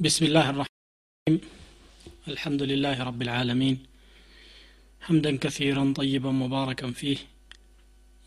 بسم 0.00 0.22
الله 0.24 0.46
الرحمن 0.50 0.76
الرحيم 1.28 1.40
الحمد 2.28 2.62
لله 2.62 2.96
رب 3.08 3.20
العالمين 3.22 3.76
حمدا 5.00 5.36
كثيرا 5.36 5.92
طيبا 6.00 6.30
مباركا 6.30 6.90
فيه 6.90 7.18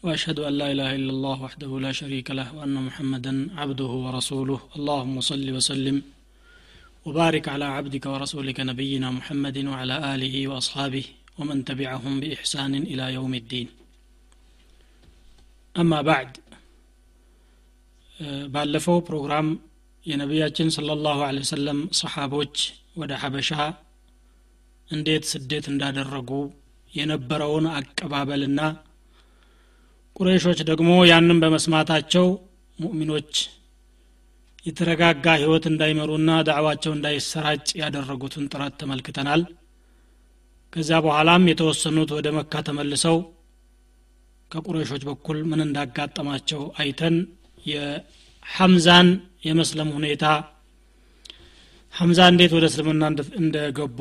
واشهد 0.03 0.39
ان 0.39 0.53
لا 0.53 0.67
اله 0.71 0.95
الا 0.95 1.11
الله 1.15 1.37
وحده 1.41 1.71
لا 1.79 1.91
شريك 1.91 2.27
له 2.31 2.47
وان 2.55 2.73
محمدا 2.87 3.33
عبده 3.61 3.91
ورسوله 4.05 4.59
اللهم 4.77 5.15
صل 5.21 5.47
وسلم 5.57 5.97
وبارك 7.05 7.45
على 7.53 7.65
عبدك 7.65 8.05
ورسولك 8.05 8.59
نبينا 8.59 9.11
محمد 9.11 9.57
وعلى 9.71 9.95
اله 10.15 10.35
واصحابه 10.47 11.05
ومن 11.39 11.65
تبعهم 11.65 12.13
باحسان 12.19 12.73
الى 12.75 13.05
يوم 13.13 13.33
الدين 13.33 13.67
اما 15.81 16.01
بعد 16.11 16.29
ባለፈው 18.55 18.97
ፕሮግራም 19.07 19.47
የነቢያችን 20.08 20.68
ስለ 20.74 20.90
ላሁ 21.04 21.18
ለ 21.28 21.40
ወሰለም 21.42 21.80
ሰሓቦች 21.98 22.56
ወደ 23.00 23.12
ሐበሻ 23.22 23.50
እንዴት 24.88 25.24
ስደት 25.32 25.64
እንዳደረጉ 25.72 26.30
የነበረውን 26.92 27.66
አቀባበልና 27.78 28.60
ቁረይሾች 30.16 30.60
ደግሞ 30.70 30.90
ያንን 31.10 31.40
በመስማታቸው 31.42 32.26
ሙእሚኖች 32.78 33.32
የተረጋጋ 34.66 35.26
ህይወት 35.40 35.64
እንዳይመሩና 35.70 36.30
ዳዕዋቸው 36.48 36.92
እንዳይሰራጭ 36.94 37.66
ያደረጉትን 37.80 38.48
ጥረት 38.52 38.74
ተመልክተናል። 38.80 39.42
ከዚያ 40.72 40.96
በኋላም 41.04 41.48
የተወሰኑት 41.50 42.10
ወደ 42.16 42.28
መካ 42.38 42.62
ተመልሰው 42.66 43.18
ከቁረይሾች 44.50 45.02
በኩል 45.08 45.38
ምን 45.50 45.60
እንዳጋጠማቸው 45.66 46.62
አይተን 46.80 47.16
የሐምዛን 48.48 49.08
የመስለም 49.46 49.88
ሁኔታ 49.96 50.24
ሐምዛ 51.94 52.20
እንዴት 52.32 52.52
ወደ 52.56 52.64
እስልምና 52.70 53.02
እንደገቡ 53.40 53.98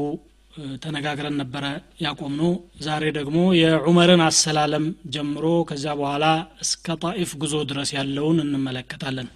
ተነጋግረን 0.84 1.36
ነበረ 1.42 1.66
ያቆምኑ 2.04 2.42
ዛሬ 2.86 3.04
ደግሞ 3.18 3.38
የዑመርን 3.60 4.22
አሰላለም 4.28 4.86
ጀምሮ 5.16 5.46
ከዚያ 5.70 5.94
በኋላ 6.00 6.26
እስከ 6.64 6.96
ጣኢፍ 7.04 7.32
ጉዞ 7.42 7.56
ድረስ 7.72 7.90
ያለውን 7.98 8.40
እንመለከታለን። 8.46 9.28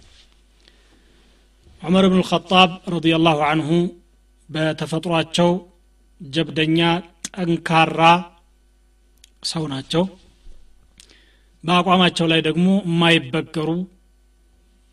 ዑመር 1.81 2.05
ብን 2.11 2.19
ልኸጣብ 2.21 2.71
ረዲላሁ 2.93 3.39
አንሁ 3.51 3.69
በተፈጥሯቸው 4.49 5.51
ጀብደኛ 6.21 6.79
ጠንካራ 7.29 8.01
ሰው 9.43 9.63
ናቸው። 9.73 10.03
በአቋማቸው 11.63 12.27
ላይ 12.31 12.41
ደግሞ 12.47 12.67
የማይበገሩ 12.85 13.69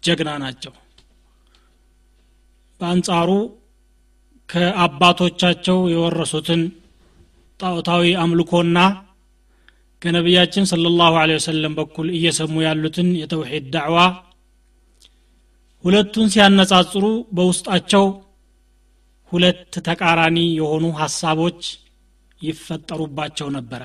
ጀግና 0.02 0.30
ናቸው። 0.42 0.72
በአንጻሩ 2.80 3.30
ከአባቶቻቸው 4.48 5.78
የወረሱትን 5.92 6.60
ጣዖታዊ 7.60 8.04
አምልኮና 8.22 8.78
ከነቢያችን 10.02 10.68
ስለ 10.70 10.90
ላሁ 10.98 11.14
ወሰለም 11.32 11.72
በኩል 11.78 12.08
እየሰሙ 12.16 12.54
ያሉትን 12.66 13.08
የተውሒድ 13.20 13.64
ዳዕዋ 13.74 13.98
ሁለቱን 15.84 16.26
ሲያነጻጽሩ 16.32 17.04
በውስጣቸው 17.36 18.04
ሁለት 19.32 19.74
ተቃራኒ 19.86 20.38
የሆኑ 20.58 20.84
ሀሳቦች 21.00 21.60
ይፈጠሩባቸው 22.40 23.48
ነበረ። 23.56 23.82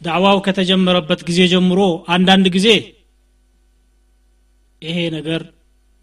ዳዕዋው 0.00 0.38
ከተጀመረበት 0.46 1.20
ጊዜ 1.28 1.40
ጀምሮ 1.52 1.80
አንዳንድ 2.08 2.46
ጊዜ 2.56 2.68
ይሄ 4.82 4.98
ነገር 5.16 5.42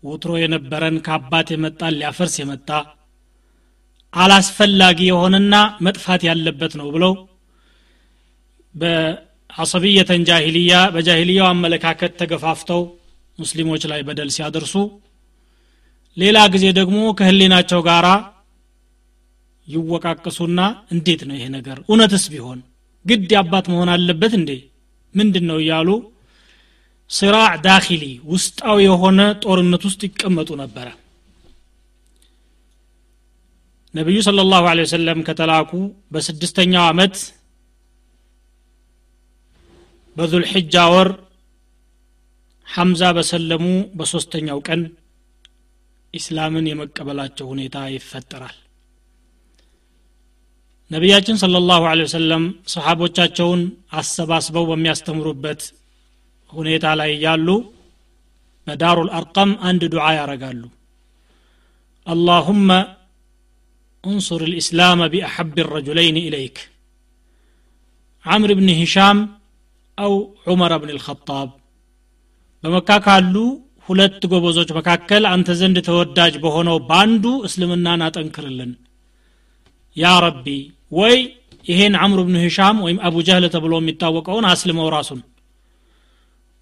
ውትሮ 0.04 0.34
የነበረን 0.42 0.98
ከአባት 1.06 1.48
የመጣን 1.54 1.96
ሊያፈርስ 2.00 2.36
የመጣ 2.42 2.70
አላስፈላጊ 4.14 5.00
የሆነና 5.10 5.56
መጥፋት 5.86 6.22
ያለበት 6.30 6.74
ነው 6.80 6.88
ብለው 6.96 7.14
በአሰብየተን 8.76 10.24
ጃሂልያ 10.30 10.74
በጃሂልያው 10.96 11.48
አመለካከት 11.52 12.14
ተገፋፍተው 12.22 12.82
ሙስሊሞች 13.40 13.84
ላይ 13.92 14.02
በደል 14.08 14.30
ሲያደርሱ 14.36 14.74
ሌላ 16.18 16.38
ጊዜ 16.54 16.66
ደግሞ 16.80 17.00
ከህሊናቸው 17.20 17.82
ጋራ 17.90 18.08
ይወቃቅሱና 19.68 20.60
እንዴት 20.94 21.22
ነው 21.28 21.36
ይሄ 21.38 21.46
ነገር? 21.58 21.78
እውነትስ 21.90 22.24
ቢሆን? 22.34 22.60
ግድ 23.06 23.32
አባት 23.42 23.66
መሆን 23.72 23.90
አለበት 23.96 24.34
እንዴ? 24.40 24.52
ምንድን 25.16 25.46
ነው 25.50 25.58
እያሉ 25.64 25.90
ስራዕ 27.10 27.52
ዳኪሊ 27.66 28.04
ውስጣዊ 28.32 28.78
የሆነ 28.86 29.20
ጦርነት 29.44 29.84
ውስጥ 29.88 30.02
ይቀመጡ 30.08 30.50
ነበረ። 30.62 30.88
ነቢዩ 33.94 34.18
ስለ 34.26 34.40
ላሁ 34.50 34.66
ወሰለም 34.80 35.20
ከተላኩ 35.28 35.72
በስድስተኛው 36.14 36.84
ዓመት 36.90 37.16
በዙልሕጃ 40.18 40.76
ወር 40.94 41.10
ሐምዛ 42.68 43.04
በሰለሙ 43.18 43.66
በሶስተኛው 44.00 44.60
ቀን 44.68 44.82
ኢስላምን 46.14 46.66
የመቀበላቸው 46.70 47.46
ሁኔታ 47.52 47.78
ይፈጠራል። 47.96 48.58
ነቢያችን 50.92 51.40
ስለ 51.42 51.56
ላሁ 51.70 51.84
ወሰለም 52.04 52.44
ሰሓቦቻቸውን 52.74 53.62
አሰባስበው 53.94 54.64
በሚያስተምሩበት 54.70 55.62
ሁኔታ 56.53 56.87
ላይ 57.01 57.11
ያሉ 57.27 57.49
በዳሩ 58.67 58.99
ልአርቀም 59.09 59.51
አንድ 59.69 59.83
ዱዓ 59.95 60.07
ያረጋሉ 60.19 60.63
አላሁመ 62.07 62.69
انصر 64.05 64.41
الإسلام 64.51 65.01
بأحب 65.13 65.57
الرجلين 65.65 66.17
إليك 66.29 66.57
عمرو 68.25 68.55
بن 68.55 68.69
هشام 68.81 69.19
أو 69.99 70.13
عمر 70.49 70.73
بن 70.83 70.91
الخطاب 70.97 71.49
በመካ 72.65 72.91
ካሉ 73.07 73.35
ሁለት 73.89 74.23
ጎበዞች 74.33 74.69
መካከል 74.79 75.23
አንተ 75.33 75.49
ዘንድ 75.61 75.77
ተወዳጅ 75.89 76.35
በሆነው 76.45 76.77
በአንዱ 76.89 77.25
እስልምናን 77.47 78.03
አጠንክርልን 78.07 78.71
ያ 79.97 80.13
ረቢ 80.25 80.47
ወይ 80.99 81.17
ይሄን 81.71 81.95
አምሩ 82.05 82.19
ብን 82.29 82.37
ሂሻም 82.45 82.77
ወይም 82.85 82.99
አቡ 83.09 83.17
ጀህል 83.27 83.45
ተብሎ 83.55 83.75
የሚታወቀውን 83.81 84.47
አስልመው 84.53 84.89
ራሱን 84.97 85.21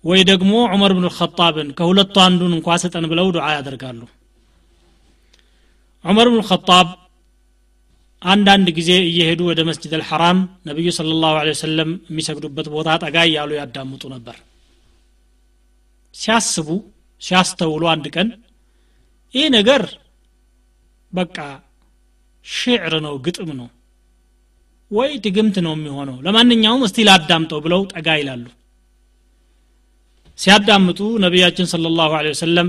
ወይ 0.03 0.21
ደግሞ 0.29 0.51
ዑመር 0.67 0.91
ብን 0.97 1.05
ልኸጣብን 1.07 1.69
ከሁለቱ 1.77 2.15
አንዱን 2.25 2.53
እንኳ 2.57 2.77
ስጠን 2.83 3.05
ብለው 3.11 3.27
ዱዓ 3.35 3.45
ያደርጋሉ። 3.55 4.01
ዑመር 6.05 6.27
ብን 6.31 6.39
ልኸጣብ 6.41 6.87
አንዳንድ 8.21 8.67
ጊዜ 8.77 8.91
እየሄዱ 9.09 9.41
ወደ 9.49 9.61
መስጅድ 9.69 9.91
አልሐራም 9.97 10.37
ነቢዩ 10.67 10.87
ስለ 10.97 11.09
ላሁ 11.23 11.33
ወሰለም 11.49 11.89
የሚሰግዱበት 12.09 12.67
ቦታ 12.75 12.89
ጠጋ 13.03 13.17
እያሉ 13.29 13.51
ያዳምጡ 13.59 14.03
ነበር። 14.15 14.37
ሲያስቡ 16.15 16.69
ሲያስተውሉ 17.21 17.83
አንድ 17.93 18.05
ቀን 18.15 18.29
ይህ 19.33 19.47
ነገር 19.57 19.83
በቃ 21.13 21.37
ሽዕር 22.45 22.93
ነው 23.05 23.15
ግጥም 23.25 23.49
ነው 23.59 23.67
ወይ 24.91 25.11
ድግምት 25.25 25.57
ነው 25.65 25.73
የሚሆነው። 25.77 26.17
ለማንኛውም 26.25 26.85
እስቲ 26.87 27.05
ላዳምጠው 27.07 27.59
ብለው 27.65 27.81
ጠጋ 27.93 28.07
ይላሉ 28.21 28.45
ሲያዳምጡ 30.39 30.99
ነቢያችን 31.23 31.67
ስለ 31.71 31.91
ላሁ 31.99 32.11
ወሰለም 32.27 32.67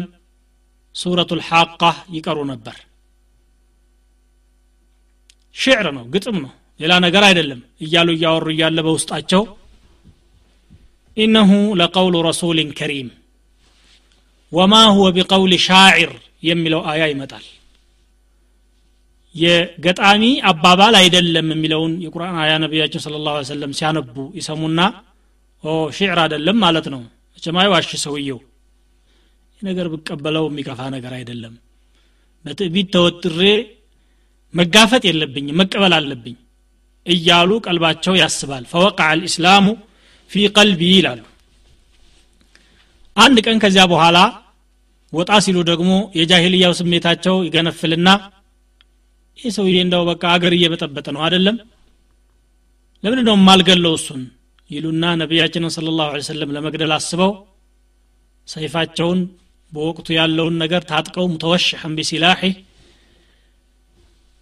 ሱረቱ 0.94 1.30
ልሓቃ 1.40 1.82
ይቀሩ 2.14 2.38
ነበር። 2.52 2.76
ሽዕር 5.56 5.86
ነው 5.96 6.04
ግጥም 6.14 6.36
ነው 6.44 6.52
ሌላ 6.80 6.92
ነገር 7.04 7.22
አይደለም። 7.28 7.60
እያሉ 7.84 8.08
እያወሩ 8.16 8.46
እያለ 8.54 8.78
በውስጣቸው 8.86 9.42
ኢነሁ 11.16 11.50
ለቀውሉ 11.80 12.16
ረሱልን 12.28 12.68
ከሪም 12.78 13.08
ወማ 14.52 14.74
ሁወ 14.96 15.06
ቢቀውል 15.16 15.52
ሻዒር 15.66 16.12
የሚለው 16.48 16.80
አያ 16.90 17.02
ይመጣል። 17.12 17.46
የገጣሚ 19.34 20.22
አባባል 20.50 20.94
አይደለም 21.00 21.46
የሚለውን 21.54 21.93
የቁርአን 22.04 22.37
አያ 22.43 22.52
ነቢያችን 22.64 23.02
ስለ 23.04 23.16
ላሁ 23.26 23.43
ሰለም 23.50 23.72
ሲያነቡ 23.78 24.16
ይሰሙና 24.38 24.81
ኦ 25.64 25.75
ሽዕር 25.96 26.19
አይደለም 26.25 26.56
ማለት 26.64 26.87
ነው 26.94 27.02
መቸማይ 27.38 27.67
ዋሽ 27.73 27.90
ሰውየው። 28.02 28.38
ነገር 29.62 29.87
ብቀበለው 29.93 30.44
የሚከፋ 30.49 30.81
ነገር 30.94 31.12
አይደለም። 31.19 31.52
በትዕቢት 32.44 32.88
ተወጥሬ 32.94 33.40
መጋፈጥ 34.55 35.02
የለብኝም 35.08 35.56
መቀበል 35.61 35.93
አለብኝ 35.99 36.35
እያሉ 37.06 37.50
ቀልባቸው 37.67 38.14
ያስባል። 38.20 38.64
ፈወቃ 38.73 38.99
አልእስላሙ 39.12 39.67
ፊ 40.31 40.43
ቀልቢ 40.56 40.82
ይላሉ። 40.93 41.23
አንድ 43.17 43.38
ቀን 43.46 43.61
ከዚያ 43.62 43.84
በኋላ 43.93 44.19
ወጣ 45.12 45.31
ሲሉ 45.46 45.58
ደግሞ 45.70 45.91
የጃሂልያው 46.19 46.75
ስሜታቸው 46.81 47.38
ይገነፍልና 47.46 48.08
ይህ 49.38 49.55
ሰውዬ 49.56 49.76
እንደው 49.84 50.02
በቃ 50.11 50.25
አገር 50.34 50.55
እየበጠበጠ 50.56 51.06
ነው 51.17 51.23
አይደለም? 51.26 51.56
ለምን 53.05 53.20
ነው 53.29 53.38
ማልገለው 53.46 53.94
እሱን 53.99 54.23
ይሉና 54.70 55.05
ነቢያችንን 55.20 55.73
ስለ 55.76 55.93
ላሁ 55.99 56.19
ሰለም 56.29 56.50
ለመግደል 56.56 56.93
አስበው 56.97 57.32
ሰይፋቸውን 58.49 59.20
በወቅቱ 59.73 60.09
ያለውን 60.19 60.55
ነገር 60.62 60.82
ታጥቀው 60.91 61.26
ሙተወሽሐን 61.32 61.94
ቢሲላሒ 61.99 62.43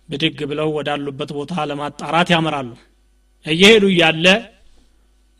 ብድግ 0.08 0.38
ብለው 0.50 0.68
ወዳሉበት 0.76 1.30
ቦታ 1.38 1.52
ለማጣራት 1.70 2.28
ያመራሉ። 2.34 2.68
እየሄዱ 3.46 3.84
እያለ 3.92 4.26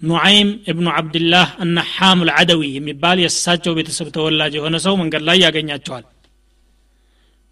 ኑዓይም 0.03 0.49
እብኑ 0.71 0.87
ዓብድላህ 0.97 1.49
አናሓም 1.65 2.25
ልዓደዊ 2.29 2.63
የሚባል 2.77 3.19
የእሳቸው 3.23 3.75
ቤተሰብ 3.79 4.09
ተወላጅ 4.17 4.55
የሆነ 4.59 4.77
ሰው 4.87 4.95
መንገድ 5.03 5.23
ላይ 5.29 5.39
ያገኛቸዋል። 5.45 6.05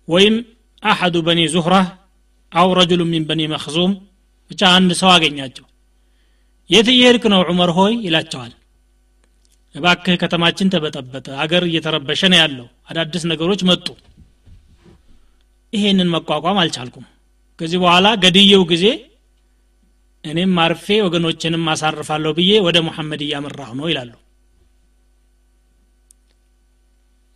ወይም 0.09 0.35
አሐዱ 0.83 1.17
በኒ 1.29 1.41
ዙህራ 1.55 1.75
አው 2.53 2.69
ረጅሉ 2.79 3.03
ሚን 3.13 3.23
በኒ 3.29 3.43
መክዙም 3.55 3.93
ብቻ 4.51 4.63
አንድ 4.79 4.91
ሰው 5.01 5.11
አገኛቸው 5.15 5.65
የት 6.71 6.89
እየሄድክ 6.93 7.25
ነው 7.33 7.41
ዑመር 7.45 7.71
ሆይ? 7.79 7.95
ይላቸዋል። 8.07 8.53
እባክህ 9.75 10.17
ከተማችን 10.23 10.71
ተበጠበጠ 10.73 11.27
አገር 11.43 11.63
እየተረበሸ 11.69 12.21
ነው 12.33 12.39
ያለው። 12.43 12.67
አዳዲስ 12.91 13.25
ነገሮች 13.31 13.61
መጡ። 13.71 13.87
ይሄንን 15.73 16.13
መቋቋም 16.15 16.59
አልቻልኩም። 16.63 17.07
ከዚህ 17.59 17.79
በኋላ 17.83 18.07
ገድየው 18.23 18.63
ጊዜ 18.73 18.85
እኔም 20.25 20.53
አርፌ 20.63 20.87
ወገኖችንም 21.07 21.65
አሳርፋለሁ 21.73 22.31
ብዬ 22.39 22.53
ወደ 22.67 22.79
ሙሐመድ 22.87 23.21
እያመራሁ 23.25 23.71
ነው 23.81 23.87
ይላሉ። 23.91 24.13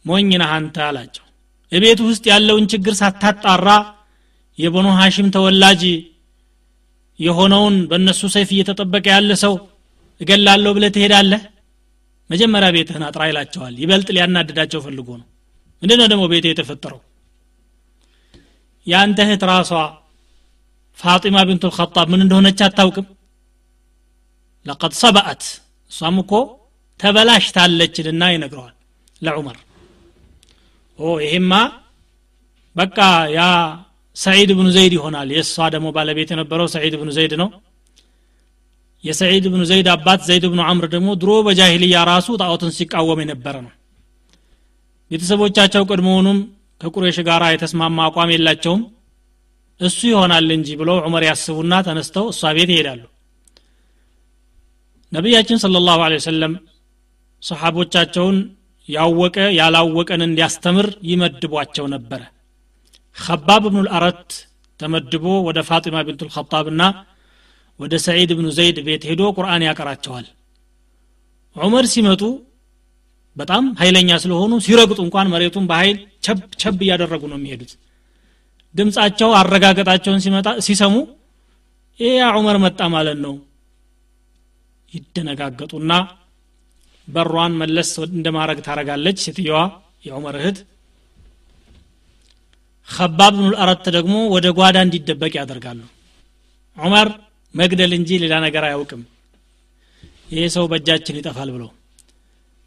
ሞኝ 0.04 0.30
ነህ 0.34 0.50
አንተ 0.56 0.76
አላቸው። 0.86 1.24
እቤት 1.72 2.00
ውስጥ 2.06 2.24
ያለውን 2.32 2.66
ችግር 2.72 2.94
ሳታጣራ 3.00 3.68
የበኑ 4.58 4.86
ሐሽም 4.98 5.28
ተወላጅ 5.34 5.82
የሆነውን 7.20 7.76
በእነሱ 7.90 8.20
ሰይፍ 8.34 8.48
እየተጠበቀ 8.54 9.06
ያለ 9.14 9.32
ሰው 9.42 9.54
እገላለሁ 10.20 10.70
ብለ 10.76 10.84
ትሄዳለህ? 10.94 11.42
መጀመሪያ 12.30 12.68
ቤትህን 12.76 13.04
አጥራ 13.08 13.22
ይላቸዋል። 13.30 13.74
ይበልጥ 13.82 14.08
ሊያናድዳቸው 14.16 14.80
ፈልጎ 14.86 15.08
ነው። 15.20 15.26
ምንድነው 15.82 16.06
ደግሞ 16.12 16.22
ቤት 16.32 16.44
የተፈጠረው? 16.48 17.00
የአንተ 18.86 19.18
እህት 19.26 19.42
ራሷ 19.50 19.70
ፋጢማ 20.98 21.38
ቢንቱ 21.48 21.64
ልኸጣብ 21.70 22.06
ምን 22.12 22.22
እንደሆነች 22.24 22.60
አታውቅም? 22.66 23.06
ለቀድ 24.66 24.92
ሰበአት። 25.00 25.42
እሷም 25.90 26.16
እኮ 26.22 26.32
ተበላሽታለችልና 27.00 28.22
ይነግረዋል 28.32 28.74
ለዑመር። 29.22 29.58
ኦ 30.98 31.10
ይሄማ 31.24 31.52
በቃ 32.76 32.98
ያ 33.30 33.40
ሰዒድ 34.18 34.50
ብኑ 34.58 34.68
ዘይድ 34.76 34.92
ይሆናል። 34.96 35.28
የእሷ 35.34 35.66
ደግሞ 35.74 35.88
ባለቤት 35.96 36.30
የነበረው 36.34 36.68
ሰዒድ 36.74 36.94
ብኑ 37.00 37.10
ዘይድ 37.16 37.32
ነው። 37.42 37.48
የሰዒድ 39.04 39.44
ብኑ 39.52 39.62
ዘይድ 39.70 39.88
አባት 39.94 40.20
ዘይድ 40.28 40.44
ብኑ 40.52 40.60
አምር 40.70 40.86
ደግሞ 40.94 41.08
ድሮ 41.20 41.32
በጃሂልያ 41.46 41.98
ራሱ 42.10 42.28
ጣዖትን 42.40 42.72
ሲቃወም 42.78 43.20
የነበረ 43.22 43.56
ነው። 43.66 43.72
ቤተሰቦቻቸው 45.10 45.82
ቅድሞውኑም 45.90 46.38
ከቁሬሽ 46.80 47.18
ጋር 47.28 47.42
የተስማማ 47.52 47.98
አቋም 48.08 48.32
የላቸውም። 48.34 48.82
እሱ 49.80 49.98
ይሆናል 50.10 50.48
እንጂ 50.56 50.68
ብለው 50.80 50.96
ዑመር 51.06 51.24
ያስቡና 51.28 51.74
ተነስተው 51.86 52.26
እሷ 52.32 52.50
ቤት 52.56 52.70
ይሄዳሉ። 52.74 53.02
ነቢያችን 55.12 55.60
ስለ 55.62 55.76
ላሁ 55.84 56.00
ወሰለም 56.16 56.54
ሰሓቦቻቸውን 57.42 58.38
ያወቀ 58.88 59.36
ያላወቀን 59.58 60.22
እንዲያስተምር 60.26 60.86
ይመድቧቸው 61.10 61.86
ነበረ 61.94 62.20
ከባብ 63.18 63.62
ብኑ 63.66 63.78
ልአረት 63.86 64.30
ተመድቦ 64.80 65.24
ወደ 65.46 65.58
ፋጢማ 65.68 65.96
ቢንቱ 66.06 66.22
ልኸጣብና 66.28 66.82
ወደ 67.80 67.94
ሰዒድ 68.04 68.30
ብኑ 68.38 68.46
ዘይድ 68.56 68.78
ቤት 68.86 69.02
ሄዶ 69.08 69.22
ቁርአን 69.36 69.62
ያቀራቸዋል። 69.68 70.26
ዑመር 71.56 71.84
ሲመጡ 71.92 72.22
በጣም 73.36 73.64
ኃይለኛ 73.80 74.10
ስለሆኑ 74.22 74.52
ሲረግጡ 74.66 74.98
እንኳን 75.06 75.30
መሬቱን 75.32 75.66
በኃይል 75.70 75.96
ቸብ 76.24 76.38
ቸብ 76.60 76.78
እያደረጉ 76.84 77.22
ነው 77.32 77.38
የሚሄዱት። 77.38 77.72
ድምፃቸው 78.74 79.30
አረጋገጣቸውን 79.38 80.20
ሲሰሙ 80.66 80.94
ይህ 81.98 82.12
ያ 82.18 82.26
ዑመር 82.38 82.56
መጣ 82.64 82.80
ማለት 82.94 83.18
ነው። 83.24 83.34
ይደነጋገጡና 84.92 85.92
በሯን 87.08 87.52
መለስ 87.60 87.90
እንደማድረግ 88.10 88.58
ታረጋለች 88.66 89.18
ሴትየዋ 89.24 89.58
የዑመር 90.06 90.36
እህት 90.40 90.58
ከባብ 92.88 93.34
ብኑ 93.34 93.46
ልአረት 93.52 93.86
ደግሞ 93.96 94.14
ወደ 94.34 94.46
ጓዳ 94.58 94.76
እንዲደበቅ 94.86 95.32
ያደርጋሉ። 95.38 95.80
ዑመር 96.76 97.08
መግደል 97.54 97.92
እንጂ 97.98 98.10
ሌላ 98.22 98.34
ነገር 98.46 98.62
አያውቅም። 98.68 99.02
ይሄ 100.32 100.42
ሰው 100.56 100.64
በእጃችን 100.70 101.18
ይጠፋል 101.20 101.48
ብለው 101.54 101.70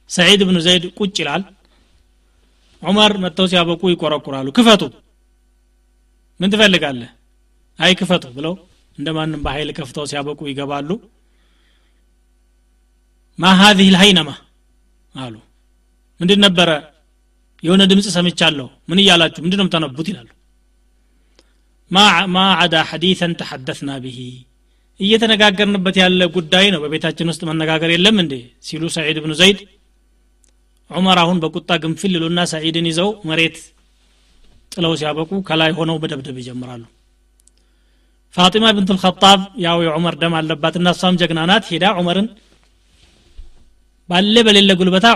ሰዒድ 0.10 0.42
ብኑ 0.48 0.58
ዘይድ 0.66 0.86
ቁጭ 1.00 1.16
ይላል። 1.22 1.44
ዑመር 2.82 3.12
መጥተው 3.24 3.48
ሲያበቁ 3.52 3.82
ይቆረቁራሉ። 3.92 4.48
ክፈቱ። 4.58 4.82
ምን 6.40 6.52
ትፈልጋለህ? 6.54 7.10
አይ 7.80 7.92
ክፈቱ 8.00 8.24
ብለው 8.38 8.54
እንደማንም 8.98 9.42
በኃይል 9.46 9.70
ከፍተው 9.78 10.06
ሲያበቁ 10.12 10.40
ይገባሉ። 10.50 10.90
ማ 13.40 13.54
ሀዚህ 13.60 13.88
ልሀይነማ 13.94 14.30
አሉ። 15.16 15.36
ምንድን 16.20 16.40
ነበረ 16.46 16.70
የሆነ 17.64 17.82
ድምፅ 17.90 18.08
ሰምቻለሁ። 18.16 18.68
ምን 18.90 19.00
እያላችሁ? 19.02 19.42
ምንድን 19.44 19.60
ነው 19.60 19.66
የምታነቡት? 19.66 20.08
ይላሉ። 20.12 20.30
ማ 22.32 22.40
አዳ 22.62 22.76
ሐዲተን 22.90 23.34
ተሐደትና 23.40 23.90
ብሂ 24.04 24.18
እየተነጋገርንበት 25.00 25.96
ያለ 26.02 26.22
ጉዳይ 26.36 26.66
ነው። 26.74 26.80
በቤታችን 26.84 27.30
ውስጥ 27.32 27.42
መነጋገር 27.50 27.90
የለም 27.94 28.18
እንዴ? 28.24 28.34
ሲሉ 28.68 28.84
ሰዒድ 28.96 29.18
ብኑ 29.24 29.34
ዘይድ 29.40 29.60
ዑመር 30.92 31.18
አሁን 31.22 31.38
በቁጣ 31.44 31.72
ግንፍል 31.84 32.12
ይሉና 32.16 32.40
ሰዒድን 32.52 32.88
ይዘው 32.90 33.10
መሬት 33.30 33.58
ጥለው 34.72 34.94
ሲያበቁ 35.00 35.32
ከላይ 35.48 35.72
ሆነው 35.78 35.98
በደብደብ 36.02 36.38
ይጀምራሉ። 36.42 36.84
ፋጢማ 38.36 38.66
ብንት 38.76 38.90
ልኸጣብ 38.96 39.40
ያው 39.64 39.78
የዑመር 39.86 40.16
ደም 40.22 40.34
አለባትና 40.40 40.90
እሷም 40.96 41.18
ጀግና 41.22 41.40
ናት። 41.50 41.66
ሄዳ 41.72 41.86
ዑመርን 42.00 42.28
ባለ 44.10 44.36
በሌለ 44.48 44.72
ጉልበታ 44.80 45.08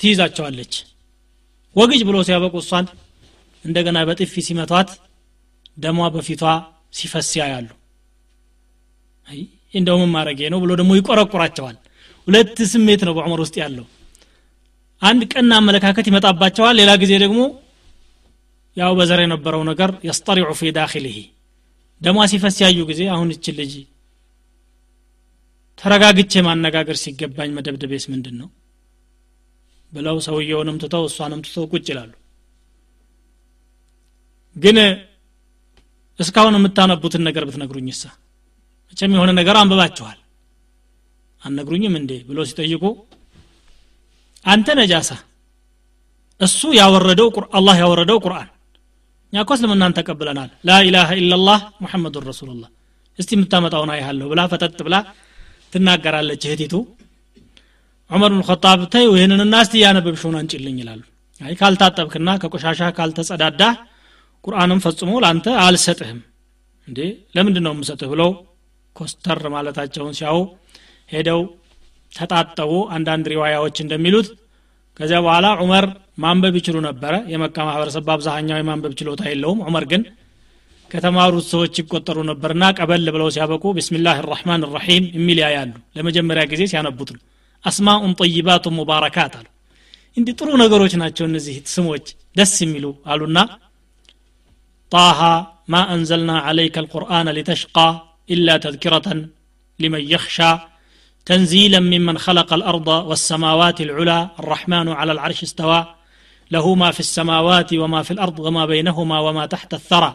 ትይዛቸዋለች 0.00 0.74
ወግጅ 1.76 2.00
ብሎ 2.08 2.16
ሲያበቁ 2.26 2.54
እሷን 2.62 2.86
እንደገና 3.64 3.98
በጥፊ 4.08 4.34
ሲመቷት 4.46 4.90
ደሟ 5.76 5.98
በፊቷ 6.14 6.42
ሲፈስ 6.98 7.30
ያያሉ። 7.40 7.68
አይ 9.28 9.38
እንደው 9.74 9.96
ምን 10.02 10.10
ማድረጌ 10.14 10.40
ነው 10.52 10.58
ብሎ 10.64 10.72
ደግሞ 10.80 10.92
ይቆረቁራቸዋል። 10.98 11.76
ሁለት 12.26 12.58
ስሜት 12.72 13.00
ነው 13.06 13.14
በዑመር 13.16 13.40
ውስጥ 13.44 13.56
ያለው። 13.62 13.86
አንድ 15.02 15.22
ቀና 15.32 15.52
አመለካከት 15.60 16.06
ይመጣባቸዋል። 16.10 16.74
ሌላ 16.80 16.90
ጊዜ 17.02 17.12
ደግሞ 17.24 17.40
ያው 18.76 18.92
በዘር 18.98 19.20
የነበረው 19.24 19.62
ነገር 19.70 19.90
የስጠሪዑ 20.08 20.48
ፊ 20.58 20.70
ዳኪልህ 20.78 21.18
ደሟ 22.00 22.24
ሲፈስ 22.32 22.56
ያዩ 22.62 22.78
ጊዜ 22.90 23.02
አሁን 23.14 23.28
እች 23.34 23.46
ልጅ 23.58 23.74
ተረጋግቼ 25.78 26.32
ማነጋገር 26.46 26.96
ሲገባኝ 27.02 27.50
መደብደቤስ 27.56 28.04
ምንድን 28.12 28.36
ነው 28.40 28.48
ብለው 29.96 30.16
ሰውየውንም 30.26 30.76
ትተው 30.82 31.04
እሷንም 31.08 31.40
ትተው 31.46 31.64
ቁጭ 31.72 31.86
ይላሉ። 31.92 32.12
ግን 34.56 34.78
እስካሁን 36.18 36.56
የምታነቡትን 36.58 37.22
ነገር 37.28 37.44
ብትነግሩኝ 37.48 37.88
ሳ 37.94 38.04
መቼም 38.90 39.14
የሆነ 39.16 39.30
ነገር 39.38 39.56
አንብባችኋል። 39.60 40.18
አነግሩኝም 41.42 41.94
እንዴ 42.00 42.12
ብሎ 42.28 42.38
ሲጠይቁ 42.50 42.84
አንተ 44.46 44.68
ነጃሳ 44.78 45.10
እሱ 46.40 46.60
ያወረደው 46.78 47.28
አላህ 47.58 47.76
ያወረደው 47.82 48.18
ቁርአን። 48.24 48.48
እኛ 49.32 49.42
እኮ 49.44 49.52
እስልምናን 49.56 49.94
ተቀብለናል። 49.98 50.50
ላኢላሃ 50.68 51.08
ኢላላህ 51.20 51.60
ሙሐመዱን 51.82 52.24
ረሱሉላህ። 52.30 52.70
እስቲ 53.18 53.30
የምታመጣውን 53.36 53.90
አይሃለሁ 53.94 54.26
ብላ 54.32 54.40
ፈጠጥ 54.52 54.78
ብላ 54.86 54.96
ትናገራለች 55.72 56.42
እህቲቱ 56.48 56.74
ዑመር 58.10 58.30
ብን 58.32 58.42
ኸጣብ 58.48 58.80
ተይው 58.92 59.12
ይህንንና 59.16 59.54
እስቲ 59.64 59.74
እያነበብሽውን 59.80 60.36
አንጭልኝ 60.40 60.76
ይላሉ። 60.82 61.02
አይ 61.40 61.54
ካልታጠብክና 61.60 62.30
ከቆሻሻ 62.42 62.80
ካልተጸዳዳ 62.98 63.62
ቁርአንም 64.44 64.80
ፈጽሞ 64.84 65.12
ለአንተ 65.22 65.46
አልሰጥህም። 65.64 66.20
እንዴ 66.88 66.98
ለምንድን 67.36 67.64
ነው 67.66 67.72
የምሰጥህ 67.74 68.08
ብለው 68.12 68.30
ኮስተር 68.96 69.40
ማለታቸውን 69.54 70.14
ሲያዩ 70.18 70.38
ሄደው 71.08 71.40
ተጣጠቡ። 72.12 72.72
አንዳንድ 72.96 73.24
ሪዋያዎች 73.32 73.76
እንደሚሉት 73.84 74.28
ከዚያ 75.00 75.18
በኋላ 75.24 75.46
ዑመር 75.62 75.86
ማንበብ 76.24 76.54
ይችሉ 76.60 76.76
ነበረ። 76.86 77.14
የመካ 77.32 77.56
ማህበረሰብ 77.68 78.04
በአብዛኛው 78.06 78.58
የማንበብ 78.60 78.92
ችሎታ 79.00 79.22
የለውም። 79.30 79.60
ዑመር 79.66 79.84
ግን 79.90 80.02
ከተማሩት 80.90 81.46
ሰዎች 81.52 81.74
ይቆጠሩ 81.80 82.18
ነበርና 82.30 82.64
ቀበል 82.78 83.08
ብለው 83.14 83.28
ሲያበቁ 83.34 83.64
بسم 83.78 83.98
الله 83.98 84.18
الرحمن 84.30 84.64
الرحيم 84.74 85.06
የሚል 85.16 85.38
ያያሉ። 85.44 85.72
ለመጀመሪያ 85.96 86.44
ጊዜ 86.52 86.62
ሲያነቡት 86.72 87.10
ነው 87.14 87.22
አስማኡን 87.66 88.12
ጠይባቱ 88.20 88.64
ሙባረካት 88.78 89.34
አሉ። 89.38 89.46
እንዲህ 90.16 90.34
ጥሩ 90.40 90.48
ነገሮች 90.62 90.92
ናቸው 91.02 91.24
እነዚህ 91.30 91.56
ስሞች 91.74 92.06
ደስ 92.36 92.54
የሚሉ 92.64 92.86
አሉና 93.12 93.38
ጣሃ 94.92 95.20
ማ 95.72 95.76
አንዘልና 95.94 96.32
አለይከ 96.48 96.76
አልቁርአን 96.82 97.28
ሊተሽቃ 97.38 97.76
ኢላ 98.28 98.48
ተذኪረተን 98.64 99.20
ሊመን 99.80 100.04
የኽሻ 100.12 100.38
تنزيلا 101.26 101.80
ممن 101.92 102.16
خلق 102.18 102.50
الأرض 102.52 102.88
والسماوات 103.08 103.78
العلى 103.80 104.18
الرحمن 104.40 104.86
على 104.90 105.12
العرش 105.12 105.40
استوى 105.42 105.80
له 106.50 106.66
ما 106.74 106.88
في 106.90 107.00
السماوات 107.00 107.70
ወማ 107.74 107.94
في 108.02 108.10
الأرض 108.10 108.36
وما 108.40 108.64
بينهما 108.66 109.16
وما 109.20 109.44
تحت 109.46 109.70
الثرى 109.74 110.12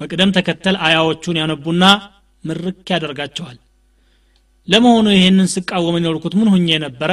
በቅደም 0.00 0.30
ተከተል 0.36 0.76
አያዎቹን 0.86 1.36
ያነቡና 1.40 1.82
ምርክ 2.44 2.86
ያደርጋቸዋል። 2.94 3.58
ለመሆኑ 4.68 5.06
ይህንን 5.14 5.48
ስቃወም 5.54 5.96
የኖርኩት 5.98 6.34
ምን 6.38 6.48
ሁኜ 6.52 6.68
ነበረ? 6.84 7.10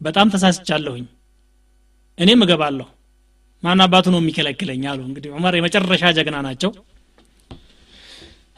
በጣም 0.00 0.26
ተሳስቻለሁኝ። 0.34 1.04
እኔም 2.18 2.42
እገባለሁ። 2.44 2.86
ማን 3.62 3.80
አባቱ 3.84 4.06
ነው 4.14 4.20
የሚከለክለኝ? 4.22 4.82
አሉ። 4.90 5.00
እንግዲህ 5.08 5.30
ዑመር 5.36 5.54
የመጨረሻ 5.56 6.04
ጀግና 6.16 6.36
ናቸው። 6.46 6.70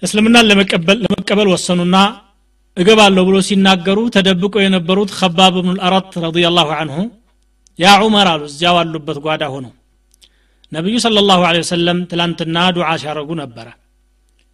እስልምናን 0.02 0.48
ለመቀበል 0.48 1.48
ወሰኑና 1.52 1.96
እገባለሁ 2.76 3.22
ብሎ 3.28 3.36
ሲናገሩ 3.46 3.98
ተደብቀው 4.16 4.60
የነበሩት 4.64 5.10
ከባብ 5.18 5.54
ብኑ 5.56 5.68
ልአረት 5.78 6.12
ረዲየላሁ 6.24 6.68
አንሁ 6.76 6.98
ያ 7.78 7.94
ዑመር 8.04 8.28
አሉ 8.32 8.42
እዚያው 8.50 8.76
አሉበት 8.80 9.18
ጓዳ 9.24 9.44
ሆነው። 9.54 9.72
ነቢዩ 10.72 10.96
ስለ 11.04 11.18
ላሁ 11.28 11.40
ወሰለም 11.58 11.98
ትላንትና 12.10 12.56
ዱዓ 12.76 12.88
ሲያደረጉ 13.02 13.30
ነበረ 13.42 13.68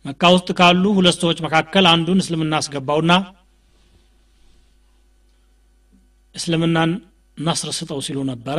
መካ 0.04 0.22
ውስጥ 0.34 0.48
ካሉ 0.58 0.84
ሁለት 0.96 1.16
ሰዎች 1.22 1.38
መካከል 1.44 1.84
አንዱን 1.90 2.18
እስልምና 2.22 2.54
አስገባውና 2.60 3.12
እስልምናን 6.34 6.90
ነስር 7.38 7.70
ሲሉ 8.06 8.18
ነበረ። 8.32 8.58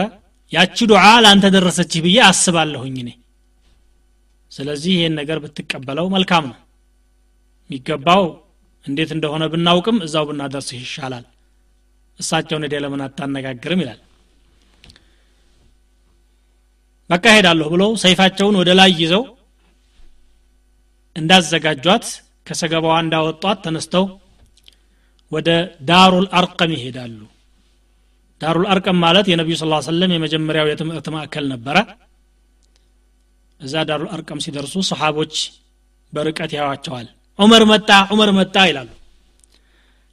ያቺ 0.51 0.77
ዱዓ 0.89 1.03
ለአንተ 1.23 1.45
ደረሰችህ 1.55 2.01
ብዬ 2.05 2.17
አስባለሁኝ 2.25 2.95
እኔ። 3.03 3.09
ስለዚህ 4.51 4.91
ይህን 4.97 5.13
ነገር 5.19 5.37
ብትቀበለው 5.43 6.07
መልካም 6.15 6.43
ነው። 6.51 6.57
የሚገባው 7.69 8.23
እንዴት 8.85 9.11
እንደሆነ 9.15 9.43
ብናውቅም 9.53 9.97
እዛው 10.05 10.25
ብናደርስህ 10.29 10.79
ይሻላል። 10.83 11.25
እሳቸውን 12.19 12.65
ሄደ 12.65 12.75
ለምን 12.83 13.01
አታነጋግርም 13.05 13.81
ይላል። 13.83 13.99
በቃ 17.09 17.25
ሄዳለሁ 17.37 17.67
ብለው 17.73 17.91
ሰይፋቸውን 18.03 18.55
ወደ 18.61 18.69
ላይ 18.79 18.91
ይዘው 19.01 19.23
እንዳዘጋጇት 21.15 22.05
ከሰገባዋ 22.47 22.95
እንዳወጧት 23.03 23.59
ተነስተው 23.65 24.05
ወደ 25.31 25.49
ዳሩል 25.89 26.25
አርቀም 26.39 26.71
ይሄዳሉ። 26.75 27.19
ዳሩል 28.41 28.65
አርቀም 28.73 28.97
ማለት 29.03 29.25
የነቢዩ 29.31 29.55
ስ 29.57 29.67
ሰለም 29.87 30.11
የመጀመሪያው 30.15 30.67
የትምህርት 30.69 31.07
ማዕከል 31.15 31.45
ነበረ። 31.53 31.77
እዛ 33.61 33.83
ዳሩል 33.89 34.09
አርቀም 34.15 34.39
ሲደርሱ 34.45 34.75
ሰሓቦች 34.89 35.35
በርቀት 36.13 36.51
ያዩዋቸዋል 36.57 37.07
ዑመር 37.39 37.63
መጣ 37.71 37.89
ዑመር 38.13 38.29
መጣ 38.37 38.55
ይላሉ። 38.69 38.89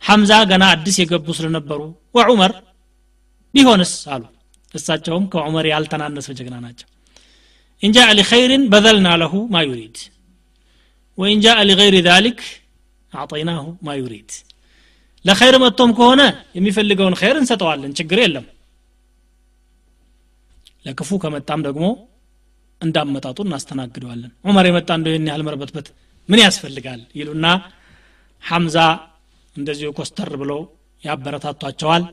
ሐምዛ 0.02 0.32
ገና 0.50 0.64
አዲስ 0.74 0.96
የገቡ 1.00 1.26
ስለነበሩ 1.38 1.80
ወዑመር 2.16 2.52
ቢሆንስ 3.54 3.92
አሉ። 4.14 4.24
እሳቸውም 4.74 5.24
ከዑመር 5.32 5.66
ያልተናነሰ 5.72 6.28
ጀግና 6.38 6.56
ናቸው። 6.64 6.88
إن 7.82 7.90
جاء 7.90 7.98
لخير 8.18 8.64
بذلنا 8.72 9.08
له 9.22 9.34
ما 9.54 9.62
يريد 9.66 9.96
وإن 11.18 11.40
جاء 11.44 11.58
لغير 11.68 11.96
ذلك 12.08 12.40
أعطيناه 13.12 13.64
ما 13.86 13.94
يريد 13.98 14.30
ለኸይር 15.24 15.56
መጥቶም 15.64 15.90
ከሆነ 15.98 16.22
የሚፈልገውን 16.56 17.16
ኸይር 17.20 17.36
እንሰጠዋለን 17.40 17.92
ችግር 17.98 18.18
የለም 18.22 18.46
ለክፉ 20.86 21.18
ከመጣም 21.22 21.60
ደግሞ 21.66 21.84
እንዳመጣጡ 22.80 23.38
እናስተናግደዋለን 23.46 24.32
ዑመር 24.46 24.66
የመጣ 24.68 24.90
እንደ 24.98 25.08
ይህን 25.12 25.28
ያህል 25.30 25.42
መርበትበት 25.48 25.88
ምን 26.28 26.40
ያስፈልጋል 26.44 27.00
ይሉና 27.18 27.46
ሐምዛ 28.42 28.76
እንደዚሁ 29.56 29.88
ኮስተር 29.98 30.30
ብለው 30.42 30.60
ያበረታቷቸዋል። 31.02 32.04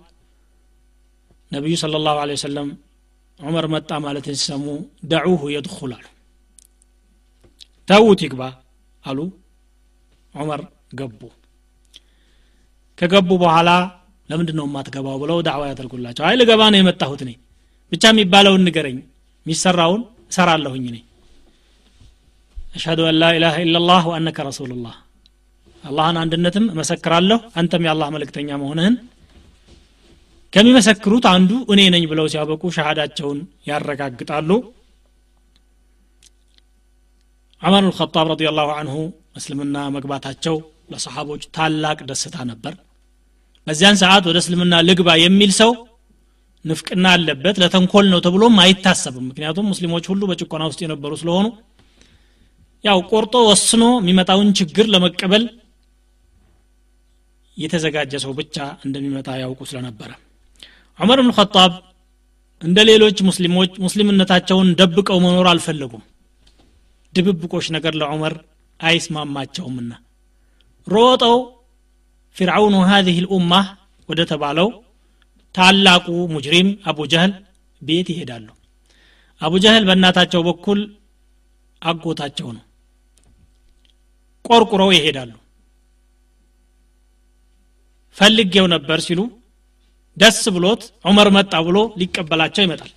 ነቢዩ 1.52 1.76
صلى 1.82 2.00
الله 2.06 2.18
عليه 2.30 2.34
وسلم 2.38 2.70
ዑመር 3.40 3.66
መጣ 3.74 3.92
ማለት 4.06 4.26
ሲሰሙ 4.32 4.66
ደዑሁ 5.12 5.42
የድኹል 5.54 5.92
አሉ። 5.98 6.06
ተዉት 7.88 8.22
ይግባ 8.26 8.42
አሉ። 9.04 9.20
ዑመር 10.34 10.62
ገቡ። 11.00 11.22
ከገቡ 12.98 13.30
በኋላ 13.44 13.70
ለምንድን 14.30 14.58
ነው 14.60 14.66
የማትገባው 14.68 15.18
ብለው 15.22 15.38
ዳዕዋ 15.46 15.64
ያደርጉላቸው? 15.70 16.24
አይ 16.28 16.36
ልገባ 16.40 16.62
ነው 16.74 16.80
የመጣሁት 16.80 17.22
እኔ። 17.26 17.32
ብቻ 17.92 18.04
የሚባለውን 18.12 18.64
ንገረኝ። 18.68 18.98
የሚሰራውን 19.46 20.02
እሰራለሁኝ 20.32 20.84
እኔ። 20.92 20.98
አሽሀዱ 22.74 23.00
አን 23.10 23.16
ላ 23.22 23.30
ኢላሃ 23.38 23.56
ኢላላህ 23.64 24.04
ወአነከ 24.10 24.40
ረሱሉላህ። 24.50 24.96
አላህን 25.84 26.18
አንድነትም 26.24 26.66
እመሰክራለሁ። 26.74 27.40
አንተም 27.60 27.86
የአላህ 27.88 28.08
መልእክተኛ 28.16 28.50
መሆንህን 28.62 28.96
ከሚመሰክሩት 30.54 31.26
አንዱ 31.32 31.52
እኔ 31.74 31.82
ነኝ 31.94 32.04
ብለው 32.12 32.28
ሲያበቁ 32.32 32.62
ሸሃዳቸውን 32.76 33.40
ያረጋግጣሉ 33.68 34.50
ዑመር 37.62 37.84
ልከጣብ 37.88 38.28
ረዲ 38.32 38.44
ላሁ 38.58 38.70
አንሁ 38.80 38.96
እስልምና 39.36 39.78
መግባታቸው 39.96 40.56
ለሰሓቦች 40.92 41.42
ታላቅ 41.56 41.98
ደስታ 42.10 42.36
ነበር። 42.52 42.74
በዚያን 43.68 43.98
ሰዓት 44.02 44.24
ወደ 44.30 44.38
እስልምና 44.44 44.76
ልግባ 44.88 45.10
የሚል 45.24 45.52
ሰው 45.60 45.72
ንፍቅና 46.66 47.06
አለበት 47.16 47.56
ለተንኮል 47.62 48.06
ነው 48.14 48.20
ተብሎም 48.26 48.56
አይታሰብም። 48.64 49.26
ምክንያቱም 49.30 49.68
ሙስሊሞች 49.72 50.06
ሁሉ 50.12 50.22
በጭቆና 50.30 50.64
ውስጥ 50.70 50.80
የነበሩ 50.86 51.12
ስለሆኑ 51.22 51.46
ያው 52.84 53.00
ቆርጦ 53.12 53.36
ወስኖ 53.50 53.84
የሚመጣውን 54.02 54.50
ችግር 54.60 54.86
ለመቀበል 54.94 55.44
የተዘጋጀ 57.58 58.14
ሰው 58.24 58.34
ብቻ 58.40 58.58
እንደሚመጣ 58.86 59.30
ያውቁ 59.42 59.62
ስለነበረ። 59.72 60.12
ዑመር 61.00 61.20
ብን 61.22 61.34
ኸጣብ 61.38 61.72
እንደ 62.62 62.80
ሌሎች 62.90 63.18
ሙስሊሞች 63.30 63.74
ሙስሊምነታቸውን 63.86 64.70
ደብቀው 64.80 65.20
መኖር 65.26 65.48
አልፈለጉም 65.52 66.04
ድብብቆች 67.14 67.66
ነገር 67.76 67.94
ለዑመር 68.02 68.34
አይስማማቸውምና። 68.80 69.92
ሮጠው 70.88 71.38
ፊርዓውኑ 72.36 72.76
ሀዚህ 72.90 73.18
ልኡማ 73.26 73.54
ወደ 74.10 74.22
ተባለው 74.32 74.70
ታላቁ 75.56 76.06
ሙጅሪም 76.34 76.70
አቡ 76.90 77.00
ጀህል 77.12 77.32
ቤት 77.82 78.08
ይሄዳሉ። 78.14 78.48
አቡ 79.42 79.54
ጀህል 79.64 79.84
በእናታቸው 79.90 80.42
በኩል 80.48 80.80
አጎታቸው 81.82 82.50
ነው። 82.56 82.64
ቆርቁረው 84.46 84.90
ይሄዳሉ። 84.96 85.32
ፈልጌው 88.18 88.66
ነበር 88.74 89.00
ሲሉ 89.06 89.20
ደስ 90.18 90.42
ብሎት 90.56 90.82
ዑመር 91.06 91.28
መጣ 91.36 91.54
ብሎ 91.68 91.78
ሊቀበላቸው 92.00 92.64
ይመጣል። 92.66 92.92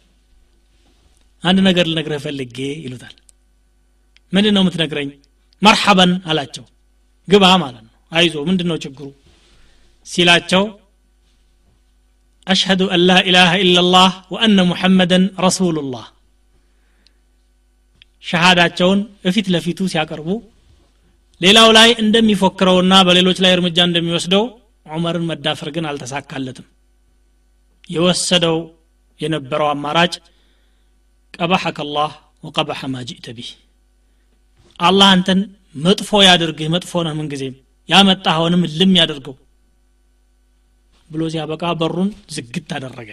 አንድ 1.42 1.59
ነገር 1.69 1.85
ልነግርህ 1.90 2.21
ፈልጌ 2.25 2.57
ይሉታል 2.85 3.14
ምንድን 4.32 4.54
ነው 4.56 4.62
የምትነግረኝ? 4.64 5.08
መርሐበን 5.62 6.12
አላቸው። 6.30 6.64
ግባ 7.28 7.44
ማለት 7.62 7.82
ነው። 7.82 7.92
አይዞ 8.12 8.34
ምንድን 8.48 8.68
ነው 8.70 8.78
ችግሩ? 8.84 9.06
ሲላቸው 10.06 10.64
አሽሀዱ 12.46 12.82
አን 12.94 13.02
ላ 13.08 13.18
ኢላሃ 13.28 13.50
ኢላላህ 13.64 14.10
ወአነ 14.32 14.58
ሙሐመደን 14.70 15.24
ረሱሉላህ። 15.44 16.06
ሸሃዳቸውን 18.24 19.00
እፊት 19.28 19.46
ለፊቱ 19.54 19.80
ሲያቀርቡ 19.92 20.28
ሌላው 21.40 21.68
ላይ 21.76 21.88
እንደሚፎክረውና 22.02 22.94
በሌሎች 23.06 23.38
ላይ 23.44 23.52
እርምጃ 23.56 23.78
እንደሚወስደው 23.88 24.44
ዑመርን 24.86 25.24
መዳፈር 25.30 25.68
ግን 25.74 25.88
አልተሳካለትም። 25.90 26.66
የወሰደው 27.90 28.56
የነበረው 29.20 29.68
አማራጭ 29.72 30.14
ቀባሐከ 31.34 31.78
አላህ 31.86 32.12
ወቀበሐ 32.44 32.80
ማ 32.92 33.02
ጅእተ 33.08 33.26
ቢህ 33.36 33.50
አላህ 34.82 35.08
አንተን 35.14 35.40
መጥፎ 35.84 36.10
ያድርግህ 36.26 36.68
መጥፎ 36.74 37.02
ነህ 37.06 37.14
ምንጊዜም 37.18 37.54
ያመጣኸውንም 37.88 38.62
ልም 38.78 38.92
ያደርገው 39.00 39.34
ብሎ 41.10 41.22
ሲያበቃ 41.32 41.62
በሩን 41.80 42.10
ዝግት 42.34 42.70
አደረገ። 42.76 43.10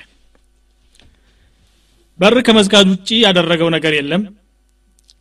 በር 2.20 2.36
ከመዝጋት 2.48 2.86
ውጭ 2.92 3.10
ያደረገው 3.26 3.70
ነገር 3.76 3.94
የለም። 3.98 4.24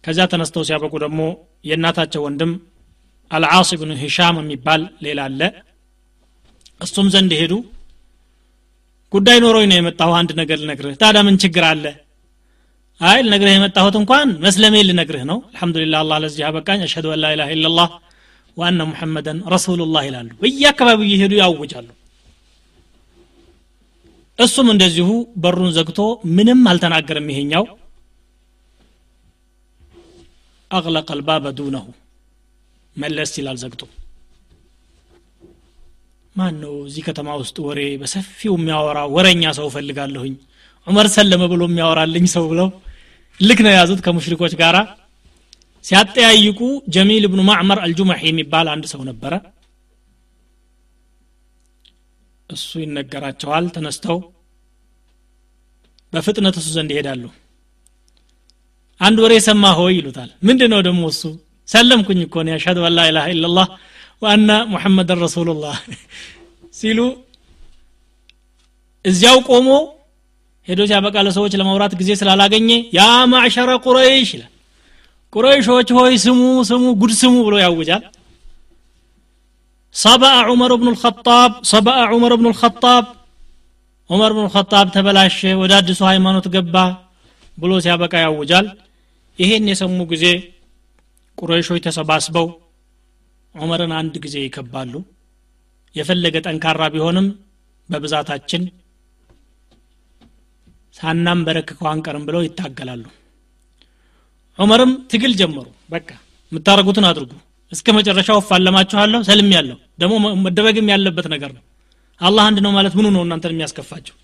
ከዚያ 0.04 0.24
ተነስተው 0.32 0.62
ሲያበቁ 0.68 0.94
ደግሞ 1.04 1.20
የእናታቸው 1.68 2.22
ወንድም 2.26 2.52
አልዓስ 3.30 3.70
ብኑ 3.80 3.92
ሂሻም 4.02 4.36
የሚባል 4.40 4.82
ሌላ 5.04 5.20
አለ። 5.28 5.40
እሱም 6.80 7.06
ዘንድ 7.14 7.32
ሄዱ። 7.40 7.52
ጉዳይ 9.12 9.38
ኖሮኝ 9.44 9.66
ነው 9.70 9.78
የመጣሁ 9.78 10.10
አንድ 10.18 10.30
ነገር 10.40 10.58
ልነግርህ። 10.62 10.96
ታዲያ 11.02 11.22
ምን 11.26 11.36
ችግር 11.42 11.64
አለ 11.70 11.84
አይ 13.00 13.18
ልነግርህ 13.24 13.52
የመጣሁት 13.54 13.96
እንኳን 14.00 14.28
መስለሜ 14.44 14.74
ልነግርህ 14.86 15.24
ነው። 15.30 15.38
አልሐምዱሊላህ 15.48 15.98
አላህ 16.04 16.16
ለዚህ 16.24 16.42
አበቃኝ 16.48 16.80
አሽሀዱ 16.86 17.06
አን 17.12 17.20
ላ 17.22 17.28
ኢላሃ 17.34 17.50
ኢላላህ 17.56 17.90
ወአነ 18.56 18.80
ሙሐመደን 18.90 19.38
ረሱሉላህ 19.54 20.02
ይላሉ። 20.08 20.30
በየአካባቢው 20.40 21.06
እየሄዱ 21.08 21.32
ያውጃሉ። 21.40 21.88
እሱም 24.38 24.66
እንደዚሁ 24.72 25.08
በሩን 25.42 25.70
ዘግቶ 25.76 26.00
ምንም 26.36 26.60
አልተናገርም 26.72 27.30
ይሄኛው 27.32 27.64
አግለቀ 30.70 31.08
አልባበ 31.14 31.52
ዱነሁ 31.58 31.86
መለስ 32.96 33.32
ይላል 33.38 33.56
ዘግቶ። 33.62 33.82
ማን 36.36 36.54
ነው 36.62 36.74
እዚህ 36.88 37.02
ከተማ 37.08 37.28
ውስጥ 37.40 37.56
ወሬ 37.66 37.80
በሰፊው 38.00 38.54
የሚያወራ 38.58 38.98
ወረኛ 39.14 39.44
ሰው 39.58 39.66
እፈልጋለሁኝ? 39.70 40.34
ዑመር 40.86 41.06
ሰለመ 41.14 41.42
ብሎ 41.52 41.62
የሚያወራልኝ 41.68 42.26
ሰው 42.34 42.44
ብለው 42.52 42.68
ልክ 43.40 43.58
ነው 43.64 43.70
የያዙት 43.72 44.00
ከሙሽሪኮች 44.04 44.54
ጋር 44.60 44.76
ሲያጠያይቁ 45.84 46.60
ጀሚል 46.94 47.24
ብኑ 47.32 47.40
ማዕመር 47.48 47.78
አልጁመሒ 47.84 48.20
የሚባል 48.28 48.66
አንድ 48.72 48.84
ሰው 48.92 49.00
ነበረ። 49.08 49.32
እሱ 52.50 52.68
ይነገራቸዋል 52.82 53.66
ተነስተው 53.74 54.18
በፍጥነት 56.12 56.56
እሱ 56.60 56.68
ዘንድ 56.76 56.90
ይሄዳሉ። 56.94 57.24
አንድ 59.00 59.18
ወሬ 59.24 59.34
ሰማ 59.46 59.64
ሆይ 59.78 59.92
ይሉታል። 59.98 60.30
ምንድን 60.48 60.70
ነው 60.74 60.80
ደግሞ 60.86 61.02
እሱ? 61.12 61.22
ሰለምኩኝ 61.68 62.20
እኮ 62.26 62.36
ነው 62.46 62.54
አሽሀዱ 62.56 62.78
አን 62.86 62.94
ላ 62.96 63.02
ኢላሃ 63.10 63.26
ኢላላህ 63.34 63.66
ወአና 64.22 64.50
ሙሐመድን 64.72 65.18
ረሱሉላህ 65.24 65.76
ሲሉ 66.74 67.00
እዚያው 69.04 69.38
ቆሞ 69.48 69.68
ሄዶ 70.68 70.80
ሲያበቃ 70.88 71.16
ለሰዎች 71.26 71.52
ለማውራት 71.60 71.92
ጊዜ 72.00 72.10
ስላላገኘ 72.20 72.68
ያ 72.96 73.00
ማዕሸረ 73.32 73.70
ቁረይሽ 73.84 74.30
ይላል። 74.36 74.52
ቁረይሾች 75.32 75.88
ሆይ 75.96 76.14
ስሙ 76.24 76.40
ስሙ 76.68 76.84
ጉድ 77.00 77.12
ስሙ 77.20 77.34
ብሎ 77.46 77.54
ያውጃል። 77.64 78.02
ሰበአ 79.94 80.36
ዑመር 80.50 80.72
ብኑ 80.80 80.88
ልኸጣብ 80.94 81.52
ሰበአ 81.70 82.00
ዑመር 82.14 82.32
ብኑ 82.38 82.46
ልኸጣብ 82.54 83.04
ዑመር 84.10 84.32
ብኑ 84.36 84.44
ልኸጣብ 84.48 84.86
ተበላሸ 84.94 85.38
ወደ 85.62 85.72
አዲሱ 85.78 86.00
ሃይማኖት 86.10 86.46
ገባ 86.54 86.74
ብሎ 87.58 87.72
ሲያበቃ 87.84 88.14
ያውጃል። 88.26 88.66
ይሄን 89.38 89.64
የሰሙ 89.70 89.98
ጊዜ 90.12 90.24
ቁረይሾች 91.38 91.80
ተሰባስበው 91.86 92.46
ዑመርን 93.54 93.92
አንድ 93.98 94.14
ጊዜ 94.24 94.36
ይከባሉ። 94.44 94.92
የፈለገ 95.94 96.36
ጠንካራ 96.46 96.82
ቢሆንም 96.94 97.26
በብዛታችን 97.88 98.62
ሳናም 100.98 101.40
በረክከው 101.46 101.88
አንቀርም 101.90 102.24
ብለው 102.28 102.42
ይታገላሉ። 102.46 103.04
ዑመርም 104.58 104.92
ትግል 105.10 105.32
ጀመሩ። 105.40 105.66
በቃ 105.90 106.08
የምታደርጉትን 106.52 107.06
አድርጉ። 107.08 107.32
እስከ 107.72 107.88
መጨረሻው 107.96 108.38
እፋለማችኋለሁ 108.42 109.20
ሰልም 109.28 109.50
ያለሁ 109.56 109.76
ደግሞ 110.02 110.14
መደረግም 110.44 110.86
ያለበት 110.92 111.26
ነገር 111.34 111.50
ነው። 111.56 111.64
አላህ 112.20 112.44
አንድ 112.48 112.58
ነው 112.64 112.72
ማለት 112.76 112.92
ምኑ 112.98 113.06
ነው 113.16 113.22
እናንተን 113.26 113.52
የሚያስከፋቸው? 113.54 114.14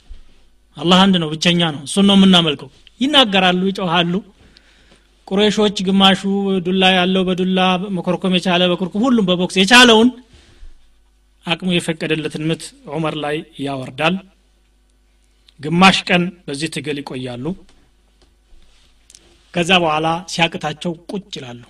አላህ 0.76 0.98
አንድ 1.04 1.14
ነው 1.22 1.28
ብቸኛ 1.32 1.60
ነው። 1.74 1.82
እሱን 1.88 2.06
ነው 2.08 2.16
የምናመልከው። 2.18 2.68
ይናገራሉ 3.00 3.62
ይጮሃሉ። 3.70 4.14
ቁረይሾች 5.28 5.76
ግማሹ 5.86 6.22
ዱላ 6.66 6.84
ያለው 6.96 7.22
በዱላ 7.28 7.60
መኮርኮም 7.96 8.34
የቻለ 8.38 8.62
በኩርኩም 8.72 9.04
ሁሉም 9.06 9.26
በቦክስ 9.28 9.56
የቻለውን 9.60 10.08
አቅሙ 11.44 11.68
የፈቀደለትን 11.74 12.42
ምት 12.50 12.62
ዑመር 12.92 13.14
ላይ 13.24 13.36
ያወርዳል 13.64 14.14
ግማሽ 15.59 15.97
ቀን 16.09 16.23
በዚህ 16.47 16.69
ትግል 16.75 16.97
ይቆያሉ 17.01 17.45
ከዛ 19.53 19.71
በኋላ 19.83 20.07
ሲያቅታቸው 20.33 20.91
ቁጭ 21.11 21.31
ይላሉ 21.39 21.63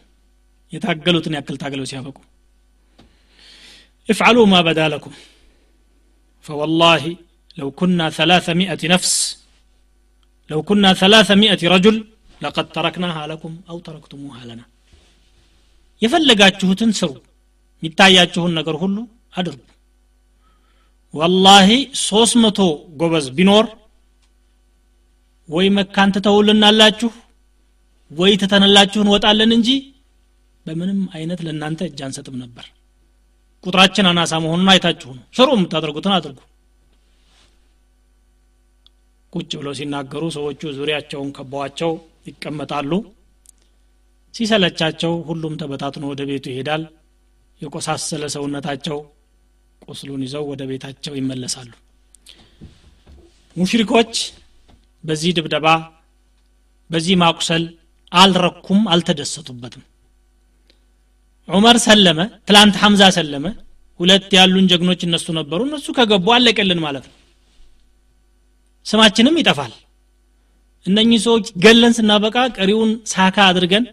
የታገሉትን 0.73 1.37
ያክል 1.39 1.57
ታግለው 1.63 1.87
ሲያበቁ 1.91 2.17
افعلوا 4.09 4.45
ما 4.53 4.59
بدا 4.67 4.85
لكم 4.93 5.13
فوالله 6.45 7.03
لو 7.57 7.67
كنا 7.79 8.05
ثلاثمائة 8.19 8.81
نفس 8.93 9.13
لو 10.49 10.59
كنا 10.69 10.89
ثلاثمائة 11.03 11.61
رجل 11.75 11.95
لقد 12.41 12.65
تركناها 12.77 13.23
لكم 13.31 13.51
أو 13.69 13.77
تركتموها 13.87 14.43
لنا 14.49 14.65
የፈለጋችሁትን 16.01 16.91
ስሩ 16.99 17.11
የሚታያችሁን 17.83 18.53
ነገር 18.59 18.75
ሁሉ 18.83 18.97
አድርጉ 19.39 19.61
ወላሂ 21.14 21.68
ሶስት 22.02 22.34
መቶ 22.42 22.58
ጎበዝ 23.00 23.26
ቢኖር 23.36 23.66
ወይ 25.48 25.66
መካን 25.76 26.12
ትተውልናላችሁ 26.14 27.10
ወይ 28.10 28.32
ትተንላችሁ 28.42 29.00
እንወጣለን 29.04 29.50
እንጂ 29.56 29.68
በምንም 30.66 31.00
አይነት 31.16 31.40
ለእናንተ 31.46 31.80
እጅ 31.88 32.00
አንሰጥም 32.06 32.36
ነበር። 32.42 32.66
ቁጥራችን 33.64 34.08
አናሳ 34.10 34.32
መሆኑን 34.44 34.70
አይታችሁ 34.72 35.10
ነው። 35.16 35.24
ስሩ 35.36 35.48
የምታደርጉትን 35.56 36.14
አድርጉ። 36.16 36.38
ቁጭ 39.32 39.50
ብለው 39.60 39.74
ሲናገሩ 39.78 40.24
ሰዎቹ 40.36 40.62
ዙሪያቸውን 40.76 41.30
ከበዋቸው 41.36 41.92
ይቀመጣሉ። 42.26 42.90
ሲሰለቻቸው 44.34 45.12
ሁሉም 45.28 45.54
ተበታትኖ 45.60 46.04
ወደ 46.12 46.22
ቤቱ 46.30 46.46
ይሄዳል። 46.52 46.84
የቆሳሰለ 47.60 48.24
ሰውነታቸው 48.34 48.98
ቁስሉን 49.82 50.22
ይዘው 50.26 50.44
ወደ 50.50 50.62
ቤታቸው 50.70 51.14
ይመለሳሉ። 51.18 51.70
ሙሽሪኮች 53.56 54.12
በዚህ 55.04 55.32
ድብደባ 55.36 55.66
በዚህ 56.90 57.14
ማቁሰል 57.22 57.64
አልረኩም 58.12 58.80
አልተደሰቱበትም። 58.92 59.82
ዑመር 61.48 61.76
ሰለመ 61.84 62.18
ትላንት 62.48 62.76
ሐምዛ 62.82 63.02
ሰለመ 63.16 63.46
ሁለት 64.00 64.30
ያሉን 64.36 64.68
ጀግኖች 64.70 65.00
እነሱ 65.06 65.26
ነበሩ። 65.38 65.60
እነሱ 65.68 65.86
ከገቡ 65.98 66.26
አለቀልን 66.36 66.80
ማለት 66.84 67.04
ነው። 67.08 67.14
ስማችንም 68.86 69.36
ይጠፋል። 69.40 69.72
እነኚህ 70.86 71.20
ሰዎች 71.26 71.46
ገለን 71.64 71.92
ስናበቃ 71.98 72.36
ቀሪውን 72.56 72.90
ሳካ 73.12 73.36
አድርገን 73.50 73.84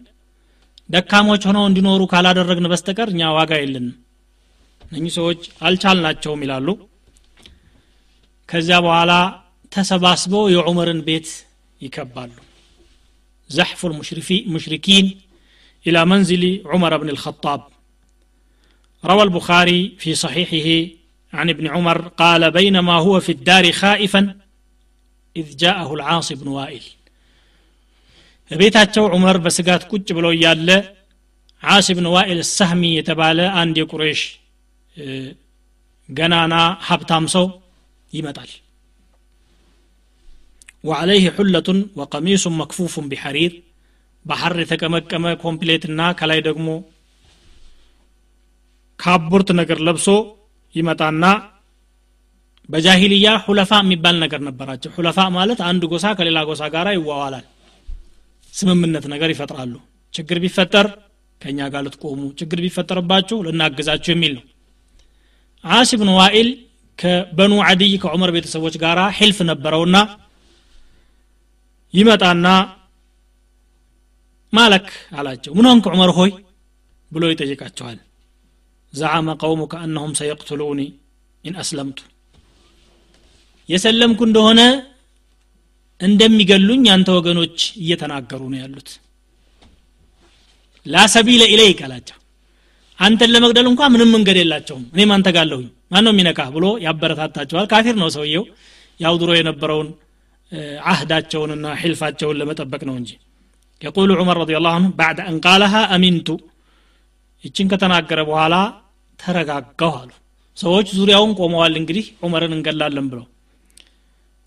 ደካሞች 0.88 1.42
ሆነው 1.48 1.64
እንዲኖሩ 1.68 2.02
ካላደረግን 2.10 2.70
በስተቀር 2.72 3.08
እኛ 3.12 3.30
ዋጋ 3.36 3.52
የለንም 3.60 3.94
እነኚህ 4.91 5.13
ሰዎች 5.19 5.41
አልቻልናቸውም 5.67 6.43
ይላሉ 6.45 6.67
ከዚያ 8.49 8.77
በኋላ 8.85 9.13
ተሰባስበው 9.71 10.45
የዑመርን 10.55 11.01
ቤት 11.07 11.29
ይከባሉ 11.81 12.31
زحف 13.49 13.81
المشركين 13.85 15.05
إلى 15.85 16.05
منزل 16.05 16.43
عمر 16.65 16.97
بن 16.97 17.09
الخطاب 17.09 17.61
روى 19.03 19.23
البخاري 19.23 19.95
في 19.99 20.15
صحيحه 20.15 20.67
عن 21.33 21.49
ابن 21.49 21.65
عمر 21.67 21.97
قال 22.07 22.51
بينما 22.51 22.93
هو 22.95 23.19
في 23.19 23.31
الدار 23.31 23.71
خائفا 23.71 24.21
إذ 25.35 25.55
جاءه 25.55 25.93
العاص 25.93 26.27
بن 26.33 26.47
وائل 26.47 26.85
ቤታቸው 28.51 29.05
ዑመር 29.13 29.37
በስጋት 29.45 29.81
ቁጭ 29.91 30.07
ብሎ 30.17 30.27
እያለ 30.35 30.69
ዓስ 31.63 31.87
ብን 31.97 32.05
ዋኢል 32.15 32.39
ሳህሚ 32.57 32.81
የተባለ 32.97 33.39
አንድ 33.61 33.75
የቁሬሽ 33.81 34.21
ገናና 36.08 36.54
ሀብታም 36.86 37.26
ሰው 37.34 37.46
ይመጣል። 38.12 38.50
ወአለይህ 40.84 41.26
ሑለቱን 41.36 41.78
ወቀሚሱን 42.00 42.56
መክፉፉን 42.60 43.06
ቢሐሪር 43.10 43.52
ባህር 44.24 44.52
የተቀመቀመ 44.62 45.26
ኮምፕሌትና 45.42 46.00
ከላይ 46.18 46.40
ደግሞ 46.48 46.68
ካቡርት 48.98 49.48
ነገር 49.60 49.78
ለብሶ 49.86 50.08
ይመጣና 50.74 51.24
በጃሂልያ 52.68 53.28
ሁለፋ 53.46 53.72
የሚባል 53.82 54.16
ነገር 54.24 54.40
ነበራቸው። 54.48 54.90
ሁለፋ 54.96 55.18
ማለት 55.36 55.60
አንድ 55.68 55.82
ጎሳ 55.92 56.06
ከሌላ 56.18 56.38
ጎሳ 56.50 56.62
ጋር 56.74 56.88
ይዋዋላል። 56.96 57.46
ስምምነት 58.54 59.04
ነገር 59.12 59.30
ይፈጥራሉ። 59.34 59.74
ችግር 60.14 60.38
ቢፈጠር 60.44 60.86
ከእኛ 61.40 61.60
ጋር 61.72 61.82
ልትቆሙ 61.86 62.20
ችግር 62.40 62.58
ቢፈጠርባችሁ 62.64 63.38
ልናግዛችሁ 63.46 64.10
የሚል 64.14 64.32
ነው። 64.38 64.44
አስ 65.64 65.90
ብን 66.00 66.10
ዋኢል 66.18 66.48
ከበኑ 66.98 67.52
አድይ 67.66 67.92
ከዑመር 68.02 68.30
ቤተሰቦች 68.36 68.74
ጋር 68.82 68.98
ሕልፍ 69.18 69.38
ነበረውና 69.50 69.96
ይመጣና 71.94 72.46
ما 74.52 74.63
لك 74.63 74.86
አላቸው። 75.18 75.52
ምን 75.56 75.66
ሆንክ 75.70 75.84
ዑመር 75.90 76.10
ሆይ? 76.18 76.30
ብሎ 77.12 77.22
ይጠይቃቸዋል። 77.32 77.98
زعم 78.92 79.28
قومك 79.40 79.74
أنهم 79.84 80.12
سيقتلوني 80.18 80.80
إن 81.44 81.54
أسلمت. 81.62 81.98
የሰለምኩ 83.68 84.20
እንደሆነ 84.28 84.60
እንደሚገሉኝ 86.00 86.82
ያንተ 86.90 87.08
ወገኖች 87.16 87.58
እየተናገሩ 87.82 88.40
ነው 88.52 88.58
ያሉት። 88.62 88.88
لا 90.86 90.97
سبيل 90.97 91.42
إليك 91.52 91.80
አላቸው 91.86 92.18
አንተን 93.02 93.30
ለመግደል 93.34 93.66
እንኳ 93.70 93.82
ምንም 93.92 94.10
መንገድ 94.14 94.36
የላቸውም። 94.40 94.84
እኔም 94.94 95.10
አንተ 95.16 95.28
ጋ 95.36 95.43
አለሁኝ 95.43 95.66
ማን 95.92 96.04
ነው 96.06 96.12
የሚነካ 96.14 96.40
ብሎ 96.54 96.66
ያበረታታቸዋል። 96.84 97.66
ካፊር 97.72 97.96
ነው 98.02 98.08
ሰውየው። 98.16 98.44
ያው 99.00 99.14
ድሮ 99.20 99.30
የነበረውን 99.38 99.88
አህዳቸውንና 100.86 101.66
ሒልፋቸውን 101.80 102.38
ለመጠበቅ 102.40 102.82
ነው 102.88 102.96
እንጂ። 103.00 103.10
يقول 103.80 104.10
عمر 104.22 104.38
رضي 104.42 104.52
الله 104.58 104.72
عنه 104.72 104.90
بعد 104.98 105.20
أن 105.24 105.44
قالها 105.44 105.74
أمنت 105.94 106.28
ይችን 107.44 107.70
ከተናገረ 107.72 108.20
በኋላ 108.28 108.54
ተረጋጋሁ 109.18 109.92
አሉ። 110.00 110.10
ሰዎች 110.56 110.88
ዙሪያውን 110.96 111.32
ቆመዋል። 111.38 111.74
እንግዲህ 111.80 112.06
ዑመርን 112.24 112.52
እንገላለን 112.56 113.06
ብለው 113.12 113.26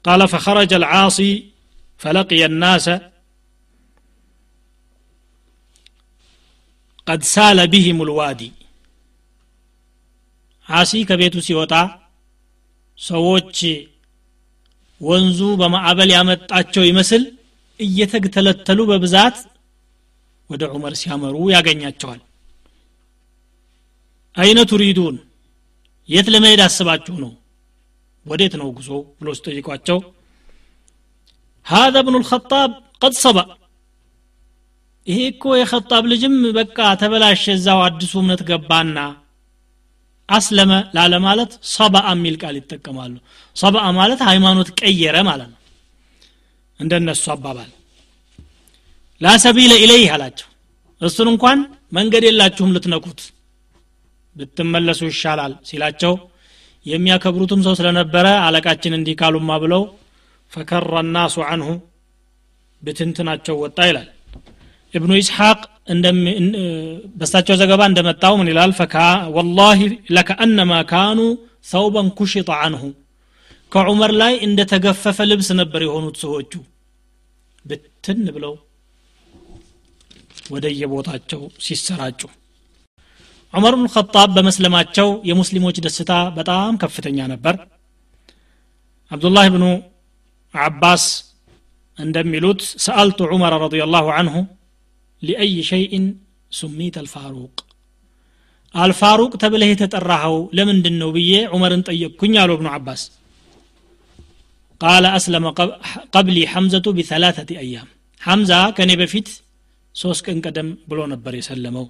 ቃለ 0.05 0.23
ፈኸረጀ 0.33 0.73
አልዓሲ 0.79 1.19
ፈለቅየ 2.01 2.43
ናሰ 2.61 2.87
قد 7.08 7.20
سال 7.34 7.58
بهم 7.74 7.98
الوادي 8.06 8.50
ዓሲ 10.68 10.92
ከቤቱ 11.08 11.36
ሲወጣ 11.46 11.72
ሰዎች 12.98 13.58
ወንዙ 15.00 15.38
በማዕበል 15.60 16.10
ያመጣቸው 16.16 16.82
ይመስል 16.90 17.22
እየተግተለተሉ 17.80 18.78
በብዛት 18.90 19.36
ወደ 20.50 20.62
ዑመር 20.74 20.94
ሲያመሩ 21.00 21.36
ያገኛቸዋል 21.54 22.20
አይነ 24.36 24.58
ቱሪዱን 24.72 25.16
የት 26.08 26.28
ለመሄድ 26.34 26.60
አስባችሁ 26.66 27.14
ነው 27.24 27.32
ወዴት 28.26 28.54
ነው 28.60 28.68
ጉዞ 28.78 28.90
ብሎ 29.20 29.28
ሲጠይቋቸው 29.38 29.98
هذا 31.66 31.98
ابن 32.04 32.14
الخطاب 32.20 32.70
قد 33.02 33.12
صبأ 33.24 33.46
ይሄ 35.07 35.19
እኮ 35.31 35.45
የኸጣብ 35.57 36.03
ልጅም 36.11 36.35
በቃ 36.57 36.77
ተበላሸ 37.01 37.43
እዛው 37.57 37.79
አዲሱ 37.85 38.13
እምነት 38.21 38.41
ገባና 38.49 38.97
አስለመ 40.29 40.71
ላለ 40.95 41.15
ማለት 41.25 41.51
ሰባአ 41.73 42.07
የሚል 42.15 42.35
ቃል 42.41 42.55
ይጠቀማሉ። 42.59 43.13
ሰባአ 43.55 43.87
ማለት 43.97 44.21
ሃይማኖት 44.29 44.69
ቀየረ 44.79 45.17
ማለት 45.27 45.49
ነው። 45.53 45.59
እንደነሱ 46.79 47.25
አባባል። 47.35 47.69
ላሰቢለ 49.21 49.73
ኢለይህ 49.83 50.09
አላቸው። 50.15 50.47
እሱን 51.01 51.29
እንኳን 51.33 51.59
መንገድ 51.91 52.23
የላችሁም 52.27 52.73
ልትነኩት። 52.75 53.21
ብትመለሱ 54.35 55.01
ይሻላል 55.09 55.53
ሲላቸው 55.67 56.13
የሚያከብሩትም 56.85 57.61
ሰው 57.67 57.73
ስለነበረ 57.79 58.27
አለቃችን 58.47 58.97
እንዲህ 58.97 59.15
ካሉማ 59.21 59.51
ብለው 59.63 59.83
ፈከረ 60.51 60.99
ናሱ 61.15 61.35
አንሁ 61.51 61.69
ብትንትናቸው 62.83 63.55
ወጣ 63.63 63.79
ይላል 63.89 64.09
እብኑ 64.95 65.11
ኢስሐቅ 65.21 65.59
በሳቸው 67.15 67.55
ዘገባ 67.61 67.81
እንደመጣው 67.89 68.33
ምን 68.39 68.49
ይላል? 68.51 68.71
ወላሂ 69.35 69.79
ለከአነማ 70.15 70.71
ካኑ 70.91 71.19
ሰውበን 71.65 72.07
ኩሽጠ 72.17 72.49
አንሁ። 72.65 72.83
ከዑመር 73.71 74.11
ላይ 74.21 74.33
እንደ 74.47 74.59
ተገፈፈ 74.71 75.17
ልብስ 75.29 75.49
ነበር 75.59 75.81
የሆኑት 75.85 76.17
ሰዎቹ። 76.23 76.51
ብትን 77.65 78.19
ብለው 78.35 78.53
ወደየቦታቸው 80.51 81.41
ሲሰራጩ። 81.65 82.21
ዑመር 83.53 83.73
ብን 83.79 83.87
ኸጣብ 83.93 84.29
በመስለማቸው 84.35 85.07
የሙስሊሞች 85.29 85.77
ደስታ 85.85 86.11
በጣም 86.37 86.73
ከፍተኛ 86.77 87.17
ነበር። 87.33 87.55
አብዱላህ 89.11 89.45
ብኑ 89.55 89.65
አባስ 90.53 91.03
እንደሚሉት 91.97 92.61
ሰአልቱ 92.85 93.19
ዑመር 93.31 93.53
ረዲ 93.63 93.75
ላሁ 93.93 94.07
አንሁ 94.19 94.35
ሊአይ 95.21 95.53
ሸይእን 95.69 96.05
ሱሚት 96.51 96.95
አልፋሩቅ። 97.01 97.55
አልፋሩቅ 98.75 99.31
ተብለህ 99.41 99.69
የተጠራኸው 99.71 100.37
ለምንድን 100.57 100.95
ነው 101.01 101.09
ብዬ 101.15 101.33
ዑመርን 101.53 101.83
ጠየቅኩኝ 101.87 102.33
አሉ 102.41 102.51
እብኑ 102.57 102.67
አባስ 102.73 103.03
ቃለ 104.81 105.05
አስለመ 105.17 105.45
ቀብሊ 106.15 106.37
ሐምዘቱ 106.53 106.87
ቢሰላተቲ 106.97 107.51
አያም። 107.61 107.89
ሐምዛ 108.21 108.51
ከእኔ 108.77 108.91
በፊት 109.01 109.27
ሶስት 109.95 110.21
ቀን 110.27 110.37
ቀደም 110.45 110.69
ብሎ 110.89 110.99
ነበር 111.13 111.33
የሰለመው። 111.37 111.85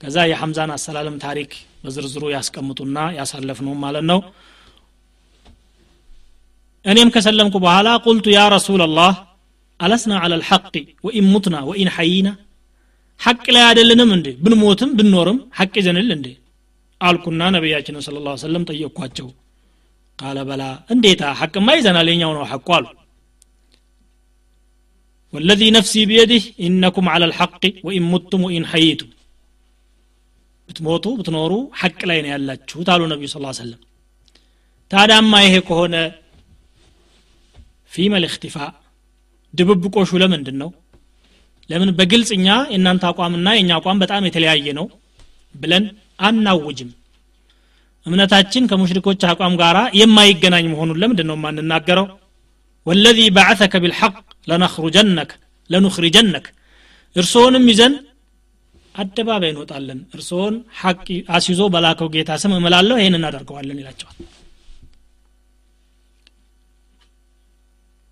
ከዛ 0.00 0.16
የሐምዛን 0.30 0.70
አሰላለም 0.74 1.16
ታሪክ 1.24 1.50
በዝርዝሩ 1.82 2.24
ያስቀምጡና 2.34 2.98
ያሳለፍነው 3.18 3.74
ማለት 3.84 4.04
ነው። 4.10 4.20
እኔም 6.84 7.12
ከሰለምኩ 7.14 7.54
በኋላ 7.64 7.88
ቁልቱ 8.04 8.26
ያ 8.34 8.40
ረሱላ 8.54 8.84
ላህ 8.96 9.14
አለስና 9.79 10.13
አለ 10.23 10.33
ልሐቅ 10.41 10.73
ወኢን 11.07 11.25
ሙትና 11.33 11.55
ወኢን 11.69 11.89
ሐይና 11.97 12.29
ሐቅ 13.21 13.43
ላይ 13.55 13.63
አይደለንም 13.69 14.09
እንዴ 14.17 14.27
ብንሞትም 14.43 14.91
ብንኖርም 14.97 15.39
ሐቅ 15.59 15.73
ይዘንል 15.81 16.09
እንዴ 16.17 16.27
አልኩና 17.01 17.41
ነቢያችንን 17.55 18.03
ስለ 18.07 18.17
ላ 18.25 18.31
ሰለም 18.45 18.63
ጠየቅኳቸው 18.69 19.27
ቃለ 20.19 20.39
በላ 20.49 20.63
እንዴታ 20.93 21.23
ሐቅማ 21.41 21.67
ይዘናል 21.79 22.09
የኛው 22.13 22.33
ነው 22.39 22.45
ሐቁ 22.53 22.69
አሉ 22.77 22.87
والذي 25.33 25.67
نفسي 25.77 26.01
بيده 26.05 26.43
إنكم 26.67 27.05
على 27.13 27.25
الحق 27.29 27.63
وإن 27.85 28.03
متم 28.13 28.41
وإن 28.47 28.63
حييتم 28.71 29.09
ብትሞቱ 30.69 31.05
ብትኖሩ 31.19 31.51
ሐቅ 31.81 31.99
ላይ 32.09 32.17
ነው 32.23 32.29
ያላችሁት 32.33 32.87
አሉ 32.93 33.01
ነቢዩ 33.11 33.27
ስ 33.31 33.37
ሰለም 33.59 33.79
ታዳማ 34.91 35.31
ይሄ 35.45 35.53
ከሆነ 35.67 35.95
ፊመ 37.91 38.13
ልእክትፋ 38.23 38.55
ድብብቆሹ 39.54 40.10
ለምንድን 40.22 40.56
ነው 40.62 40.70
ለምን 41.70 41.90
በግልጽ 41.98 42.30
እኛ 42.36 42.46
የእናንተ 42.72 43.04
አቋምና 43.10 43.48
የእኛ 43.54 43.70
አቋም 43.78 44.00
በጣም 44.02 44.26
የተለያየ 44.28 44.66
ነው 44.78 44.86
ብለን 45.54 45.84
አናውጅም? 46.20 46.90
እምነታችን 48.06 48.66
ከሙሽሪኮች 48.70 49.22
አቋም 49.30 49.54
ጋር 49.60 49.76
የማይገናኝ 50.00 50.66
መሆኑን 50.72 50.98
ለምንድን 51.02 51.26
ነው 51.30 51.36
የማንናገረው? 51.38 52.06
ወለዚ 52.86 53.18
በዓተከ 53.36 53.74
ቢልሐቅ 53.82 54.14
ለነኽሩጀነክ 54.48 55.30
ለኑኽሪጀነክ። 55.70 56.46
እርስዎንም 57.16 57.64
ይዘን 57.70 57.94
አደባባይ 58.94 59.50
እንወጣለን። 59.52 60.00
እርስዎን 60.14 60.54
ሐቅ 60.80 61.06
አስይዞ 61.36 61.62
በላከው 61.74 62.08
ጌታ 62.14 62.30
ስም 62.42 62.52
እምላለሁ 62.58 62.96
ይህን 63.00 63.16
እናደርገዋለን 63.18 63.80
ይላቸዋል። 63.82 64.18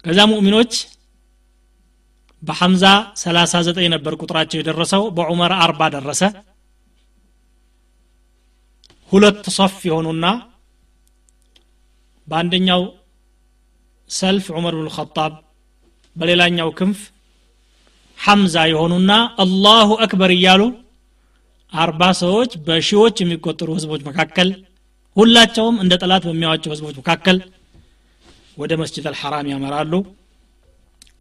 ከዛ 0.05 0.21
ሙእሚኖች 0.31 0.73
በሐምዛ 2.43 2.85
39 3.21 3.89
ነበር 3.95 4.13
ቁጥራቸው 4.23 4.59
የደረሰው 4.61 5.03
በዑመር 5.17 5.53
አርባ 5.65 5.83
ደረሰ። 5.95 6.23
ሁለት 9.13 9.45
ሶፍ 9.57 9.77
የሆኑና 9.89 10.27
በአንደኛው 12.29 12.83
ሰልፍ 14.11 14.47
ዑመር 14.57 14.75
ብን 14.79 14.89
ኸጣብ 14.97 15.33
በሌላኛው 16.17 16.71
ክንፍ 16.79 16.99
ሐምዛ 18.19 18.57
የሆኑና 18.71 19.13
አላሁ 19.45 19.91
አክበር 20.05 20.33
እያሉ 20.37 20.63
አርባ 21.73 22.03
ሰዎች 22.23 22.53
በሺዎች 22.67 23.17
የሚቆጠሩ 23.23 23.69
ህዝቦች 23.77 24.03
መካከል 24.09 24.49
ሁላቸውም 25.17 25.77
እንደ 25.83 25.95
ጠላት 26.03 26.25
በሚያዋቸው 26.29 26.73
ህዝቦች 26.75 26.97
መካከል 27.01 27.39
ወደ 28.59 28.73
መስጅድ 28.83 29.07
አልሐራም 29.11 29.49
ያመራሉ 29.53 29.93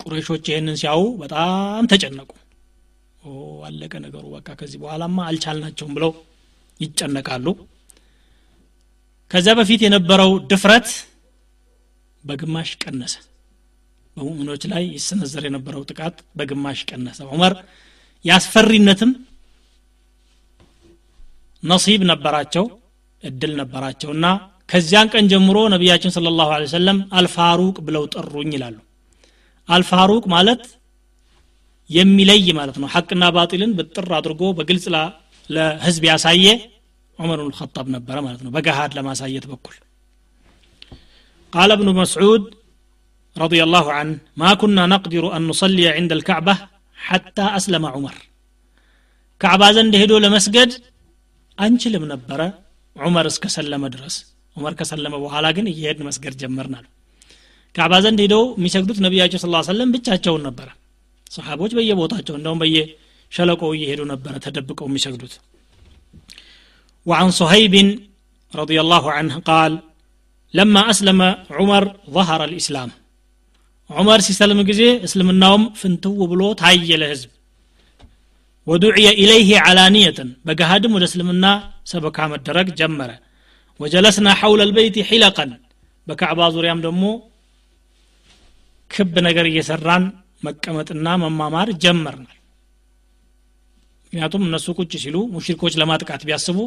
ቁረሾች 0.02 0.46
ይህንን 0.52 0.76
ሲያዩ 0.82 1.02
በጣም 1.22 1.84
ተጨነቁ። 1.92 2.30
አለቀ 3.68 3.94
ነገሩ 4.06 4.24
በቃ 4.36 4.50
ከዚህ 4.60 4.78
በኋላማ 4.84 5.18
አልቻልናቸውም 5.30 5.92
ብለው 5.98 6.12
ይጨነቃሉ። 6.80 7.48
ከዚያ 9.32 9.54
በፊት 9.60 9.82
የነበረው 9.86 10.32
ድፍረት 10.52 10.88
በግማሽ 12.24 12.72
ቀነሰ። 12.84 13.14
በሙእሚኖች 14.18 14.64
ላይ 14.72 14.84
ይሰነዘር 14.96 15.44
የነበረው 15.48 15.84
ጥቃት 15.90 16.16
በግማሽ 16.38 16.80
ቀነሰ። 16.90 17.20
ዑመር 17.30 17.54
የአስፈሪነትም 18.26 19.12
ነሲብ 21.64 22.02
ነበራቸው 22.12 22.66
እድል 23.24 23.52
ነበራቸውና 23.60 24.26
ከዚያን 24.70 25.10
ቀን 25.14 25.26
ጀምሮ 25.32 25.58
ነቢያችን 25.74 26.14
ስለ 26.16 26.30
ላሁ 26.38 26.52
ሰለም 26.74 27.00
አልፋሩቅ 27.14 27.76
ብለው 27.88 28.04
ጠሩኝ 28.14 28.52
ይላሉ 28.56 28.78
አልፋሩቅ 29.71 30.25
ማለት 30.37 30.63
የሚለይ 31.91 32.47
ማለት 32.59 32.77
ነው 32.83 32.89
ሐቅና 32.95 33.25
ባጢልን 33.37 33.73
ብጥር 33.79 34.09
አድርጎ 34.19 34.43
በግልጽ 34.59 34.87
ለህዝብ 35.51 36.05
ያሳየ 36.11 36.47
ዑመር 37.19 37.39
ብን 37.43 37.51
ልኸጣብ 37.53 37.87
ነበረ 37.97 38.17
ማለት 38.27 38.41
ነው 38.45 38.51
በገሃድ 38.55 38.95
ለማሳየት 38.99 39.45
በኩል 39.53 39.77
ቃለ 41.53 41.73
እብኑ 41.79 41.91
መስዑድ 42.03 42.45
رضي 43.37 43.61
الله 43.67 43.87
عنه 43.99 44.15
ما 44.43 44.51
كنا 44.61 44.85
نقدر 44.95 45.25
أن 45.37 45.43
نصلي 45.51 45.87
عند 45.97 46.11
الكعبة 46.19 46.55
حتى 46.99 47.45
أسلم 47.59 47.85
عمر 47.95 48.15
كعبة 49.41 49.69
زند 49.77 49.95
هدو 50.03 50.17
لمسجد 50.25 50.71
أنشلم 51.59 52.03
نبرة 52.13 52.49
عمر 52.97 53.25
እስከሰለመ 53.33 53.83
ድረስ 53.95 54.15
ዑመር 54.57 54.73
ከሰለመ 54.79 55.15
በኋላ 55.25 55.47
ግን 55.57 55.67
እየሄድን 55.73 56.07
መስገድ 56.09 56.35
ጀመርና 56.43 56.75
ነው 56.85 56.91
ካዕባ 57.77 57.95
ዘንድ 58.05 58.19
ሄደው 58.25 58.43
የሚሰግዱት 58.59 58.99
ነቢያቸው 59.07 59.41
ስ 59.43 59.49
ሰለም 59.71 59.91
ብቻቸውን 59.95 60.43
ነበረ 60.49 60.69
ሰሓቦች 61.37 61.73
በየቦታቸው 61.79 62.35
እንደውም 62.39 62.61
በየሸለቆው 62.63 63.71
እየሄዱ 63.77 64.01
ነበረ 64.15 64.35
ተደብቀው 64.47 64.89
የሚሰግዱት 64.91 65.35
وعن 67.11 67.29
صهيب 67.41 67.75
رضي 68.53 68.79
الله 68.85 69.05
عنه 69.17 69.35
قال 69.51 69.73
لما 70.55 70.83
أسلم 70.93 71.21
عمر 71.59 71.85
ظهر 72.17 72.41
الإسلام 72.49 72.91
عمر 73.91 74.19
سيسلم 74.27 74.59
جزي 74.69 74.89
اسلم 75.07 75.29
النوم 75.35 75.63
فنتو 75.81 76.21
بلو 76.31 76.49
تعي 76.61 76.91
لهزب 77.01 77.31
ودعي 78.67 79.07
إليه 79.23 79.51
علانية 79.67 80.19
بقهادم 80.47 80.91
ودسلمنا 80.97 81.53
سبكا 81.93 82.25
مدرك 82.33 82.69
جمرة 82.81 83.17
وجلسنا 83.81 84.31
حول 84.41 84.61
البيت 84.69 84.97
حلقا 85.09 85.47
بكعبا 86.07 86.47
ዙሪያም 86.55 86.79
ደግሞ 86.87 87.03
ክብ 88.92 89.16
ነገር 89.28 89.46
እየሰራን 89.50 90.04
መቀመጥና 90.44 91.08
መማማር 91.24 91.70
ጀመርናል 91.84 92.38
ምክንያቱም 94.06 94.46
እነሱ 94.48 94.68
ቁጭ 94.80 94.94
ሲሉ 95.04 95.18
ሙሽሪኮች 95.34 95.74
ለማጥቃት 95.82 96.22
ቢያስቡ 96.28 96.58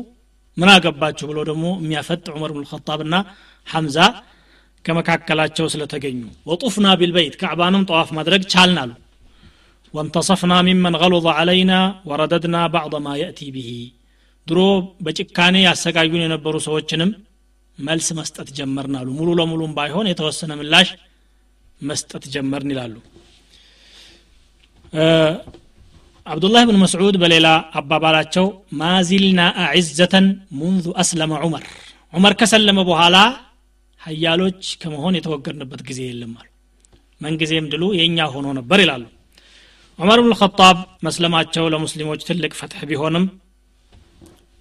ምን 0.56 0.68
አገባችሁ 0.74 1.26
ብሎ 1.30 1.38
ደግሞ 1.48 1.64
የሚያፈጥ 1.80 2.24
ዑመር 2.34 2.50
ብን 2.54 2.62
ልኸጣብና 2.64 3.14
ሐምዛ 3.66 3.98
ከመካከላቸው 4.84 5.66
ስለተገኙ 5.72 6.20
ወጡፍና 6.50 6.86
ቢልበይት 7.00 7.34
ካዕባንም 7.40 7.86
ጠዋፍ 7.90 8.08
ማድረግ 8.18 8.42
ቻልናሉ 8.52 8.90
ወንተሰፍና 9.94 10.54
ሚመን 10.66 10.96
ገሉظ 11.02 11.26
አለይና 11.38 11.72
ወረደድና 12.10 12.56
ባዕض 12.74 12.94
ማ 13.04 13.16
የእቲ 13.20 13.40
ብሂ 13.56 13.68
ድሮ 14.46 14.60
በጭካኔ 15.04 15.56
ያሰቃዩን 15.66 16.24
የነበሩ 16.24 16.54
ሰዎችንም 16.66 17.10
መልስ 17.78 18.08
መስጠት 18.18 18.48
ጀመርናሉ 18.58 19.08
ሙሉ 19.18 19.28
ለሙሉም 19.38 19.72
ባይሆን 19.78 20.08
የተወሰነ 20.10 20.52
ምላሽ 20.60 20.88
መስጠት 21.84 22.24
ጀመርን 22.34 22.72
ይላሉ። 22.74 22.94
አብዱላህ 26.26 26.62
ብን 26.68 26.78
መስዑድ 26.82 27.16
በሌላ 27.22 27.46
አባባላቸው 27.78 28.46
ማዚልና 28.80 29.40
አዕዘተን 29.64 30.26
ሙንዙ 30.58 30.86
አስለመ 31.02 31.32
ዑመር። 31.44 31.64
ዑመር 32.12 32.34
ከሰለመ 32.40 32.78
በኋላ 32.88 33.16
ሀያሎች 34.00 34.62
ከመሆን 34.80 35.16
የተወገድንበት 35.18 35.80
ጊዜ 35.88 36.00
የለም 36.08 36.32
አሉ። 36.40 36.48
መንጊዜም 37.20 37.68
ድሉ 37.72 37.84
የእኛ 37.98 38.26
ሆኖ 38.34 38.46
ነበር 38.58 38.78
ይላሉ። 38.84 39.04
ዑመር 39.98 40.18
ብን 40.22 40.30
ልኸጣብ 40.32 40.76
መስለማቸው 41.06 41.66
ለሙስሊሞች 41.72 42.22
ትልቅ 42.28 42.52
ፈትሕ 42.60 42.82
ቢሆንም 42.90 43.26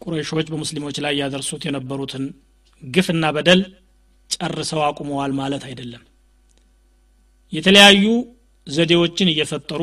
ቁረይሾች 0.02 0.48
በሙስሊሞች 0.52 0.98
ላይ 1.06 1.14
ያደርሱት 1.22 1.62
የነበሩትን 1.68 2.24
ግፍና 2.84 3.26
በደል 3.36 3.62
ጨርሰው 4.30 4.82
አቁመዋል 4.88 5.32
ማለት 5.40 5.64
አይደለም 5.70 6.04
የተለያዩ 7.54 8.06
ዘዴዎችን 8.68 9.32
እየፈጠሩ 9.32 9.82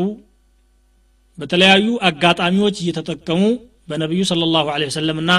በተለያዩ 1.38 1.86
አጋጣሚዎች 2.08 2.76
እየተጠቀሙ 2.82 3.42
በነቢዩ 3.88 4.22
ስለ 4.30 4.44
ላሁ 4.54 4.66
ወሰለምና 4.84 5.32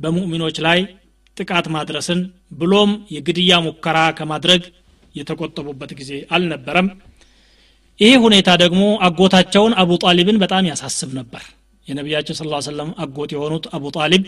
በሙእሚኖች 0.00 0.56
ላይ 0.66 0.80
ጥቃት 1.36 1.66
ማድረስን 1.74 2.20
ብሎም 2.52 2.90
የግድያ 3.14 3.54
ሙከራ 3.66 3.98
ከማድረግ 4.18 4.62
የተቆጠቡበት 5.14 5.92
ጊዜ 6.00 6.12
አልነበረም። 6.30 6.88
ይሄ 7.98 8.10
ሁኔታ 8.24 8.50
ደግሞ 8.62 8.82
አጎታቸውን 9.06 9.72
አቡ 9.82 9.92
ጣሊብን 10.04 10.36
በጣም 10.42 10.66
ያሳስብ 10.70 11.10
ነበር። 11.18 11.42
የነቢያችን 11.86 12.36
ስ 12.38 12.42
ሰለም 12.66 12.90
አጎት 12.98 13.30
የሆኑት 13.34 13.64
አቡ 13.76 13.84
ጣሊብ 13.96 14.24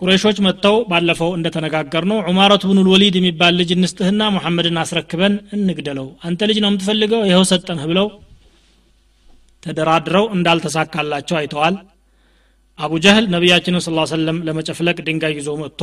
ቁረይሾች 0.00 0.38
መጥተው 0.44 0.76
ባለፈው 0.90 1.30
እንደተነጋገር 1.36 2.04
ነው 2.10 2.18
ዑማረቱ 2.28 2.62
ብኑ 2.70 2.78
ልወሊድ 2.86 3.14
የሚባል 3.18 3.54
ልጅ 3.60 3.70
እንስጥህና 3.76 4.22
ሙሐመድን 4.36 4.76
አስረክበን 4.82 5.34
እንግደለው። 5.56 6.06
አንተ 6.26 6.40
ልጅ 6.50 6.58
ነው 6.62 6.70
የምትፈልገው? 6.70 7.22
ይኸው 7.28 7.44
ሰጠንህ 7.50 7.84
ብለው 7.90 8.06
ተደራድረው 9.62 10.24
እንዳልተሳካላቸው 10.36 11.36
አይተዋል። 11.40 11.74
አቡ 12.78 12.92
ጀህል 13.04 13.24
ነቢያችንን 13.34 13.82
ስ 13.86 13.90
ሰለም 14.12 14.38
ለመጨፍለቅ 14.46 14.96
ድንጋይ 15.08 15.34
ይዞ 15.38 15.50
መጥቶ 15.62 15.82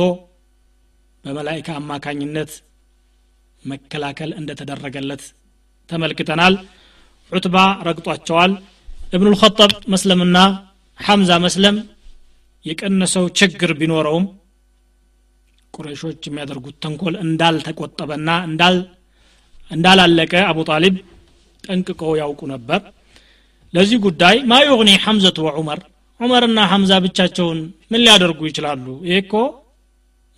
በመላይካ 1.24 1.68
አማካኝነት 1.80 2.50
መከላከል 3.62 4.30
እንደተደረገለት 4.40 5.22
ተመልክተናል። 5.90 6.54
ዑትባ 7.32 7.56
ረግጧቸዋል። 7.88 8.52
እብኑ 9.14 9.28
ልኸጠብ 9.34 9.72
መስለምና 9.94 10.36
ሐምዛ 10.98 11.30
መስለም 11.44 11.76
የቀነሰው 12.64 13.24
ችግር 13.38 13.70
ቢኖረውም 13.80 14.24
ቁረይሾች 15.74 16.22
የሚያደርጉት 16.28 16.76
ተንኮል 16.84 17.14
እንዳልተቆጠበና 17.24 18.28
እንዳላለቀ 19.70 20.34
አቡ 20.50 20.58
ጣሊብ 20.70 20.94
ጠንቅቀው 21.64 22.12
ያውቁ 22.20 22.40
ነበር። 22.52 22.80
ለዚህ 23.74 23.98
ጉዳይ 24.04 24.36
ማ 24.50 24.58
ዩግኒ 24.66 24.90
ሐምዘቱ 25.04 25.38
ወዑመር 25.46 25.80
ዑመርና 26.20 26.60
ሐምዛ 26.70 26.92
ብቻቸውን 27.04 27.58
ምን 27.90 28.00
ሊያደርጉ 28.04 28.40
ይችላሉ? 28.48 28.86
ይሄ 29.08 29.18
እኮ 29.24 29.34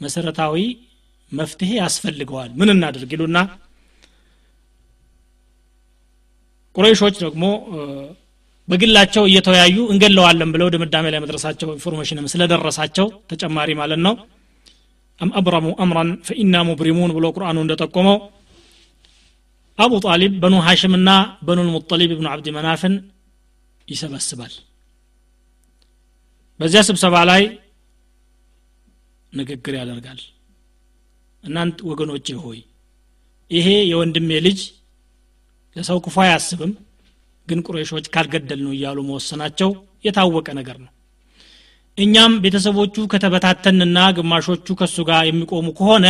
መሰረታዊ 0.00 0.54
መፍትሄ 1.32 1.70
ያስፈልገዋል። 1.82 2.50
ምን 2.58 2.72
እናድርግ 2.74 3.10
ይሉና 3.14 3.38
ቁረይሾች 6.76 7.14
ደግሞ 7.24 7.44
በግላቸው 8.70 9.24
እየተወያዩ 9.28 9.76
እንገለዋለን 9.92 10.50
ብለው 10.54 10.68
ድምዳሜ 10.74 11.06
ላይ 11.12 11.20
መድረሳቸው 11.24 11.68
information 11.76 12.19
ም 12.19 12.26
ስለደረሳቸው 12.32 13.06
ተጨማሪ 13.30 13.70
ማለት 13.80 14.00
ነው። 14.06 14.14
أم 15.18 15.30
أبرموا 15.38 15.68
أمرا 15.84 16.10
فإنا 16.26 16.56
مبرمون 16.68 17.10
ብሎ 17.16 17.26
ቁርአኑ 17.36 17.56
እንደጠቆመው 17.64 18.18
አቡ 19.78 19.92
ጣሊብ 20.04 20.32
በኑ 20.42 20.54
ሐሽምና 20.66 21.10
በኑ 21.46 21.58
አልሙጠሊብ 21.66 22.10
ብኑ 22.18 22.26
አብዲ 22.32 22.48
መናፍን 22.56 22.94
ይሰበስባል። 23.88 24.54
በዚያ 26.60 26.80
ስብሰባ 26.88 27.16
ላይ 27.30 27.42
ንግግር 29.32 29.74
ያደርጋል። 29.80 30.20
እናንት 31.44 31.78
ወገኖቼ 31.90 32.26
ሆይ 32.42 32.58
ይሄ 33.50 33.68
የወንድሜ 33.90 34.30
ልጅ 34.46 34.60
ለሰው 35.76 35.98
ክፉ 36.04 36.16
አያስብም 36.24 36.72
ግን 37.50 37.60
ቁረይሾች 37.66 38.06
ካልገደል 38.14 38.60
ነው 38.64 38.72
እያሉ 38.76 38.98
መወሰናቸው 39.08 39.70
የታወቀ 40.06 40.48
ነገር 40.58 40.76
ነው። 40.84 40.90
እኛም 41.98 42.32
ቤተሰቦቹ 42.42 42.96
ከተበታተንና 43.12 43.98
ግማሾቹ 44.16 44.66
ከእሱ 44.80 44.98
ጋር 45.08 45.22
የሚቆሙ 45.28 45.68
ከሆነ 45.78 46.06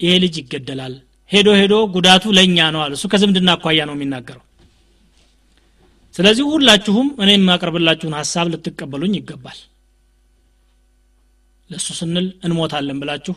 ይሄ 0.00 0.12
ልጅ 0.24 0.34
ይገደላል 0.40 0.94
ሄዶ 1.30 1.48
ሄዶ 1.60 1.74
ጉዳቱ 1.94 2.24
ለእኛ 2.36 2.58
ነው 2.74 2.80
አለ 2.84 2.92
እሱ 2.98 3.06
ከዝምድና 3.12 3.50
አኳያ 3.56 3.82
ነው 3.88 3.94
የሚናገረው። 3.96 4.44
ስለዚህ 6.14 6.44
ሁላችሁም 6.52 7.08
እኔ 7.22 7.30
የማቀርብላችሁን 7.36 8.16
ሀሳብ 8.18 8.46
ልትቀበሉኝ 8.52 9.14
ይገባል። 9.18 9.60
ለእሱ 11.70 11.88
ስንል 11.98 12.26
እንሞታለን 12.46 12.98
ብላችሁ 13.02 13.36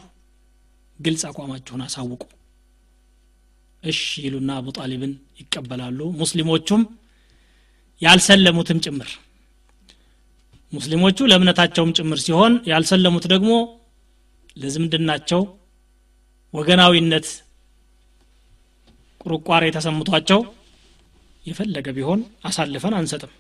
ግልጽ 1.00 1.24
አቋማችሁን 1.30 1.84
አሳውቁ 1.86 2.22
እሺ 3.86 4.00
ይሉና 4.26 4.52
አቡ 4.60 4.68
ጣሊብን 4.78 5.12
ይቀበላሉ። 5.40 6.00
ሙስሊሞቹም 6.22 6.82
ያልሰለሙትም 8.02 8.80
ጭምር። 8.86 9.10
ሙስሊሞቹ 10.74 11.18
ለእምነታቸውም 11.32 11.94
ጭምር 11.98 12.20
ሲሆን 12.26 12.54
ያልሰለሙት 12.72 13.26
ደግሞ 13.34 13.52
ለዝምድናቸው 14.58 15.42
ወገናዊነት 16.54 17.28
ቁርቋሬ 19.22 19.64
ተሰምቷቸው 19.76 20.40
የፈለገ 21.46 21.88
ቢሆን 21.98 22.20
አሳልፈን 22.48 22.96
አንሰጥም። 23.00 23.32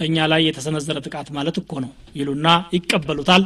በእኛ 0.00 0.16
ላይ 0.32 0.40
የተሰነዘረ 0.46 0.98
ጥቃት 1.06 1.28
ማለት 1.36 1.56
እኮ 1.60 1.72
ነው 1.84 1.90
ይሉና 2.18 2.46
ይቀበሉታል 2.74 3.44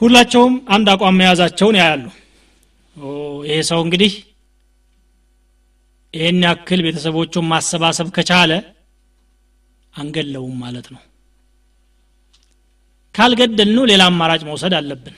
ሁላቸውም 0.00 0.54
አንድ 0.74 0.86
አቋም 0.92 1.18
መያዛቸውን 1.20 1.76
ያያሉ። 1.80 2.04
ይሄ 3.46 3.58
ሰው 3.70 3.80
እንግዲህ 3.84 4.12
ይህን 6.14 6.40
ያክል 6.46 6.80
ቤተሰቦቹን 6.86 7.48
ማሰባሰብ 7.50 8.08
ከቻለ 8.16 8.52
አንገለውም 9.94 10.56
ማለት 10.64 10.86
ነው። 10.94 11.02
ካልገደልኑ 13.14 13.78
ሌላ 13.90 14.02
አማራጭ 14.10 14.42
መውሰድ 14.48 14.74
አለብን። 14.78 15.16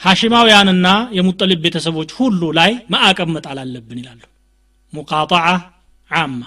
ሐሽማውያንና 0.00 0.86
የሙጠሊብ 1.16 1.60
ቤተሰቦች 1.64 2.10
ሁሉ 2.18 2.42
ላይ 2.58 2.72
ማዕቀብ 2.92 3.28
መጣል 3.36 3.58
አለብን 3.62 3.98
ይላሉ። 4.02 4.20
ሙቃጣዓ 4.92 5.46
አማ 6.10 6.40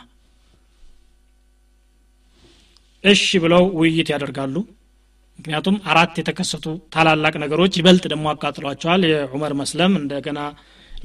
እሺ 3.04 3.40
ብለው 3.44 3.64
ውይይት 3.80 4.10
ያደርጋሉ 4.14 4.56
ምክንያቱም 5.40 5.76
አራት 5.92 6.14
የተከሰቱ 6.20 6.66
ታላላቅ 6.94 7.34
ነገሮች 7.44 7.74
ይበልጥ 7.80 8.04
ደግሞ 8.12 8.26
አቃጥሏቸዋል። 8.32 9.02
የዑመር 9.10 9.54
መስለም 9.62 9.94
እንደገና 10.02 10.40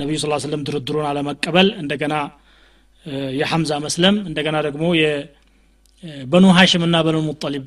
ነቢዩ 0.00 0.16
ስ 0.22 0.42
ስለም 0.44 0.64
ድርድሩን 0.66 1.06
አለመቀበል 1.10 1.68
እንደገና 1.82 2.14
የሐምዛ 3.38 3.72
መስለም 3.84 4.14
እንደገና 4.28 4.56
ደግሞ 4.66 4.84
የበኑ 5.00 6.46
ሀሽም 6.56 6.82
እና 6.86 6.96
በኑ 7.06 7.18
ሙጠሊብ 7.28 7.64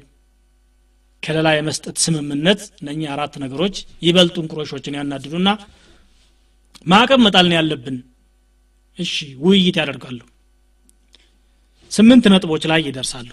ከለላ 1.24 1.48
የመስጠት 1.56 1.96
ስምምነት 2.04 2.62
እነኚህ 2.80 3.08
አራት 3.14 3.34
ነገሮች 3.44 3.76
ይበልጡን 4.06 4.50
ቁረሾችን 4.52 4.98
ያናድዱና 5.00 5.50
ማዕቀብ 6.86 7.20
መጣልን 7.26 7.54
ያለብን። 7.58 7.98
እሺ 9.00 9.14
ውይይት 9.44 9.78
ያደርጋሉ። 9.82 10.20
ስምንት 11.92 12.26
ነጥቦች 12.34 12.64
ላይ 12.72 12.82
ይደርሳሉ። 12.88 13.30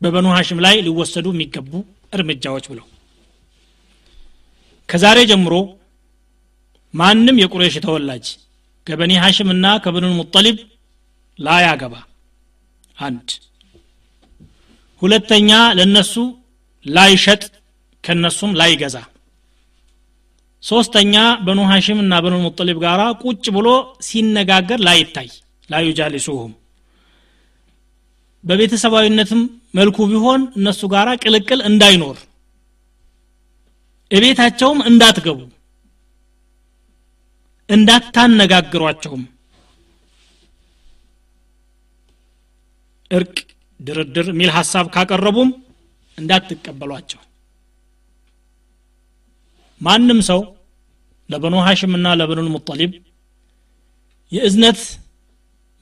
በበኑ 0.00 0.26
ሀሽም 0.36 0.60
ላይ 0.66 0.76
ሊወሰዱ 0.86 1.26
የሚገቡ 1.34 1.72
እርምጃዎች 2.12 2.64
ብለው። 2.72 2.86
ከዛሬ 4.88 5.18
ጀምሮ 5.30 5.54
ማንም 6.94 7.36
የቁሬሽ 7.42 7.74
ተወላጅ 7.84 8.26
ከበኒ 8.86 9.12
ሐሽም 9.22 9.48
እና 9.54 9.66
ከበኑ 9.84 10.06
ሙጠሊብ 10.18 10.56
ላያገባ 11.38 11.94
አንድ። 12.98 13.28
ሁለተኛ 15.02 15.50
ለነሱ 15.78 16.14
ላይሸጥ 16.86 17.42
ከነሱም 18.04 18.52
ላይገዛ። 18.60 18.96
ሶስተኛ 20.62 21.14
በኑ 21.40 21.60
ሐሽም 21.70 21.98
እና 22.04 22.14
በኑ 22.24 22.34
ሙጠሊብ 22.46 22.78
ጋር 22.84 23.00
ቁጭ 23.22 23.44
ብሎ 23.56 23.68
ሲነጋገር 24.00 24.80
ላይታይ 24.80 25.28
ላዩጃሊሱሁም 25.68 26.52
በቤተሰባዊነትም 28.44 29.40
መልኩ 29.74 29.96
ቢሆን 30.10 30.42
እነሱ 30.58 30.80
ጋር 30.92 31.08
ቅልቅል 31.22 31.60
እንዳይኖር 31.68 32.18
እቤታቸውም 34.10 34.78
እንዳትገቡ 34.90 35.40
እንዳታነጋግሯቸውም። 37.68 39.22
እርቅ 43.10 43.36
ድርድር 43.80 44.26
የሚል 44.32 44.50
ሀሳብ 44.56 44.86
ካቀረቡም 44.94 45.50
እንዳትቀበሏቸው። 46.18 47.20
ማንም 49.80 50.18
ሰው 50.28 50.40
ለበኑ 51.30 51.54
ሐሽምና 51.66 52.06
ለበኑ 52.20 52.48
ሙጠሊብ 52.54 52.92
የእዝነት 54.32 54.80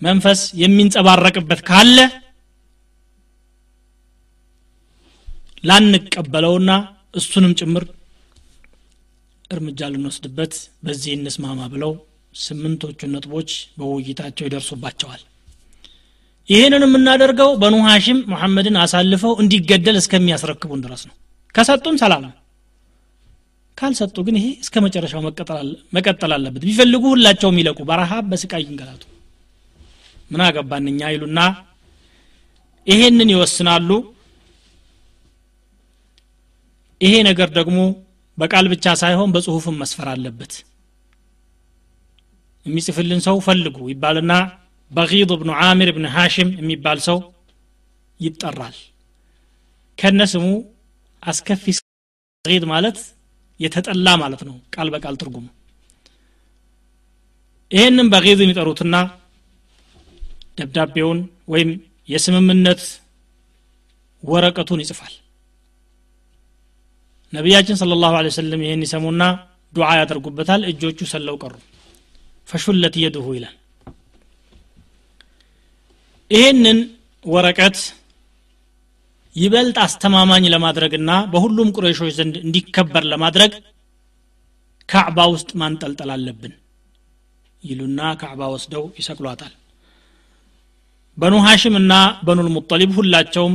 መንፈስ 0.02 0.40
የሚንጸባረቅበት 0.62 1.60
ካለ 1.68 1.98
ላንቀበለውና 5.68 6.70
እሱንም 7.14 7.52
ጭምር 7.60 7.84
እርምጃ 9.50 9.80
ልንወስድበት 9.92 10.54
በዚህ 10.86 11.12
እንስማማ 11.16 11.60
ብለው 11.72 11.92
ስምንቶቹን 12.34 13.12
ነጥቦች 13.14 13.50
በውይይታቸው 13.78 14.46
ይደርሱባቸዋል። 14.48 15.22
ይህንን 16.48 16.82
የምናደርገው 16.86 17.50
በኑ 17.62 17.76
ሐሽም 17.86 18.18
ሙሐመድን 18.30 18.76
አሳልፈው 18.82 19.32
እንዲገደል 19.42 19.96
እስከሚያስረክቡን 20.00 20.82
ድረስ 20.84 21.02
ነው። 21.08 21.14
ከሰጡን 21.54 21.96
ሰላም 22.02 22.22
ነው። 22.26 22.34
ካልሰጡ 23.78 24.16
ግን 24.26 24.36
ይሄ 24.38 24.46
እስከ 24.62 24.76
መጨረሻው 24.84 25.20
መቀጠል 25.96 26.32
አለበት። 26.36 26.62
ቢፈልጉ 26.68 27.02
ሁላቸው 27.12 27.50
የሚለቁ 27.52 27.78
በረሃብ 27.90 28.24
በስቃይ 28.30 28.62
ይንገላቱ። 28.66 29.04
ምን 30.30 30.40
አገባን 30.46 30.86
እኛ 30.92 31.10
ይሉና 31.14 31.40
ይሄንን 32.86 33.30
ይወስናሉ 33.34 33.90
ይሄ 37.00 37.14
ነገር 37.28 37.48
ደግሞ 37.58 37.78
በቃል 38.38 38.66
ብቻ 38.72 38.86
ሳይሆን 39.02 39.32
በጽሁፍም 39.34 39.76
መስፈር 39.82 40.08
አለበት። 40.12 40.52
የሚጽፍልን 42.66 43.20
ሰው 43.26 43.36
ፈልጉ 43.46 43.76
ይባልና 43.92 44.32
በጊድ 44.90 45.30
ብኑ 45.40 45.50
አሚር 45.64 45.90
ብን 45.96 46.06
ሃሽም 46.14 46.48
የሚባል 46.58 46.98
ሰው 47.08 47.18
ይጠራል። 48.20 48.76
ከነ 49.98 50.20
ስሙ 50.32 50.46
አስከፊ 51.22 51.64
ጊድ 52.44 52.64
ማለት 52.72 52.98
የተጠላ 53.60 54.08
ማለት 54.22 54.42
ነው። 54.48 54.56
ቃል 54.74 54.88
በቃል 54.94 55.14
ትርጉሙ። 55.20 55.46
ይህንም 57.70 58.10
በጊድን 58.12 58.50
ይጠሩትና 58.52 58.96
ደብዳቤውን 60.58 61.18
ወይም 61.48 61.70
የስምምነት 62.08 62.82
ወረቀቱን 64.22 64.82
ይጽፋል 64.84 65.14
ነቢያችን 67.32 67.78
ስለ 67.80 67.94
ላሁ 68.02 68.14
ሰለም 68.36 68.60
ይህን 68.64 68.82
ይሰሙና 68.86 69.22
ዱዓ 69.72 69.88
ያደርጉበታል። 69.98 70.60
እጆቹ 70.70 70.98
ሰለው 71.12 71.36
ቀሩ። 71.42 71.54
ፈሹለት 72.48 72.94
የድሁ 73.02 73.26
ይላል። 73.36 73.56
ይህንን 76.30 76.78
ወረቀት 77.24 77.78
ይበልጥ 79.36 79.76
አስተማማኝ 79.84 80.44
ለማድረግና 80.54 81.10
በሁሉም 81.32 81.68
ቁረይሾች 81.76 82.12
ዘንድ 82.18 82.36
እንዲከበር 82.44 83.04
ለማድረግ 83.12 83.52
ካዕባ 84.88 85.18
ውስጥ 85.32 85.50
ማንጠልጠል 85.60 86.10
አለብን 86.14 86.52
ይሉና 87.62 88.00
ካዕባ 88.20 88.40
ወስደው 88.52 88.84
ይሰቅሏታል። 88.98 89.52
በኑ 91.18 91.34
ሐሽም 91.46 91.74
እና 91.80 91.92
በኑል 92.26 92.48
ሙጠሊብ 92.56 92.90
ሁላቸውም 92.98 93.54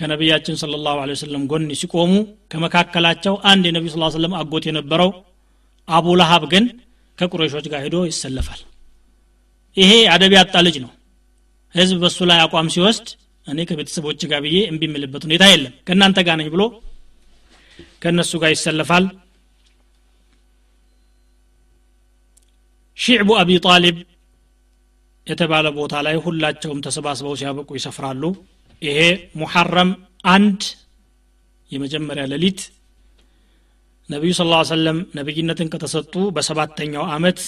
ከነቢያችን 0.00 0.54
ስለ 0.60 0.74
ላሁ 0.84 0.98
ወሰለም 1.04 1.42
ጎን 1.50 1.64
ሲቆሙ 1.80 2.12
ከመካከላቸው 2.52 3.34
አንድ 3.50 3.64
የነቢዩ 3.68 3.90
ስ 3.94 4.14
ሰለም 4.16 4.34
አጎት 4.38 4.64
የነበረው 4.68 5.10
አቡ 5.88 6.06
ለሀብ 6.20 6.44
ግን 6.52 6.64
ከቁረይሾች 7.18 7.66
ጋር 7.72 7.80
ሄዶ 7.84 7.96
ይሰለፋል። 8.08 8.60
ይሄ 9.76 9.92
አደብ 10.12 10.32
ያጣ 10.36 10.54
ልጅ 10.66 10.76
ነው። 10.84 10.90
ህዝብ 11.74 11.98
በሱ 12.04 12.18
ላይ 12.30 12.38
አቋም 12.44 12.68
ሲወስድ 12.74 13.08
እኔ 13.46 13.58
ከቤተሰቦች 13.68 14.22
ጋር 14.30 14.40
ብዬ 14.44 14.56
እምቢ 14.70 14.82
ሁኔታ 15.24 15.44
የለም። 15.52 15.74
ከእናንተ 15.86 16.18
ጋር 16.28 16.36
ነኝ 16.40 16.48
ብሎ 16.54 16.62
ከእነሱ 18.02 18.32
ጋር 18.42 18.50
ይሰለፋል። 18.54 19.04
ሺዕቡ 22.96 23.30
አቢ 23.40 23.50
ጣሊብ 23.66 23.98
የተባለ 25.26 25.66
ቦታ 25.76 25.94
ላይ 26.06 26.16
ሁላቸውም 26.24 26.80
ተሰባስበው 26.86 27.34
ሲያበቁ 27.40 27.70
ይሰፍራሉ 27.78 28.22
ይሄ 28.82 28.98
ሙሐረም 29.36 29.90
አንድ 30.26 30.60
የመጀመሪያ 31.72 32.24
ሌሊት 32.32 32.60
ነቢዩ 34.08 34.32
ስ 34.32 34.42
ሰለም 34.70 34.98
ነቢይነትን 35.14 35.68
ከተሰጡ 35.72 36.14
በሰባተኛው 36.36 37.04
አመት 37.16 37.40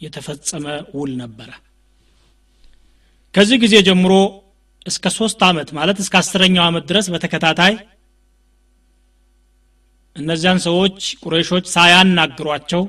የተፈጸመ 0.00 0.66
ውል 0.94 1.10
ነበረ። 1.16 1.50
ከዚህ 3.34 3.58
ጊዜ 3.64 3.74
ጀምሮ 3.88 4.12
እስከ 4.86 5.04
ሶስት 5.18 5.40
አመት 5.48 5.68
ማለት 5.72 5.98
እስከ 5.98 6.14
አስረኛው 6.20 6.64
አመት 6.64 6.84
ድረስ 6.90 7.06
በተከታታይ 7.12 7.74
እነዚያን 10.16 10.58
ሰዎች 10.66 10.98
ቁረይሾች 11.22 11.66
ሳያናግሯቸው 11.74 12.82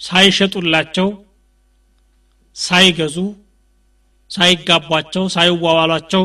ሳይሸጡላቸው 0.00 1.08
ሳይገዙ 2.56 3.16
ሳይጋቧቸው 4.30 5.24
ሳይዋዋሏቸው 5.28 6.24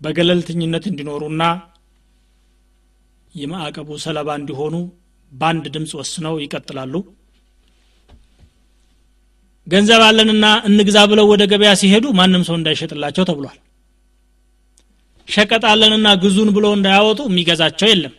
በገለልተኝነት 0.00 0.84
እንዲኖሩና 0.90 1.42
የማዕቀቡ 3.34 3.88
ሰለባ 4.04 4.28
እንዲሆኑ 4.40 4.74
በአንድ 5.32 5.64
ድምፅ 5.74 5.92
ወስነው 5.98 6.34
ይቀጥላሉ። 6.42 6.94
ገንዘብ 9.66 10.02
አለንና 10.06 10.46
እንግዛ 10.68 10.98
ብለው 11.10 11.26
ወደ 11.32 11.42
ገበያ 11.50 11.72
ሲሄዱ 11.80 12.04
ማንም 12.18 12.44
ሰው 12.48 12.56
እንዳይሸጥላቸው 12.58 13.26
ተብሏል። 13.30 13.58
ሸቀጥ 15.28 15.64
ግዙን 16.22 16.50
ብለው 16.56 16.72
እንዳያወጡ 16.76 17.20
የሚገዛቸው 17.28 17.88
የለም። 17.90 18.14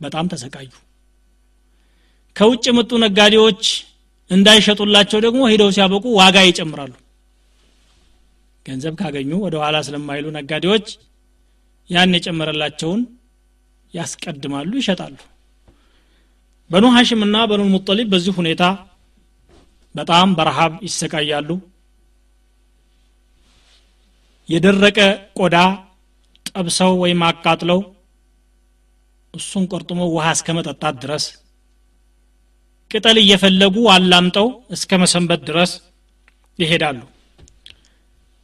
በጣም 0.00 0.26
ተሰቃዩ። 0.32 0.70
ከውጭ 2.36 2.64
የመጡ 2.68 2.92
ነጋዴዎች 3.04 3.62
እንዳይሸጡላቸው 4.30 5.18
ደግሞ 5.26 5.40
ሄደው 5.50 5.70
ሲያበቁ 5.76 6.04
ዋጋ 6.18 6.36
ይጨምራሉ 6.48 6.92
ገንዘብ 8.66 8.94
ካገኙ 9.00 9.30
ወደ 9.44 9.54
ኋላ 9.62 9.76
ስለማይሉ 9.86 10.26
ነጋዴዎች 10.36 10.86
ያን 11.90 12.14
የጨመረላቸውን 12.16 13.00
ያስቀድማሉ 13.94 14.70
ይሸጣሉ። 14.80 15.16
በኑ 16.70 16.84
ሐሽም 16.94 17.20
እና 17.26 17.36
በኑ 17.50 17.62
ሙጠሊብ 17.74 18.08
በዚህ 18.12 18.34
ሁኔታ 18.40 18.62
በጣም 19.94 20.28
በረሃብ 20.38 20.72
ይሰቃያሉ። 20.86 21.50
የደረቀ 24.48 24.98
ቆዳ 25.38 25.56
ጠብሰው 26.50 26.92
ወይም 27.02 27.22
አቃጥለው 27.28 27.80
እሱን 29.34 29.64
ቆርጥሞ 29.72 30.00
ውሃ 30.12 30.26
እስከ 30.36 30.48
መጠጣት 30.58 30.96
ድረስ 31.04 31.24
ቅጠል 32.90 33.16
እየፈለጉ 33.22 33.76
አላምጠው 33.94 34.46
እስከ 34.70 34.98
መሰንበት 35.02 35.40
ድረስ 35.48 35.72
ይሄዳሉ 36.58 36.98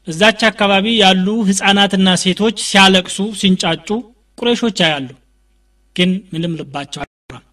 እዛች 0.06 0.40
አካባቢ 0.48 0.86
ያሉ 1.02 1.26
ህፃናትና 1.48 2.08
ሴቶች 2.22 2.56
ሲያለቅሱ 2.68 3.18
ሲንጫጩ 3.40 3.88
ቁረሾች 4.38 4.78
ያያሉ 4.84 5.08
ግን 5.96 6.10
ምንም 6.32 6.56
ልባቸው 6.60 7.00
አይራም 7.04 7.44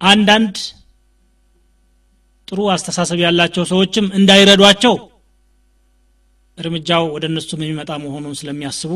አንዳንድ 0.00 0.54
ጥሩ 2.48 2.60
አስተሳሰብ 2.74 3.18
ያላቸው 3.24 3.64
ሰዎችም 3.70 4.06
እንዳይረዷቸው 4.18 4.94
እርምጃው 6.58 7.04
ወደ 7.14 7.24
እነሱም 7.30 7.62
የሚመጣ 7.64 7.92
መሆኑን 8.02 8.34
ስለሚያስቡ 8.40 8.92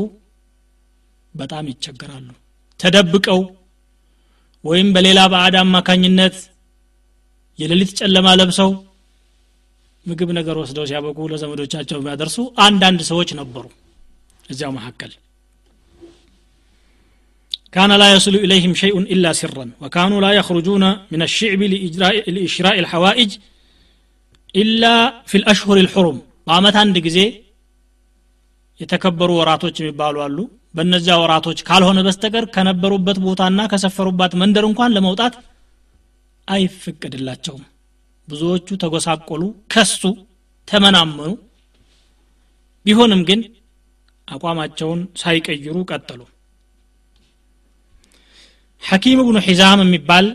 በጣም 1.33 1.65
ይቸገራሉ። 1.71 2.27
ተደብቀው 2.79 3.41
ወይም 4.63 4.87
በሌላ 4.95 5.19
ባዕድ 5.33 5.55
አማካኝነት 5.61 6.37
የሌሊት 7.59 7.91
ጨለማ 7.99 8.27
ለብሰው 8.39 8.71
ምግብ 10.06 10.30
ነገር 10.38 10.56
ወስደው 10.62 10.86
ሲያበቁ 10.90 11.18
ለዘመዶቻቸው 11.32 11.98
የሚያደርሱ 12.00 12.38
አንዳንድ 12.66 13.00
ሰዎች 13.10 13.30
ነበሩ 13.42 13.64
እዚያው 14.52 14.72
መካከል 14.78 15.12
كان 17.76 17.92
لا 18.02 18.08
يصل 18.16 18.34
إليهم 18.44 18.72
شيء 18.82 18.96
إلا 19.14 19.30
سرا 19.40 19.66
وكانوا 19.82 20.20
لا 20.24 20.30
يخرجون 20.38 20.84
من 21.12 21.20
الشعب 21.28 21.60
لإشراء 22.34 22.76
الحوائج 22.82 23.30
إلا 24.54 24.94
في 25.30 25.36
الأشهر 25.40 25.76
الحرم 25.84 26.16
በአመት 26.46 26.76
አንድ 26.82 26.96
ጊዜ 27.06 27.18
የተከበሩ 28.80 29.30
ወራቶች 29.40 29.76
የሚባሉ 29.80 30.16
አሉ 30.26 30.38
በእነዚያ 30.76 31.14
ወራቶች 31.22 31.58
ካልሆነ 31.68 31.98
በስተቀር 32.06 32.44
ከነበሩበት 32.54 33.18
ቦታና 33.26 33.60
ከሰፈሩባት 33.72 34.32
መንደር 34.40 34.64
እንኳን 34.70 34.94
ለመውጣት 34.96 35.34
አይፈቀድላቸውም 36.48 37.62
ብዙዎቹ 38.29 38.67
ተጎሳቆሉ 38.83 39.43
ከሱ 39.73 40.01
ተመናመኑ። 40.67 41.31
ቢሆንም 42.85 43.21
ግን 43.29 43.39
አቋማቸውን 44.27 44.99
ሳይቀይሩ 45.21 45.75
ቀጠሉ። 45.91 46.21
ሐኪም 48.83 49.19
ብኑ 49.19 49.37
ሒዛም 49.47 49.79
የሚባል 49.83 50.27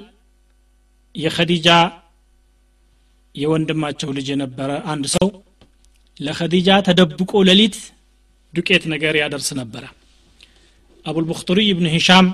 የኸዲጃ 1.15 1.69
የወንድማቸው 3.35 4.11
ልጅ 4.17 4.27
የነበረ 4.33 4.71
አንድ 4.93 5.05
ሰው 5.15 5.29
ለኸዲጃ 6.21 6.69
ተደብቆ 6.87 7.33
ሌሊት 7.49 7.77
ዱቄት 8.55 8.83
ነገር 8.93 9.15
ያደርስ 9.21 9.49
ነበረ። 9.61 9.85
አቡልቡክቱሪይ 11.07 11.71
ብን 11.79 11.87
ሂሻም 11.95 12.27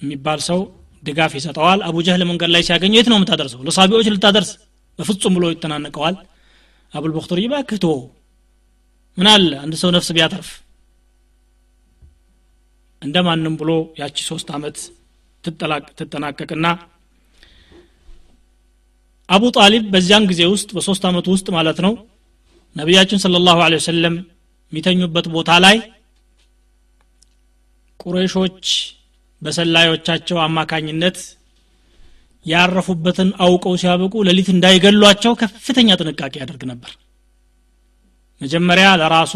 የሚባል 0.00 0.40
ሰው 0.48 0.60
ድጋፍ 1.02 1.32
ይሰጠዋል። 1.38 1.80
አቡ 1.86 1.96
ጀህል 2.06 2.22
መንገድ 2.30 2.50
ላይ 2.54 2.62
ሲያገኘው 2.66 2.98
የት 2.98 3.08
ነው 3.10 3.16
የምታደርሰው? 3.18 3.60
ለሳቢዎች 3.66 4.08
ልታደርስ? 4.14 4.50
በፍጹም 4.98 5.34
ብሎ 5.36 5.44
ይተናነቀዋል። 5.52 6.16
አቡልቡክቱሪይ 6.92 7.46
ባክቶ 7.52 7.84
ምን 9.18 9.28
አለ? 9.32 9.50
አንድ 9.64 9.74
ሰው 9.82 9.90
ነፍስ 9.96 10.08
ቢያተርፍ 10.16 10.48
እንደ 13.02 13.16
ማንም 13.26 13.54
ብሎ 13.60 13.70
ያቺ 14.00 14.16
ሶስት 14.30 14.48
አመት 14.56 14.78
ትጠናቀቅና 15.98 16.66
አቡ 19.28 19.44
ጣሊብ 19.56 19.84
በዚያን 19.92 20.24
ጊዜ 20.30 20.42
ውስጥ 20.52 20.68
በሶስት 20.76 21.02
አመቱ 21.08 21.26
ውስጥ 21.34 21.48
ማለት 21.56 21.78
ነው 21.84 21.92
ነቢያችን 22.76 23.20
ስለ 23.22 23.38
ላሁ 23.46 23.58
ወሰለም 23.74 24.16
የሚተኙበት 24.72 25.26
ቦታ 25.34 25.50
ላይ 25.64 25.76
ቁረይሾች 28.00 28.66
በሰላዮቻቸው 29.42 30.38
አማካኝነት 30.44 31.18
ያረፉበትን 32.46 33.30
አውቀው 33.44 33.74
ሲያበቁ 33.80 34.14
ሌሊት 34.28 34.48
እንዳይገሏቸው 34.52 35.32
ከፍተኛ 35.40 35.96
ጥንቃቄ 36.00 36.34
ያደርግ 36.42 36.62
ነበር። 36.70 36.92
መጀመሪያ 38.40 38.88
ለራሱ 39.00 39.34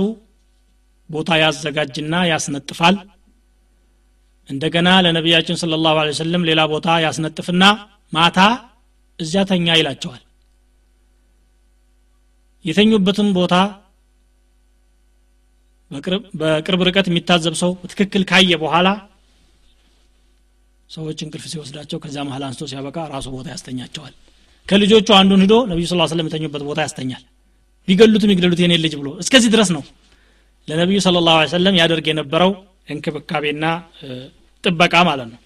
ቦታ 1.11 1.31
ያዘጋጅና 1.43 2.15
ያስነጥፋል። 2.31 2.97
እንደገና 4.49 4.89
ለነቢያችን 5.05 5.59
ስለ 5.61 5.75
ላሁ 5.85 5.99
ሰለም 6.21 6.43
ሌላ 6.49 6.61
ቦታ 6.73 6.89
ያስነጥፍና 7.05 7.65
ማታ 8.13 8.39
እዚያ 9.19 9.43
ተኛ 9.51 9.67
ይላቸዋል። 9.79 10.23
የተኙበትን 12.65 13.29
ቦታ 13.39 13.55
በቅርብ 16.41 16.83
ርቀት 16.89 17.07
የሚታዘብ 17.11 17.55
ሰው 17.63 17.71
በትክክል 17.81 18.23
ካየ 18.31 18.57
በኋላ 18.63 18.89
ሰዎች 20.95 21.19
እንቅልፍ 21.25 21.45
ሲወስዳቸው 21.53 21.99
ከዚያ 22.03 22.23
መሀል 22.29 22.43
አንስቶ 22.49 22.65
ሲያበቃ 22.71 22.97
ራሱ 23.15 23.27
ቦታ 23.35 23.47
ያስተኛቸዋል። 23.55 24.13
ከልጆቹ 24.69 25.09
አንዱን 25.19 25.41
ሂዶ 25.45 25.55
ነቢዩ 25.71 25.87
ስ 25.91 25.97
ስለም 26.13 26.27
የተኙበት 26.29 26.63
ቦታ 26.69 26.79
ያስተኛል። 26.87 27.23
ቢገሉትም 27.89 28.31
ይግደሉት 28.33 28.61
የኔ 28.63 28.75
ልጅ 28.85 28.95
ብሎ 29.01 29.09
እስከዚህ 29.23 29.51
ድረስ 29.55 29.71
ነው 29.77 29.83
ለነቢዩ 30.69 30.99
ስለ 31.07 31.19
ላሁ 31.27 31.41
ሰለም 31.53 31.75
ያደርግ 31.81 32.07
የነበረው 32.11 32.53
እንክብካቤና 32.89 33.65
ጥበቃ 34.65 34.95
ማለት 35.09 35.29
ነው። 35.33 35.41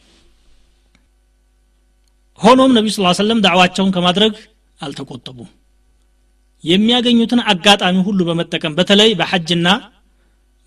ሆኖም 2.40 2.72
ነቢዩ 2.76 2.92
ስ 2.96 3.16
ሰለም 3.20 3.38
ዳዕዋቸውን 3.46 3.92
ከማድረግ 3.96 4.34
አልተቆጠቡም። 4.80 5.48
የሚያገኙትን 6.64 7.40
አጋጣሚ 7.52 7.96
ሁሉ 8.06 8.20
በመጠቀም 8.28 8.76
በተለይ 8.78 9.10
በሐጅና 9.14 9.68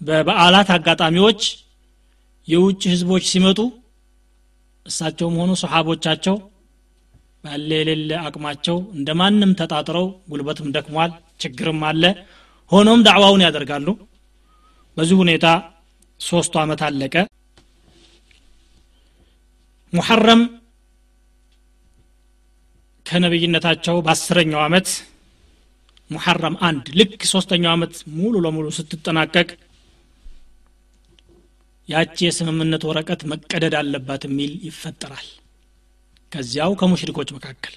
በበዓላት 0.02 0.70
አጋጣሚዎች 0.76 1.42
የውጭ 2.48 2.82
ህዝቦች 2.94 3.24
ሲመጡ 3.32 3.60
እሳቸውም 4.86 5.36
ሆኑ 5.42 5.52
ሰሓቦቻቸው 5.62 6.36
ባለ 7.44 7.70
የሌለ 7.80 8.12
አቅማቸው 8.26 8.78
እንደ 8.96 9.10
ማንም 9.20 9.52
ተጣጥረው 9.60 10.08
ጉልበትም 10.32 10.72
ደክሟል 10.76 11.12
ችግርም 11.42 11.80
አለ። 11.90 12.04
ሆኖም 12.72 13.00
ዳዕዋውን 13.08 13.44
ያደርጋሉ። 13.46 13.88
በዚህ 14.98 15.18
ሁኔታ 15.22 15.48
ሶስቱ 16.20 16.54
ዓመት 16.64 16.82
አለቀ። 16.88 17.16
ሙሐረም 19.94 20.42
ከነብይነታቸው 23.06 23.96
በአስረኛው 24.06 24.62
ዓመት 24.66 24.90
ሙሐረም 26.12 26.56
አንድ 26.68 26.86
ልክ 27.00 27.20
ሶስተኛው 27.32 27.72
ዓመት 27.76 27.94
ሙሉ 28.18 28.34
ለሙሉ 28.46 28.68
ስትጠናቀቅ 28.78 29.50
ያቺ 31.90 32.18
የስምምነት 32.26 32.84
ወረቀት 32.90 33.22
መቀደድ 33.32 33.74
አለባት 33.80 34.24
የሚል 34.28 34.52
ይፈጠራል። 34.68 35.28
ከዚያው 36.32 36.74
ከሙሽሪኮች 36.80 37.30
መካከል። 37.38 37.74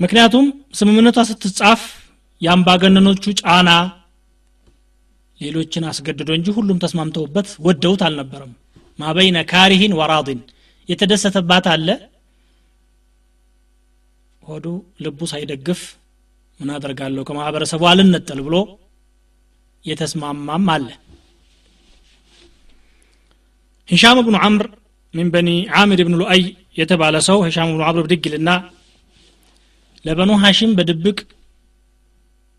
ምክንያቱም 0.00 0.46
ስምምነቷ 0.78 1.18
ስትጻፍ 1.30 1.80
የአምባገነኖቹ 2.42 3.24
ጫና 3.40 3.70
ሌሎችን 5.40 5.86
አስገድዶ 5.90 6.30
እንጂ 6.36 6.48
ሁሉም 6.56 6.78
ተስማምተውበት 6.84 7.48
ወደውት 7.66 8.02
አልነበረም። 8.06 8.52
ማበይነ 8.98 9.38
ካሪሂን 9.50 9.96
ወራዲን 9.98 10.40
የተደሰተባት 10.88 11.66
አለ። 11.72 11.88
ሆዱ 14.42 14.66
ልቡ 15.04 15.20
ሳይደግፍ 15.32 15.80
ምን 16.60 16.70
አደርጋለሁ 16.76 17.22
ከማህበረሰቡ 17.28 17.82
አልነጠል 17.90 18.40
ብሎ 18.46 18.56
የተስማማም 19.84 20.66
አለ 20.74 20.86
ሂሻም 23.88 24.18
ብኑ 24.26 24.36
አምር 24.46 24.66
ሚን 25.14 25.28
በኒ 25.34 25.48
አሚር 25.80 26.00
ብን 26.06 26.16
ሉአይ 26.20 26.42
የተባለ 26.80 27.16
ሰው 27.28 27.38
ሂሻም 27.46 27.68
ብኑ 27.72 27.82
አምር 27.88 28.02
ብድግ 28.06 28.24
ይልና 28.28 28.50
ለበኑ 30.04 30.30
ሐሽም 30.42 30.72
በድብቅ 30.78 31.18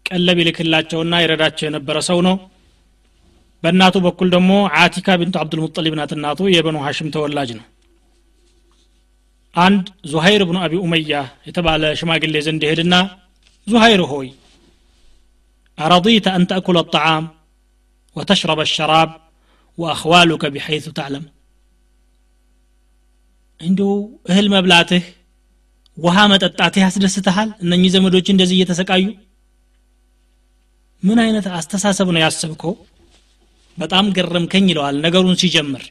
ቀለብ 0.05 0.37
ይልክላቸውና 0.41 1.13
ይረዳቸው 1.23 1.65
የነበረ 1.67 1.97
ሰው 2.09 2.19
ነው። 2.27 2.35
በእናቱ 3.63 3.95
በኩል 4.05 4.27
ደግሞ 4.35 4.51
አቲካ 4.81 5.17
ቢንቱ 5.19 5.35
አብዱልሙጠሊብ 5.41 5.95
ናት 5.99 6.11
እናቱ 6.17 6.49
የበኑ 6.53 6.77
ሐሽም 6.85 7.07
ተወላጅ 7.15 7.49
ነው። 7.59 7.65
አንድ 9.55 9.85
ዙሀይር 10.11 10.41
ብኑ 10.49 10.57
አቢ 10.65 10.73
ኡመያ 10.83 11.13
የተባለ 11.47 11.83
ሽማግሌ 11.99 12.35
ዘንድ 12.47 12.63
ይሄድና 12.67 12.95
ዙሀይር 13.67 14.03
ሆይ 14.11 14.27
አረضيت 15.77 16.25
أن 16.29 16.43
تأكل 16.47 16.77
ጣዓም 16.93 17.23
وتشرب 18.15 18.59
الشراب 18.59 19.09
ወአህዋሉከ 19.79 20.43
ቢሐይቱ 20.53 20.87
ታዕለም 20.97 21.25
እንዲሁ 23.59 23.89
እህል 24.29 24.47
መብላትህ 24.53 25.05
ውሃ 25.97 26.17
መጠጣትህ 26.31 26.83
ያስደስትሃል 26.85 27.49
እነኚህ 27.63 27.89
ዘመዶች 27.95 28.27
እንደዚህ 28.33 28.55
እየተሰቃዩ 28.57 29.05
ምን 31.03 31.17
አይነት 31.23 31.45
አስተሳሰብ 31.57 32.07
ነው 32.15 32.21
ያሰብከው 32.23 32.73
በጣም 33.77 34.05
ገረምከኝ 34.15 34.65
ይለዋል። 34.71 34.95
ነገሩን 35.05 35.37
ሲጀምር 35.41 35.83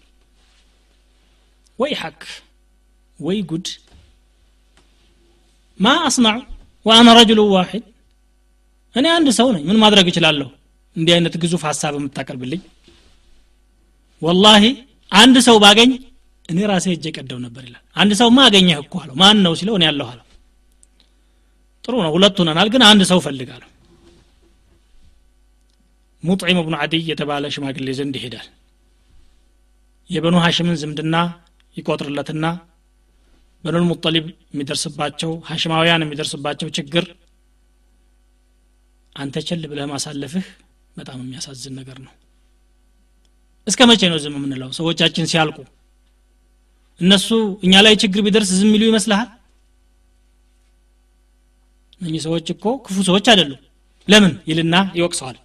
ወይ 1.78 1.92
ሐክ 2.00 2.22
ወይ 3.18 3.38
ጉድ። 3.50 3.68
ማ 5.80 5.94
አስናዑ 6.08 6.38
ወአና 6.86 7.08
ረጅሉ 7.18 7.40
ዋሂድ 7.54 7.84
እኔ 8.94 9.06
አንድ 9.16 9.28
ሰው 9.38 9.48
ነኝ 9.54 9.62
ምን 9.68 9.78
ማድረግ 9.82 10.06
እችላለሁ? 10.10 10.48
እንዲህ 10.96 11.12
አይነት 11.16 11.34
ግዙፍ 11.42 11.62
ሀሳብ 11.68 11.94
የምታቀርብልኝ። 11.98 12.62
ወላሂ 14.22 14.64
አንድ 15.12 15.36
ሰው 15.46 15.56
ባገኝ 15.64 15.90
እኔ 16.48 16.58
ራሴ 16.70 16.86
እጀ 16.94 17.06
ቀደው 17.16 17.38
ነበር 17.44 17.62
ይላል። 17.66 17.82
አንድ 17.96 18.12
ሰው 18.20 18.28
ማ 18.36 18.44
አገኘህ 18.48 18.76
እኮ 18.82 18.94
አለው። 19.02 19.16
ማን 19.20 19.38
ነው 19.44 19.52
ሲለው 19.58 19.74
እኔ 19.78 19.84
ያለሁ 19.88 20.06
አለው። 20.12 20.24
ጥሩ 21.84 21.94
ነው። 22.04 22.12
ሁለት 22.16 22.38
ሆነናል 22.42 22.68
ግን 22.74 22.82
አንድ 22.88 23.02
ሰው 23.10 23.18
ፈልጋለሁ። 23.26 23.68
ሙጥዒም 26.22 26.58
ብኑ 26.66 26.74
አድይ 26.84 27.02
የተባለ 27.10 27.44
ሽማግሌ 27.54 27.88
ዘንድ 27.98 28.14
ይሄዳል። 28.18 28.46
የበኑ 30.10 30.36
ሐሽምን 30.44 30.76
ዝምድና 30.82 31.16
ይቆጥርለትና 31.76 32.44
በኑል 33.64 33.84
ሙጠሊብ 33.90 34.24
የሚደርስባቸው 34.52 35.30
ሐሽማውያን 35.48 36.04
የሚደርስባቸው 36.04 36.68
ችግር 36.76 37.04
አንተ 39.16 39.36
ቸል 39.48 39.62
ብለህ 39.70 39.86
ማሳለፍህ 39.92 40.46
በጣም 40.96 41.18
የሚያሳዝን 41.22 41.74
ነገር 41.80 41.98
ነው 42.06 42.12
እስከ 43.68 43.80
መቼ 43.90 44.02
ነው 44.12 44.18
ዝም 44.22 44.34
የምንለው? 44.38 44.70
ሰዎቻችን 44.78 45.28
ሲያልቁ 45.30 45.58
እነሱ 47.00 47.28
እኛ 47.64 47.74
ላይ 47.86 47.94
ችግር 48.02 48.20
ቢደርስ 48.26 48.50
ዝም 48.58 48.70
ሚሉ 48.72 48.82
ይመስልሃል? 48.90 49.28
እነኚህ 52.00 52.22
ሰዎች 52.26 52.46
እኮ 52.54 52.64
ክፉ 52.84 52.96
ሰዎች 53.08 53.26
አይደሉም። 53.30 53.60
ለምን? 54.08 54.32
ይልና 54.50 54.74
ይወቅሰዋል። 54.98 55.36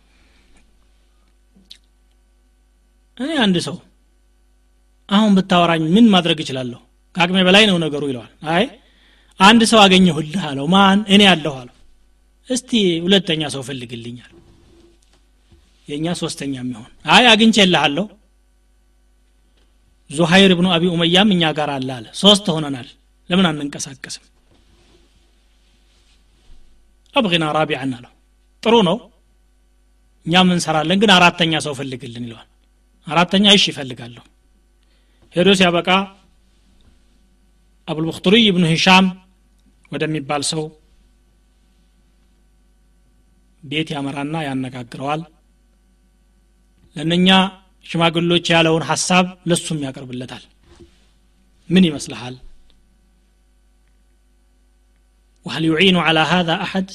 እኔ 3.17 3.31
አንድ 3.43 3.57
ሰው 3.67 3.75
አሁን 5.09 5.31
ብታወራኝ 5.37 5.83
ምን 5.95 6.05
ማድረግ 6.13 6.37
እችላለሁ? 6.43 6.79
ከአቅሜ 7.15 7.37
በላይ 7.47 7.63
ነው 7.69 7.77
ነገሩ 7.85 8.03
ይለዋል። 8.11 8.31
አይ 8.53 8.63
አንድ 9.39 9.61
ሰው 9.71 9.79
አገኘሁልህ 9.83 10.43
አለው። 10.49 10.65
ማን? 10.73 10.99
እኔ 11.13 11.21
ያለሁ 11.29 11.53
አለው። 11.61 11.75
እስቲ 12.47 12.71
ሁለተኛ 13.05 13.41
ሰው 13.55 13.61
ፈልግልኛል 13.67 14.31
የእኛ 15.87 16.07
ሶስተኛ 16.19 16.53
የሚሆን። 16.59 16.91
አይ 17.13 17.23
አግኝቼልሃለሁ። 17.31 18.05
ዙሀይር 20.09 20.51
ብኑ 20.57 20.67
አቢ 20.75 20.83
ኡመያም 20.93 21.29
እኛ 21.35 21.43
ጋር 21.57 21.69
አለ 21.75 21.89
አለ። 21.97 22.05
ሶስት 22.21 22.45
ሆነናል። 22.53 22.87
ለምን 23.29 23.45
አንንቀሳቀስም? 23.49 24.23
አብቂና 27.15 27.45
ራቢዐን 27.57 27.91
አለው። 27.97 28.11
ጥሩ 28.63 28.75
ነው። 28.89 28.97
እኛም 30.25 30.49
እንሰራለን 30.55 30.99
ግን 31.01 31.11
አራተኛ 31.15 31.53
ሰው 31.65 31.73
ፈልግልን 31.79 32.25
ይለዋል። 32.27 32.47
አራተኛ 33.07 33.45
እሺ 33.55 33.65
ይፈልጋለሁ 33.71 34.23
ሄዶ 35.35 35.49
ሲያበቃ 35.59 35.89
አቡልቡክቱሪይ 37.87 38.45
ብኑ 38.55 38.65
ሂሻም 38.71 39.05
ወደሚባል 39.91 40.43
ሰው 40.51 40.63
ቤት 43.63 43.89
ያመራና 43.95 44.35
ያነጋግረዋል 44.45 45.21
ለነኛ 46.95 47.27
ሽማግሎች 47.85 48.45
ያለውን 48.53 48.83
ሀሳብ 48.89 49.25
ለሱም 49.49 49.79
ያቀርብለታል። 49.85 50.43
ምን 51.69 51.83
ይመስልሃል? 51.87 52.35
ወህል 55.45 55.63
ዩዒኑ 55.69 55.97
አላ 56.05 56.19
ሃዛ 56.31 56.49
አሐድ? 56.65 56.89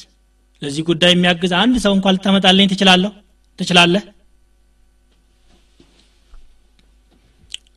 ለዚህ 0.63 0.83
ጉዳይ 0.89 1.13
የሚያግዝ 1.15 1.53
አንድ 1.61 1.77
ሰው 1.85 1.93
እንኳ 1.97 2.07
ልታመጣለኝ 2.15 2.67
ትችላለሁ 2.73 3.11
ትችላለህ? 3.59 4.03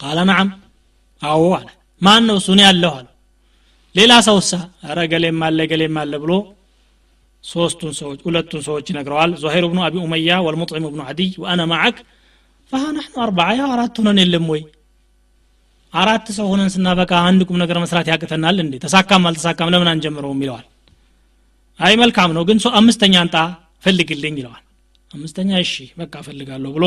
ቃለ 0.01 0.19
ነዓም። 0.29 0.49
አዎ 1.21 1.43
አለ። 1.57 1.67
ማን 2.01 2.23
ነው 2.27 2.37
እሱ 2.41 2.47
ያለሁ 2.61 2.91
አለው 2.99 3.07
ሌላ 3.95 4.11
ሰውሳ? 4.27 4.51
ኧረ 4.85 4.99
ገሌም 5.11 5.39
አለ 5.47 5.59
ገሌም 5.71 5.95
አለ 6.01 6.13
ብሎ 6.23 6.31
ሶስቱን 7.43 7.93
ሰዎች 7.99 8.19
ሁለቱን 8.25 8.61
ሰዎች 8.67 8.85
ይነግረዋል። 8.91 9.31
ዙሀይር 9.41 9.65
ብኑ 9.69 9.79
አቢ 9.85 9.95
ኡመያ 10.03 10.31
ወልሙጥዒም 10.45 10.85
ብኑ 10.87 11.01
አዲይ 11.09 11.29
ወአነ 11.43 11.61
ማዓክ 11.71 11.97
ፈሃ 12.73 12.83
ናሕኑ 12.97 13.15
አርባዓ 13.23 13.49
ያው 13.59 13.69
አራት 13.75 13.95
ሁነን 14.01 14.19
የለም 14.21 14.45
ወይ? 14.53 14.61
አራት 15.93 16.27
ሰው 16.35 16.45
ሆነን 16.51 16.69
ስናበቃ 16.73 17.11
አንድ 17.29 17.41
ቁም 17.47 17.57
ነገር 17.63 17.77
መስራት 17.83 18.07
ያቅተናል 18.11 18.57
እንዴ? 18.63 18.73
ተሳካም 18.83 19.25
አልተሳካም 19.29 19.71
ለምን 19.73 19.89
አንጀምረውም 19.93 20.41
ይለዋል። 20.43 20.65
አይ 21.79 21.93
መልካም 22.01 22.29
ነው 22.37 22.43
ግን 22.49 22.57
ሰው 22.63 22.71
አምስተኛ 22.79 23.15
አንጣ 23.23 23.35
ፈልግልኝ 23.83 24.35
ይለዋል። 24.39 24.63
አምስተኛ 25.11 25.51
እሺ 25.63 25.73
በቃ 26.01 26.13
ፈልጋለሁ 26.27 26.71
ብሎ 26.77 26.85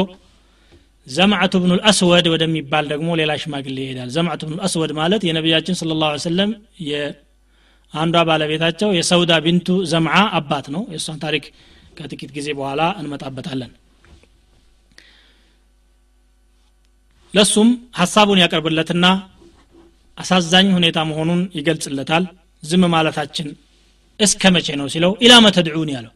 ዘምዓቱ 1.07 1.55
ብኑ 1.63 1.73
ልአስወድ 1.79 2.27
ወደሚባል 2.33 2.85
ደግሞ 2.93 3.09
ሌላ 3.21 3.33
ሽማግሌ 3.43 3.77
ይሄዳል። 3.85 4.11
ዘምዓቱ 4.15 4.41
ብኑ 4.49 4.55
ልአስወድ 4.61 4.93
ማለት 5.01 5.23
የነቢያችን 5.29 5.77
ስለ 5.81 5.97
ላሁ 6.01 6.21
ሰለም 6.25 6.51
አንዷ 7.95 8.17
ባለቤታቸው 8.29 8.89
የሰውዳ 8.97 9.33
ቢንቱ 9.45 9.69
ዘምዓ 9.91 10.17
አባት 10.39 10.67
ነው። 10.75 10.83
የእሷን 10.93 11.19
ታሪክ 11.25 11.45
ከጥቂት 11.99 12.31
ጊዜ 12.37 12.49
በኋላ 12.59 12.83
እንመጣበታለን። 13.01 13.73
ለሱም 17.35 17.69
ሀሳቡን 17.99 18.41
ያቀርብለትና 18.43 19.07
አሳዛኝ 20.19 20.67
ሁኔታ 20.77 20.99
መሆኑን 21.11 21.41
ይገልጽለታል። 21.59 22.25
ዝም 22.63 22.85
ማለታችን 22.93 23.49
እስከ 24.21 24.51
መቼ 24.55 24.69
ነው 24.81 24.87
ሲለው 24.93 25.13
ኢላመ 25.25 25.47
ተድዑን 25.57 25.91
ያለው 25.95 26.13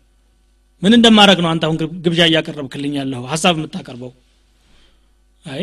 ምን 0.82 0.92
እንደማድረግ 0.98 1.38
ነው 1.44 1.50
አንተ 1.52 1.64
አሁን 1.66 1.76
ግብዣ 2.04 2.20
እያቀረብክልኝ 2.28 2.92
ያለሁ 3.00 3.20
ሀሳብ 3.32 3.54
የምታቀርበው? 3.58 4.10
አይ 5.44 5.62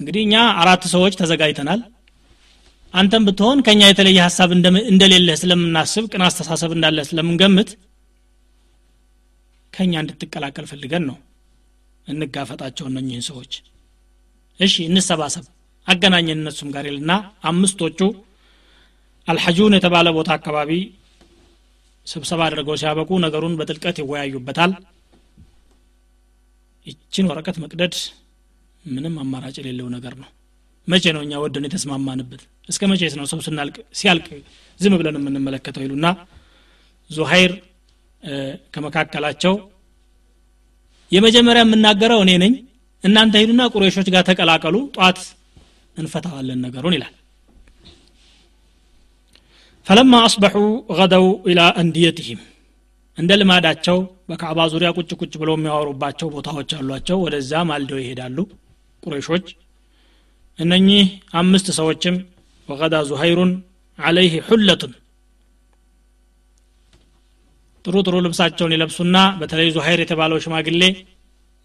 እንግዲህ 0.00 0.22
እኛ 0.26 0.34
አራት 0.60 0.82
ሰዎች 0.92 1.14
ተዘጋጅተናል 1.20 1.80
አንተም 2.94 3.24
ብትሆን 3.26 3.58
ከኛ 3.66 3.82
የተለየ 3.88 4.18
ሀሳብ 4.26 4.50
እንደሌለህ 4.90 5.36
ስለምናስብ 5.40 6.04
ቅን 6.12 6.22
አስተሳሰብ 6.26 6.72
እንዳለ 6.76 6.98
ስለምንገምት 7.08 7.70
ከኛ 9.72 9.92
እንድትቀላቀል 10.02 10.66
ፈልገን 10.70 11.04
ነው። 11.08 11.16
እንጋፈጣቸው 12.06 12.86
እነኝህን 12.90 13.24
ሰዎች። 13.28 13.52
እሺ 14.60 14.74
እንሰባሰብ። 14.88 15.44
አገናኘን 15.86 16.40
እነሱም 16.40 16.68
ጋር 16.74 16.84
ይልና 16.88 17.12
አምስቶቹ 17.50 18.00
አልሐጁን 19.28 19.76
የተባለ 19.76 20.08
ቦታ 20.16 20.30
አካባቢ 20.38 20.70
ስብሰባ 22.06 22.40
አድርገው 22.46 22.76
ሲያበቁ 22.80 23.10
ነገሩን 23.24 23.54
በጥልቀት 23.58 23.98
ይወያዩበታል። 24.02 24.72
ይችን 26.86 27.28
ወረቀት 27.30 27.56
መቅደድ 27.62 27.94
ምንም 28.84 29.14
አማራጭ 29.22 29.56
የሌለው 29.60 29.86
ነገር 29.94 30.14
ነው። 30.22 30.30
መቼ 30.88 31.04
ነው 31.16 31.22
እኛ 31.26 31.34
ወደን 31.44 31.66
የተስማማንበት 31.66 32.42
እስከ 32.68 32.82
መቼስ 32.90 33.14
ነው 33.18 33.26
ሰው 33.30 33.38
ስናልቅ 33.46 33.76
ሲያልቅ 33.98 34.26
ዝም 34.80 34.94
ብለን 35.00 35.16
የምንመለከተው 35.18 35.82
ይሉና 35.84 36.06
ዙሀይር 37.10 37.52
ከመካከላቸው 38.74 39.54
የመጀመሪያ 41.12 41.62
የምናገረው 41.64 42.20
እኔ 42.24 42.32
ነኝ 42.42 42.54
እናንተ 43.04 43.34
ሂዱና 43.42 43.62
ቁረሾች 43.72 44.08
ጋር 44.14 44.22
ተቀላቀሉ 44.28 44.76
ጧት 44.96 45.18
እንፈታዋለን 45.96 46.62
ነገሩን 46.66 46.94
ይላል። 46.96 47.12
ፈለማ 49.86 50.20
አስበሑ 50.26 50.56
ገደው 50.98 51.26
ኢላ 51.50 51.60
አንድየትህም 51.80 52.40
እንደ 53.18 53.32
ልማዳቸው 53.40 53.98
በካዕባ 54.28 54.60
ዙሪያ 54.72 54.88
ቁጭ 54.96 55.10
ቁጭ 55.20 55.32
ብለው 55.40 55.54
የሚያወሩባቸው 55.58 56.28
ቦታዎች 56.36 56.70
አሏቸው። 56.78 57.18
ወደዛ 57.24 57.52
ማልደው 57.68 57.98
ይሄዳሉ 58.02 58.38
ቁረሾች 59.02 59.46
እነኚህ 60.58 61.04
አምስት 61.40 61.68
ሰዎችም 61.78 62.16
ወገዳ 62.68 62.94
ዙሀይሩን 63.08 63.50
አለይህ 63.98 64.34
ሑለቱን 64.46 64.92
ጥሩ 67.84 67.94
ጥሩ 68.06 68.14
ልብሳቸውን 68.24 68.72
ይለብሱና 68.74 69.16
በተለይ 69.40 69.68
ዙሀይር 69.74 70.00
የተባለው 70.02 70.38
ሽማግሌ 70.44 70.82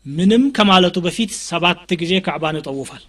ምንም 0.05 0.43
ከማለቱ 0.55 0.97
በፊት 1.05 1.31
ሰባት 1.43 1.89
ጊዜ 2.01 2.13
ካዕባን 2.25 2.57
ይጠውፋል። 2.59 3.03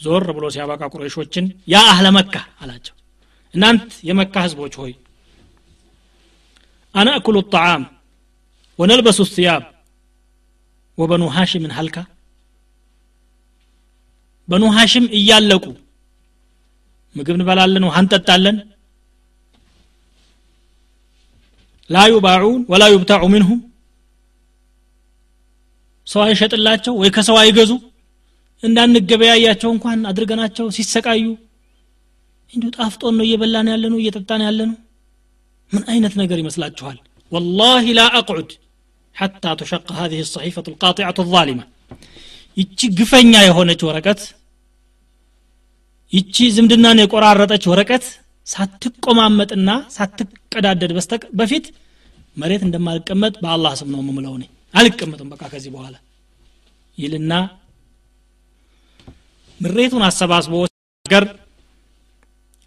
ዞር 0.00 0.26
ብሎ 0.36 0.44
ሲያበቃ 0.54 0.82
ቁረይሾችን 0.92 1.44
ያ 1.72 1.80
አህለ 1.90 2.06
መካ 2.16 2.34
አላቸው። 2.62 2.94
እናንት 3.54 3.90
የመካ 4.08 4.34
ህዝቦች 4.46 4.74
ሆይ 4.80 4.92
አናእኩሉ 6.94 7.36
ጣዓም 7.52 7.82
ወነልበሱ 8.78 9.20
ስያብ 9.30 9.62
ወበኑ 10.98 11.24
ሃሽምን 11.36 11.72
ሀልካ 11.76 11.96
በኑ 14.47 14.63
ሃሽም 14.77 15.05
እያለቁ 15.19 15.65
ምግብ 17.15 17.35
እንበላለን 17.37 17.83
ውሃ 17.87 17.97
እንጠጣለን 18.03 18.57
ላ 21.89 22.03
ዩባዑን 22.13 22.61
ወላ 22.71 22.83
ዩብታዑ 22.95 23.23
ምንሁም 23.33 23.59
ሰው 26.07 26.21
አይሸጥላቸው 26.25 26.93
ወይ 27.01 27.09
ከሰው 27.15 27.37
አይገዙ 27.41 27.71
እንዳንገበያያቸው 28.63 29.69
እንኳን 29.75 29.99
አድርገናቸው 30.11 30.65
ሲሰቃዩ 30.77 31.25
እንዲሁ 32.53 32.69
ጣፍጦን 32.77 33.15
ነው 33.19 33.25
እየበላን 33.27 33.67
ያለ 33.73 33.83
ነው 33.93 33.99
እየጠጣን 34.01 34.41
ያለ 34.47 34.59
ነው 34.69 34.77
ምን 35.71 35.83
አይነት 35.93 36.13
ነገር 36.23 36.39
ይመስላችኋል 36.43 36.97
والله 37.31 37.83
لا 37.99 38.07
أقعد 38.19 38.49
حتى 39.15 39.51
تشق 39.61 39.87
هذه 40.01 40.19
الصحيفة 40.27 40.65
القاطعة 40.71 41.17
الظالمة 41.19 41.63
ይቺ 42.56 42.80
ግፈኛ 42.98 43.32
የሆነች 43.44 43.80
ወረቀት 43.88 44.20
ይቺ 46.12 46.36
ዝምድናን 46.56 47.00
የቆራረጠች 47.02 47.64
ወረቀት 47.70 48.04
ሳትቆማመጥና 48.46 49.70
ሳትቀዳደድ 49.94 50.92
በፊት 51.40 51.66
መሬት 52.36 52.62
እንደማልቀመጥ 52.66 53.34
በአላህ 53.42 53.72
ስም 53.80 53.90
ነው 53.94 54.00
የምምለው 54.02 54.32
እኔ። 54.38 54.44
አልቀመጥም 54.74 55.28
በቃ 55.32 55.42
ከዚህ 55.52 55.70
በኋላ። 55.74 55.96
ይልና 56.98 57.32
ምሬቱን 59.60 60.04
አሰባስቦ 60.08 60.52
ገር 61.06 61.24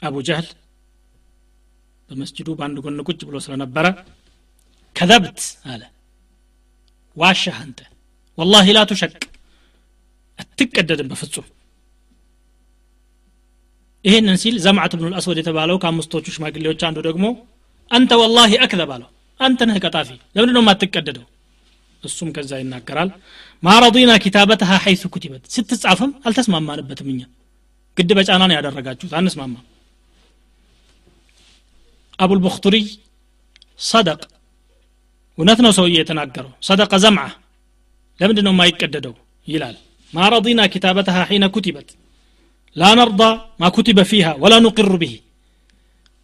አቡ 0.01 0.15
ጀህል 0.27 0.47
በመስጅዱ 2.09 2.49
በአንድ 2.57 2.77
ጎን 2.83 2.99
ቁጭ 3.07 3.21
ብሎ 3.29 3.37
ስለነበረ 3.45 3.85
ከዘብት 4.95 5.39
አለ። 5.71 5.81
ዋሻህ 7.17 7.57
አንተ 7.63 7.79
ወላሂ 8.37 8.67
ላ 8.75 8.81
ቱሸቅ 8.89 9.13
አትቀደድም 10.39 11.07
በፍጹም። 11.11 11.47
ይህንን 14.05 14.37
ሲል 14.41 14.55
ዘምዓት 14.65 14.93
ብኑ 14.97 15.05
ልአስወድ 15.11 15.37
የተባለው 15.41 15.77
ከአምስቶቹ 15.83 16.25
ሽማግሌዎች 16.35 16.81
አንዱ 16.87 16.97
ደግሞ 17.07 17.25
አንተ 17.91 18.11
ወላሂ 18.21 18.51
አክዘብ 18.63 18.91
አለው። 18.95 19.09
አንተ 19.39 19.59
ነህ 19.69 19.77
ቀጣፊ 19.83 20.07
ለምንድ 20.35 20.53
ነው 20.55 20.61
የማትቀደደው 20.63 21.25
እሱም 22.03 22.29
ከዛ 22.35 22.51
ይናገራል። 22.61 23.09
ማረዲና 23.63 24.11
ኪታበትሃ 24.23 24.71
ሐይሱ 24.83 25.03
ኩቲበት። 25.13 25.43
ስትጻፍም 25.53 26.11
አልተስማማንበትም 26.25 27.09
እኛ። 27.13 27.21
ግድ 27.97 28.11
በጫና 28.17 28.51
ያደረጋችሁት 28.55 29.13
አንስማማ 29.19 29.55
አቡልቡክቱሪይ 32.19 32.85
ሰደቅ። 33.81 34.21
እውነት 35.37 35.59
ነው 35.65 35.71
ሰውዬ 35.77 35.95
የተናገረው። 35.99 36.53
ሰደቀ 36.67 36.93
ዘምዓ 37.03 37.25
ለምንድ 38.19 38.39
ነው 38.45 38.53
የማይቀደደው? 38.53 39.13
ይላል 39.47 39.75
ما 40.12 40.24
رضينا 40.28 40.64
كتابتها 40.66 41.20
حين 41.24 41.44
كتبت 41.46 41.88
لا 42.76 42.90
نرضى 42.94 43.30
ما 43.60 43.68
كتب 43.68 43.98
فيها 44.02 44.32
ولا 44.42 44.58
نقر 44.58 44.92
به 45.02 45.14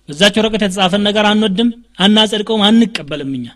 በዛች 0.08 0.34
ወረቀት 0.38 0.62
የተጻፈን 0.64 1.02
ነገር 1.08 1.24
አንወድም 1.30 1.68
አናጸድቀውም 2.04 2.62
አንቀበልም 2.68 3.32
እኛ 3.38 3.46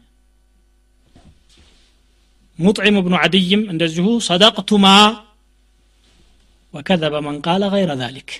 ሙጥዒም 2.58 2.96
ብኑ 3.04 3.14
ዓድይም 3.22 3.62
እንደዚሁ 3.72 4.06
ሰደቅቱማ 4.26 4.86
ወከዘበ 6.74 7.14
መን 7.26 7.36
ቃለ 7.46 7.62
ገይረ 7.74 7.92
ዛሊክ 8.02 8.30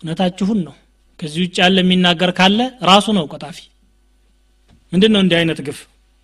እውነታችሁን 0.00 0.60
ነው 0.66 0.74
ከዚህ 1.20 1.40
ውጭ 1.44 1.56
ያለ 1.64 1.76
የሚናገር 1.84 2.30
ካለ 2.38 2.60
ራሱ 2.90 3.06
ነው 3.18 3.26
ቀጣፊ 3.32 3.58
ምንድን 4.92 5.12
ነው 5.14 5.20
እንዲህ 5.24 5.36
አይነት 5.40 5.60
ግፍ 5.66 5.80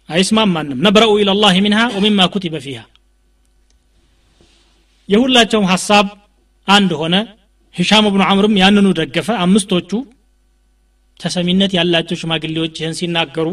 አይስማማንም 0.09 0.81
ነብረኡ 0.87 1.13
ኢለላህ 1.23 1.55
ሚንሃ 1.67 1.83
ወሚማ 1.97 2.29
ኩቲበ 2.35 2.57
ፊሃ 2.67 2.79
የሁላቸውም 5.10 5.68
ሐሳብ 5.72 6.06
አንድ 6.68 6.92
ሆነ። 7.00 7.16
ሂሻም 7.76 8.06
ብኑ 8.08 8.22
አምርም 8.30 8.54
ያንኑ 8.62 8.88
ደገፈ። 9.00 9.30
አምስቶቹ 9.44 9.92
ተሰሚነት 11.20 11.72
ያላቸው 11.78 12.18
ሽማግሌዎች 12.22 12.76
ይህን 12.80 12.96
ሲናገሩ 13.00 13.48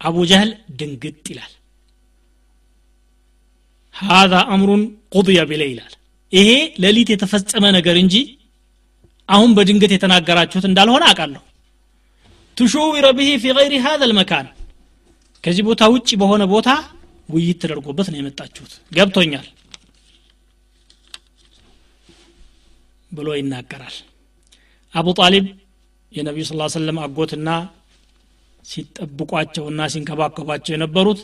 አቡ 0.00 0.16
ጀህል 0.30 0.50
ድንግጥ 0.78 1.24
ይላል። 1.32 1.52
ሀዛ 3.94 4.34
አምሩን 4.54 4.82
ቁድየ 5.14 5.40
ቢለ 5.50 5.62
ይላል። 5.70 5.92
ይሄ 6.32 6.48
ሌሊት 6.82 7.08
የተፈጸመ 7.12 7.64
ነገር 7.76 7.96
እንጂ 8.02 8.14
አሁን 9.28 9.50
በድንገት 9.56 9.92
የተናገራችሁት 9.94 10.64
እንዳልሆነ 10.68 11.04
አውቃለሁ። 11.10 11.42
ትሹዊረ 12.56 13.06
ብሂ 13.16 13.28
ፊ 13.42 13.54
ገይሪ 13.56 13.74
ሀዘ 13.86 14.02
ልመካን 14.10 14.46
ከዚህ 15.44 15.64
ቦታ 15.68 15.82
ውጭ 15.94 16.08
በሆነ 16.20 16.42
ቦታ 16.52 16.68
ውይይት 17.28 17.58
ተደርጎበት 17.62 18.06
ነው 18.12 18.18
የመጣችሁት። 18.20 18.72
ገብቶኛል። 18.92 19.46
ብሎ 23.16 23.28
ይናገራል። 23.38 23.96
አቡ 24.94 25.08
ጣሊብ 25.18 25.46
የነቢዩ 26.12 26.44
ስ 26.48 26.74
ሰለም 26.76 26.98
አጎትና 27.04 27.48
ሲጠብቋቸውና 28.64 29.80
ሲንከባከቧቸው 29.92 30.72
የነበሩት 30.74 31.20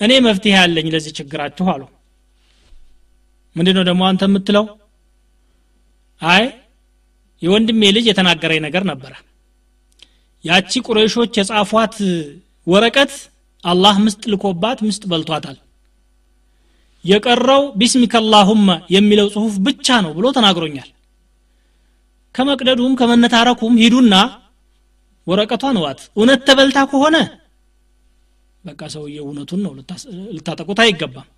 እኔ 0.00 0.12
መፍትሄ 0.26 0.54
ያለኝ 0.58 0.86
ለዚህ 0.94 1.12
ችግራችሁ 1.18 1.66
አሉ። 1.72 1.82
ምንድ 3.56 3.68
ነው 3.76 3.84
ደግሞ 3.88 4.02
አንተ 4.08 4.22
የምትለው? 4.28 4.64
አይ 6.22 6.44
የወንድሜ 7.42 7.82
ልጅ 7.96 8.04
የተናገረኝ 8.08 8.60
ነገር 8.66 8.82
ነበረ። 8.90 9.12
ያቺ 10.44 10.72
ቁረይሾች 10.86 11.32
የጻፏት 11.38 11.94
ወረቀት 12.66 13.12
አላህ 13.64 13.94
ምስጥ 14.04 14.22
ልኮባት 14.32 14.78
ምስጥ 14.86 15.02
በልቷታል 15.10 15.56
የቀረው 17.04 17.62
ቢስሚከ 17.80 18.14
አላሁመ 18.20 18.66
የሚለው 18.94 19.28
ጽሁፍ 19.34 19.54
ብቻ 19.66 19.96
ነው 20.04 20.12
ብሎ 20.18 20.26
ተናግሮኛል። 20.36 20.88
ከመቅደዱም 22.34 22.92
ከመነታረኩም 23.00 23.74
ሂዱና 23.82 24.14
ወረቀቷን 25.26 25.76
ዋት 25.82 26.00
እውነት 26.16 26.40
ተበልታ 26.48 26.78
ከሆነ 26.90 27.16
በቃ 28.64 28.80
ሰውዬው 28.94 29.24
እውነቱን 29.26 29.60
ነው 29.64 29.72
ልታጠቁት 30.36 30.80
አይገባም። 30.84 31.28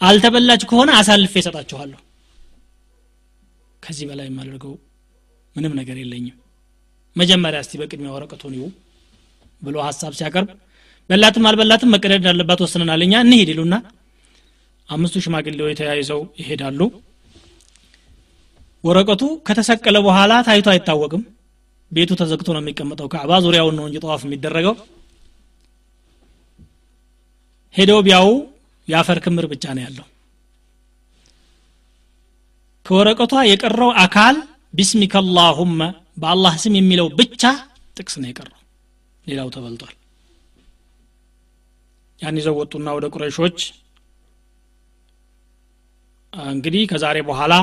አልተበላች 0.00 0.62
ከሆነ 0.70 0.90
አሳልፌ 0.98 1.34
እሰጣችኋለሁ። 1.42 1.98
ከዚህ 3.82 4.06
በላይ 4.10 4.26
የማደርገው 4.28 4.72
ምንም 5.56 5.72
ነገር 5.80 5.96
የለኝም። 6.00 6.36
መጀመሪያ 7.16 7.60
እስቲ 7.64 7.74
በቅድሚያ 7.80 8.10
ወረቀቱን 8.16 8.52
ይው 8.58 8.66
ብሎ 9.62 9.76
ሀሳብ 9.86 10.12
ሲያቀርብ 10.18 10.50
በላትም 11.10 11.46
አልበላትም 11.48 11.90
መቀደድ 11.94 12.18
እንዳለባት 12.20 12.60
ወስነናል። 12.64 13.00
እኛ 13.06 13.14
እንሂድ 13.24 13.48
ይሉና 13.52 13.74
አምስቱ 14.90 15.16
ሽማግሌዎች 15.24 15.74
ተያይዘው 15.80 16.20
ይሄዳሉ። 16.40 16.80
ወረቀቱ 18.84 19.22
ከተሰቀለ 19.46 19.96
በኋላ 20.06 20.32
ታይቶ 20.46 20.66
አይታወቅም። 20.72 21.22
ቤቱ 21.92 22.10
ተዘግቶ 22.20 22.48
ነው 22.54 22.62
የሚቀመጠው። 22.62 23.08
ካዕባ 23.12 23.32
ዙሪያውን 23.44 23.76
ነው 23.78 23.84
እንጂ 23.88 23.98
ጠዋፍ 24.04 24.22
የሚደረገው። 24.26 24.74
ሄደው 27.74 28.00
ቢያው 28.06 28.28
የአፈር 28.88 29.18
ክምር 29.24 29.44
ብቻ 29.52 29.64
ነው 29.76 29.82
ያለው። 29.86 30.06
ከወረቀቷ 32.86 33.34
የቀረው 33.48 33.90
አካል 34.04 34.36
ቢስሚከ 34.74 35.14
አላሁመ 35.22 35.80
በአላህ 36.16 36.54
ስም 36.62 36.74
የሚለው 36.78 37.08
ብቻ 37.20 37.42
ጥቅስ 37.96 38.14
ነው 38.22 38.28
የቀረው። 38.30 38.56
ሌላው 39.24 39.48
ተበልጧል። 39.54 39.94
ያን 42.20 42.38
ይዘው 42.40 42.56
ወጡና 42.60 42.88
ወደ 42.96 43.06
ቁረይሾች 43.14 43.58
እንግዲህ 46.32 46.82
ከዛሬ 46.90 47.18
በኋላ 47.28 47.54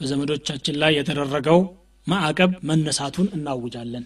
በዘመዶቻችን 0.00 0.78
ላይ 0.82 0.92
የተደረገው 0.96 1.58
ማዕቀብ 2.06 2.50
መነሳቱን 2.68 3.28
እናውጃለን። 3.36 4.04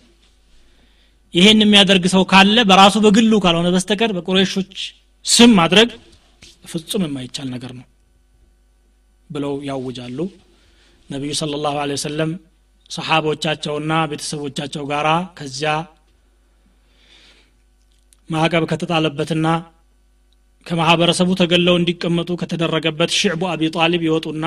ይሄን 1.35 1.63
የሚያደርግ 1.65 2.05
ሰው 2.15 2.23
ካለ 2.33 2.59
በራሱ 2.71 2.97
በግሉ 3.05 3.33
ካልሆነ 3.45 3.69
በስተቀር 3.75 4.11
በቁረይሾች 4.17 4.75
ስም 5.25 5.51
ማድረግ 5.59 5.89
ፍጹም 6.65 7.03
የማይቻል 7.07 7.49
ነገር 7.55 7.73
ነው 7.79 7.87
ብለው 9.31 9.53
ያውጃሉ። 9.69 10.19
ነቢዩ 11.11 11.33
ስለ 11.41 11.59
ላሁ 11.65 11.77
ወሰለም 11.93 12.31
ሰሓቦቻቸውና 12.91 13.93
ቤተሰቦቻቸው 14.11 14.85
ጋራ 14.91 15.09
ከዚያ 15.39 15.73
ማዕቀብ 18.31 18.65
ከተጣለበትና 18.71 19.47
ከማህበረሰቡ 20.67 21.31
ተገለው 21.41 21.75
እንዲቀመጡ 21.79 22.31
ከተደረገበት 22.41 23.11
ሽዕቡ 23.19 23.43
አቢ 23.53 23.71
ጣሊብ 23.77 24.03
ይወጡና 24.07 24.45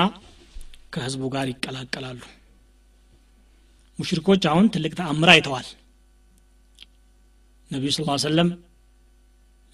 ከህዝቡ 0.94 1.22
ጋር 1.34 1.46
ይቀላቀላሉ። 1.52 2.20
ሙሽሪኮች 3.98 4.42
አሁን 4.50 4.66
ትልቅ 4.74 4.92
ተአምር 4.98 5.30
አይተዋል። 5.32 5.66
ነቢዩ 7.70 7.90
ስ 7.92 8.00
ሰለም 8.24 8.48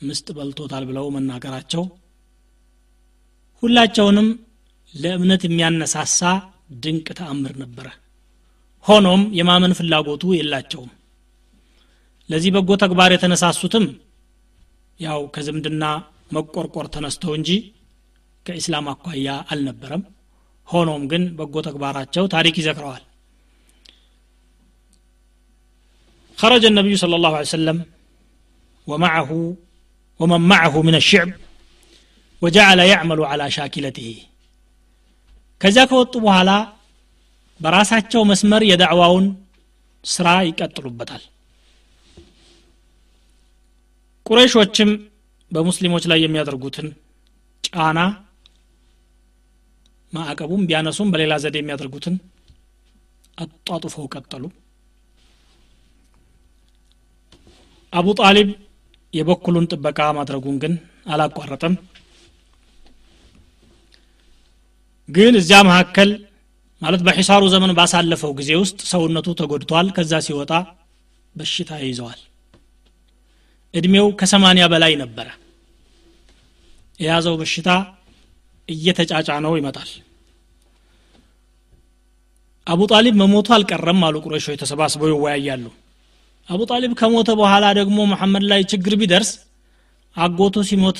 ምስጥ 0.01 0.29
በልቶታል 0.37 0.85
ብለው 0.91 1.07
መናገራቸው 1.11 1.83
ሁላቸውንም 3.63 4.29
ለእምነት 4.95 5.43
የሚያነሳሳ 5.47 6.21
ድንቅ 6.85 7.09
ተአምር 7.19 7.55
ነበረ። 7.63 7.87
ሆኖም 8.85 9.23
የማመን 9.39 9.77
ፍላጎቱ 9.79 10.25
የላቸውም። 10.37 10.91
ለዚህ 12.31 12.51
በጎ 12.55 12.71
ተግባር 12.83 13.11
የተነሳሱትም 13.13 13.85
ያው 15.01 15.21
ከዝምድና 15.35 15.85
መቆርቆር 16.36 16.88
ተነስተው 16.96 17.34
እንጂ 17.40 17.50
ከኢስላም 18.46 18.88
አኳያ 18.94 19.28
አልነበረም 19.54 20.04
ሆኖም 20.68 21.04
ግን 21.12 21.24
በጎ 21.40 21.56
ተግባራቸው 21.68 22.26
ታሪክ 22.36 22.56
ይዘክረዋል 22.62 23.04
خرج 26.38 26.64
النبي 26.66 26.94
صلى 27.04 27.16
الله 27.18 27.34
عليه 27.38 27.54
وسلم 27.54 27.78
ومعه 28.88 29.32
ومن 30.20 30.42
معه 30.52 30.76
من 30.88 30.96
الشعب 31.02 31.30
وجعل 32.42 32.80
يعمل 32.94 33.20
على 33.32 33.46
شاكلته 33.58 34.10
ከዚያ 35.62 35.84
ከወጡ 35.90 36.14
በኋላ 36.26 36.52
በራሳቸው 37.60 38.22
መስመር 38.32 38.62
የዳዕዋውን 38.70 39.26
ስራ 40.04 40.28
ይቀጥሉበታል 40.50 41.24
ቁረይሾችም 44.26 44.90
በሙስሊሞች 45.51 46.05
ላይ 46.11 46.19
የሚያደርጉትን 46.23 46.89
ጫና 47.65 47.99
ማዕቀቡም 50.13 50.63
ቢያነሱም 50.69 51.11
በሌላ 51.13 51.33
ዘዴ 51.43 51.57
የሚያደርጉትን 51.61 52.15
አጧጡፈው 53.39 54.07
ቀጠሉ። 54.15 54.45
አቡ 57.93 58.09
ጣሊብ 58.21 58.49
የበኩሉን 59.15 59.69
ጥበቃ 59.73 60.01
ማድረጉን 60.19 60.57
ግን 60.63 60.75
አላቋረጠም። 61.13 61.75
ግን 65.09 65.35
እዚያ 65.41 65.59
መካከል 65.69 66.11
ማለት 66.83 67.01
በሒሳሩ 67.07 67.45
ዘመን 67.55 67.73
ባሳለፈው 67.79 68.33
ጊዜ 68.39 68.51
ውስጥ 68.63 68.79
ሰውነቱ 68.93 69.29
ተጎድቷል። 69.41 69.89
ከዛ 69.97 70.21
ሲወጣ 70.27 70.53
በሽታ 71.35 71.71
ይዘዋል። 71.83 72.21
እድሜው 73.75 74.07
ከሰማኒያ 74.21 74.65
በላይ 74.73 74.93
ነበረ 75.03 75.29
የያዘው 77.01 77.35
በሽታ 77.41 77.69
እየተጫጫ 78.69 79.29
ነው 79.45 79.53
ይመጣል። 79.59 79.91
አቡ 82.67 82.81
ጣሊብ 82.93 83.15
መሞቱ 83.21 83.49
አልቀረም 83.57 84.01
አሉ 84.07 84.17
ቁረሾች 84.25 84.59
ተሰባስበው 84.63 85.09
ይወያያሉ። 85.13 85.65
አቡ 86.49 86.61
ጣሊብ 86.71 86.93
ከሞተ 87.01 87.31
በኋላ 87.41 87.65
ደግሞ 87.79 87.99
መሐመድ 88.13 88.45
ላይ 88.51 88.61
ችግር 88.73 88.95
ቢደርስ 89.01 89.31
አጎቱ 90.17 90.57
ሲሞት 90.69 90.99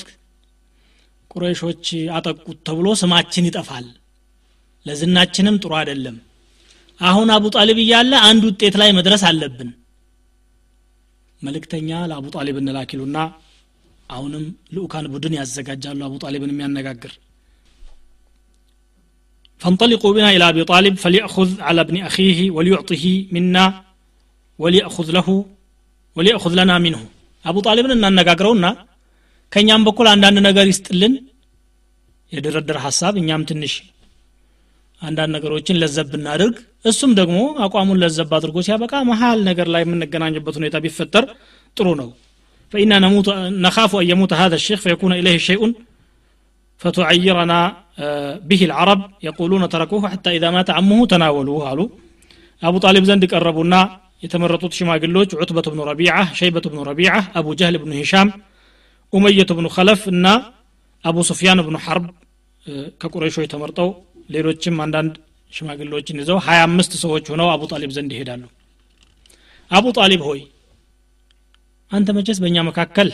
ቁረይሾች 1.31 1.85
አጠቁት 2.17 2.57
ተብሎ 2.67 2.87
ስማችን 3.01 3.47
ይጠፋል። 3.49 3.85
ለዝናችንም 4.85 5.55
ጥሩ 5.63 5.71
አይደለም። 5.79 6.17
አሁን 6.99 7.29
አቡ 7.35 7.45
ጣሊብ 7.55 7.77
እያለ 7.83 8.13
አንድ 8.29 8.43
ውጤት 8.49 8.75
ላይ 8.81 8.89
መድረስ 8.97 9.21
አለብን። 9.29 9.69
መልእክተኛ 11.41 11.89
ለአቡ 12.09 12.25
ጣሊብ 12.35 12.57
እንላኪሉና 12.61 13.17
አሁንም 14.10 14.44
ልኡካን 14.74 15.06
ቡድን 15.14 15.34
ያዘጋጃሉ 15.40 16.00
አቡ 16.08 16.14
ጣሊብን 16.24 16.52
የሚያነጋግር 16.54 17.14
فانطلقوا 19.60 20.14
بنا 20.16 20.28
إلى 20.36 20.44
أبي 20.52 20.62
طالب 20.72 20.94
فليأخذ 21.04 21.48
على 21.66 21.80
ابن 21.86 21.96
أخيه 22.08 22.38
وليعطه 22.56 23.04
منا 23.34 23.64
وليأخذ 24.58 25.08
له 25.16 25.28
وليأخذ 26.16 26.52
لنا 26.60 26.76
منه 26.78 27.02
أبو 27.44 27.58
طالب 27.66 27.84
أن 27.86 28.04
ننقاقرونا 28.04 28.70
ከእኛም 29.52 29.82
በኩል 29.86 30.06
አንዳንድ 30.12 30.38
ነገር 30.46 30.66
ይስጥልን 30.70 31.12
የድርድር 32.32 32.78
ሀሳብ 32.84 33.14
እኛም 33.20 33.42
ትንሽ 33.50 33.74
አንዳንድ 35.02 35.32
ነገሮችን 35.36 35.78
ለዘብ 35.82 36.06
ብናደርግ 36.12 36.56
እሱም 36.90 37.10
ደግሞ 37.20 37.38
አቋሙን 37.64 38.00
ለዘብ 38.02 38.30
አድርጎ 38.38 38.56
ሲያበቃ 38.66 38.92
መሀል 39.10 39.38
ነገር 39.48 39.68
ላይ 39.74 39.82
የምንገናኝበት 39.84 40.56
ሁኔታ 40.60 40.76
ቢፈጠር 40.84 41.24
ጥሩ 41.76 41.86
ነው 42.00 42.08
فإنا 42.72 42.96
نموت 43.04 43.28
نخاف 43.66 43.92
أن 43.96 44.06
يموت 44.12 44.32
هذا 44.42 44.56
الشيخ 44.60 44.78
فيكون 44.84 45.12
إليه 45.20 45.38
شيء 45.48 45.62
فتعيرنا 46.80 47.60
به 48.50 48.60
العرب 48.68 49.00
يقولون 49.28 49.62
تركوه 49.74 50.02
حتى 50.12 50.30
إذا 50.36 50.48
مات 50.50 50.68
عمه 50.76 50.98
تناولوه 51.12 51.58
قالوا 51.66 51.88
أبو 52.62 52.78
طالب 52.84 53.04
زند 53.10 53.24
قربونا 53.32 53.80
የተመረጡት 54.24 54.72
ሽማግሎች 54.78 55.30
ዑትበት 55.40 55.66
ብኑ 55.72 55.80
ረቢዓ 55.88 56.12
ሸይበት 56.38 56.66
ብኑ 56.72 56.80
ረቢዓ 56.88 57.12
አቡ 57.38 57.46
ጀህል 57.60 57.76
ብኑ 57.82 57.90
ሂሻም 58.00 58.28
ኡመየት 59.12 59.50
ብኑ 59.56 59.66
ከለፍ 59.74 60.02
እና 60.12 60.26
አቡ 61.04 61.16
ሱፊያን 61.30 61.60
ብኑ 61.66 61.76
ሐርብ 61.86 62.06
ከቁረይሾች 63.00 63.46
ተመርጠው 63.52 63.88
ሌሎችም 64.34 64.76
አንዳንድ 64.84 65.12
ሽማግሌዎችን 65.52 66.20
ይዘው 66.22 66.38
ሀያ 66.46 66.60
አምስት 66.68 66.92
ሰዎች 67.02 67.26
ሆነው 67.32 67.48
አቡ 67.54 67.62
ጣሊብ 67.72 67.90
ዘንድ 67.96 68.10
ይሄዳሉ 68.16 68.42
አቡ 69.70 69.84
ጣሊብ 69.98 70.22
ሆይ 70.28 70.40
አንተ 71.91 72.09
መቼስ 72.17 72.37
በእኛ 72.43 72.57
መካከል 72.67 73.09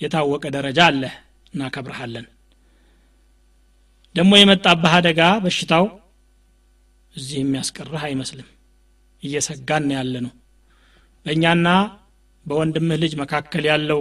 የታወቀ 0.00 0.44
ደረጃ 0.56 0.80
አለ 0.88 1.02
እናከብረሃለን 1.54 2.26
ደግሞ 4.14 4.32
የመጣብህ 4.38 4.92
አደጋ 4.98 5.20
በሽታው 5.44 5.84
እዚህ 7.14 7.38
የሚያስቀርህ 7.40 8.02
አይመስልም። 8.08 8.48
እየሰጋን 9.22 9.86
ያለ 9.94 10.14
ነው 10.26 10.32
በእኛና 11.26 11.68
በወንድምህ 12.46 12.98
ልጅ 13.02 13.12
መካከል 13.22 13.64
ያለው 13.70 14.00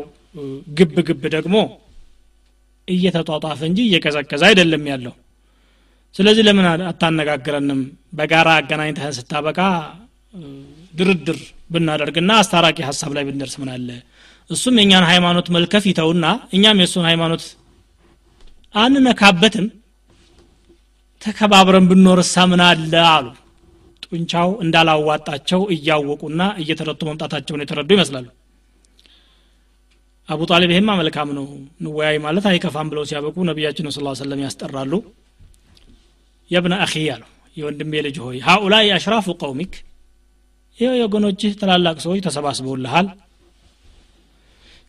ግብ 0.77 0.95
ግብ 1.07 1.23
ደግሞ 1.35 1.55
እየተጧጧፈ 2.87 3.59
እንጂ 3.69 3.79
እየቀዘቀዘ 3.87 4.43
አይደለም 4.49 4.83
ያለው። 4.91 5.13
ስለዚህ 6.15 6.43
ለምን 6.47 6.65
አታነጋግረንም? 6.89 7.79
በጋራ 8.13 8.49
አገናኝተህን 8.59 9.15
ስታበቃ 9.17 9.59
ድርድር 10.93 11.39
ብናደርግና 11.69 12.31
አስታራቂ 12.41 12.77
ሀሳብ 12.89 13.11
ላይ 13.15 13.23
ብንደርስ 13.27 13.55
ምን 13.61 13.69
አለ? 13.73 13.89
እሱም 14.49 14.75
የእኛን 14.79 15.05
ሃይማኖት 15.09 15.47
መልከፍ 15.55 15.85
ይተውና 15.89 16.25
እኛም 16.55 16.79
የእሱን 16.81 17.05
ሃይማኖት 17.09 17.43
አንነካበትም። 18.75 19.67
ተከባብረን 21.21 21.85
ብኖርሳ 21.89 22.35
ምን 22.51 22.61
አለ 22.67 22.93
አሉ። 23.11 23.27
ጡንቻው 24.05 24.49
እንዳላዋጣቸው 24.63 25.61
እያወቁና 25.75 26.41
እየተረቱ 26.61 27.01
መምጣታቸውን 27.09 27.63
የተረዱ 27.63 27.89
ይመስላሉ። 27.95 28.27
አቡ 30.29 30.41
ጣሊብ 30.51 30.71
ይሄማ 30.73 30.91
መልካም 30.99 31.29
ነው 31.37 31.45
ንወያይ 31.83 32.17
ማለት 32.23 32.45
አይከፋም 32.51 32.87
ብለው 32.91 33.03
ሲያበቁ 33.09 33.35
ነቢያችን 33.49 33.89
ስ 33.89 33.99
ሰለም 34.21 34.39
ያስጠራሉ። 34.45 34.93
የብነ 36.51 36.73
አኺ 36.85 36.93
አሉ 37.13 37.23
የወንድሜ 37.57 37.93
ልጅ 38.05 38.17
ሆይ 38.25 38.37
ሃኡላይ 38.47 38.87
አሽራፉ 38.95 39.27
ቀውሚክ 39.41 39.73
ይህ 40.79 40.91
የወገኖችህ 40.97 41.51
ትላላቅ 41.61 41.97
ሰዎች 42.03 42.19
ተሰባስበውልሃል። 42.25 43.07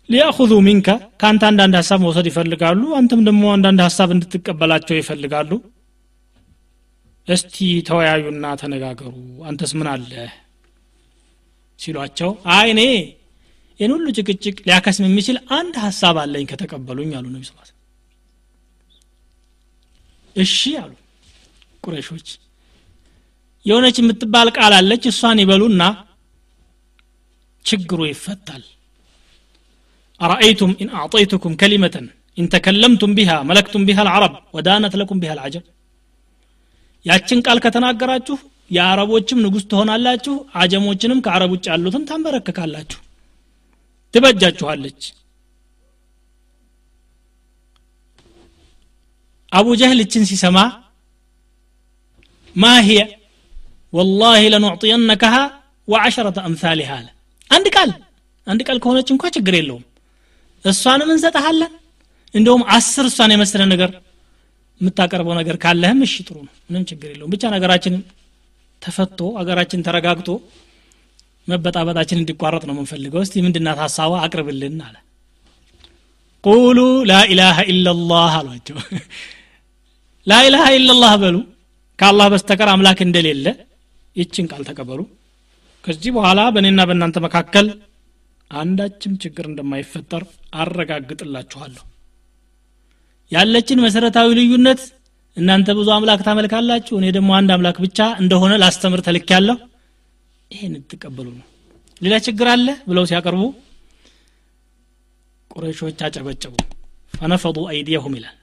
ሊያኹዙ 0.09 0.53
ሚንከ 0.67 0.89
ከአንተ 1.21 1.43
አንዳንድ 1.49 1.75
ሀሳብ 1.79 1.99
መውሰድ 2.05 2.27
ይፈልጋሉ 2.31 2.83
አንተም 2.99 3.21
ደግሞ 3.29 3.45
አንዳንድ 3.55 3.81
ሀሳብ 3.87 4.11
እንድትቀበላቸው 4.15 4.97
ይፈልጋሉ። 4.99 5.51
እስቲ 7.29 7.57
ተወያዩና 7.89 8.45
ተነጋገሩ 8.61 9.15
አንተስ 9.45 9.73
ምን 9.79 9.89
አለ? 9.93 10.13
ሲሏቸው 11.81 12.31
አይ 12.55 12.69
እኔ 12.73 12.83
ይህን 13.81 13.93
ሁሉ 13.95 14.07
ጭቅጭቅ 14.17 14.57
ሊያከስም 14.67 15.05
የሚችል 15.09 15.37
አንድ 15.59 15.75
ሀሳብ 15.85 16.17
አለኝ 16.23 16.45
ከተቀበሉኝ 16.53 17.11
አሉ 17.19 17.27
ነቢ 17.35 17.45
እሺ 20.37 20.57
አሉ 20.81 20.93
ቁረሾች 21.85 22.29
የሆነች 23.67 23.97
የምትባል 24.01 24.49
ቃል 24.57 24.73
አለች። 24.77 25.05
እሷን 25.11 25.41
ይበሉና 25.43 25.83
ችግሩ 27.65 28.01
ይፈታል። 28.09 28.63
أرأيتم 30.21 30.73
إن 30.83 30.91
أعطيتكم 30.99 31.57
كلمة 31.61 32.07
إن 32.39 32.47
تكلمتم 32.53 33.13
بها 33.19 33.33
ملكتم 33.49 33.85
بها 33.89 33.99
العرب 34.05 34.35
ودانت 34.57 34.95
لكم 35.01 35.21
بها 35.23 35.33
العجم 35.35 35.65
ያችን 37.07 37.43
ቃል 37.47 37.59
ከተናገራችሁ 37.65 38.37
የአረቦችም 38.71 39.43
ንጉሥ 39.45 39.65
ትሆናላችሁ 39.71 40.33
አጀሞችንም 40.61 41.23
ከአረብ 41.25 41.51
ውጭ 41.55 41.65
ያሉትን 41.71 42.03
ታንበረክካላችሁ። 42.09 42.99
ትበጃችኋለች። 44.15 45.01
አቡ 49.53 49.67
ጀህል 49.81 50.01
ይችን 50.05 50.25
ሲሰማ 50.31 50.59
ما 52.57 52.71
هي 52.71 52.99
ወላሂ 53.93 54.43
ለኑዕጢየነከሃ 54.53 55.35
ወዐሸረተ 55.89 56.39
አምሳሊሃ 56.47 56.91
አለ። 56.99 57.07
አንድ 57.51 57.67
ቃል 57.75 57.91
አንድ 58.47 58.61
ቃል 58.67 58.79
ከሆነች 58.83 59.09
እንኳ 59.15 59.25
ችግር 59.37 59.55
የለውም። 59.59 59.85
እሷንም 60.65 61.11
እንሰጠሃለን 61.15 61.73
እንደውም 62.35 62.63
አስር 62.75 63.05
እሷን 63.11 63.33
የመሰለ 63.35 63.63
ነገር 63.73 63.91
የምታቀርበው 64.81 65.35
ነገር 65.41 65.57
ካለህም 65.63 66.01
እሺ 66.07 66.15
ጥሩ 66.27 66.37
ነው። 66.47 66.55
ምንም 66.67 66.83
ችግር 66.91 67.09
የለውም። 67.13 67.33
ብቻ 67.35 67.45
ነገራችን 67.55 67.95
ተፈቶ 68.83 69.21
አገራችን 69.41 69.85
ተረጋግቶ 69.87 70.29
መበጣበጣችን 71.49 72.19
እንዲቋረጥ 72.21 72.63
ነው 72.69 72.75
የምንፈልገው። 72.75 73.23
እስቲ 73.25 73.43
ምንድናት 73.45 73.79
ሀሳቧ 73.85 74.13
አቅርብልን 74.25 74.77
አለ። 74.87 74.97
ቁሉ 76.45 76.79
ላኢላሃ 77.11 77.59
ኢላላህ 77.73 78.33
አሏቸው። 78.41 78.77
ላኢላሃ 80.27 80.67
ኢላላህ 80.77 81.15
በሉ። 81.23 81.37
ከአላህ 81.99 82.27
በስተቀር 82.33 82.69
አምላክ 82.73 83.01
እንደሌለ 83.07 83.47
ይችን 84.17 84.49
ቃል 84.51 84.63
ተቀበሉ። 84.69 85.01
ከዚህ 85.85 86.11
በኋላ 86.17 86.41
በእኔና 86.55 86.81
በእናንተ 86.89 87.19
መካከል 87.27 87.67
አንዳችም 88.51 89.13
ችግር 89.23 89.45
እንደማይፈጠር 89.49 90.23
አረጋግጥላችኋለሁ። 90.61 91.85
ያለችን 93.33 93.83
መሰረታዊ 93.85 94.29
ልዩነት 94.39 94.81
እናንተ 95.37 95.75
ብዙ 95.79 95.89
አምላክ 95.95 96.21
ታመልካላችሁ 96.27 96.95
እኔ 97.01 97.07
ደግሞ 97.17 97.31
አንድ 97.39 97.51
አምላክ 97.55 97.77
ብቻ 97.85 97.99
እንደሆነ 98.23 98.53
ላስተምር 98.63 99.01
ተልክ 99.07 99.29
ያለሁ 99.35 99.57
ይሄን 100.51 100.75
ትቀበሉ 100.91 101.27
ነው። 101.37 101.47
ሌላ 102.01 102.15
ችግር 102.27 102.49
አለ 102.53 102.69
ብለው 102.89 103.05
ሲያቀርቡ 103.11 103.43
ቁረሾች 105.51 106.01
አጨበጨቡ። 106.07 106.55
ፈነፈዱ 107.15 107.59
አይዲየሁም 107.71 108.15
ይላል። 108.19 108.37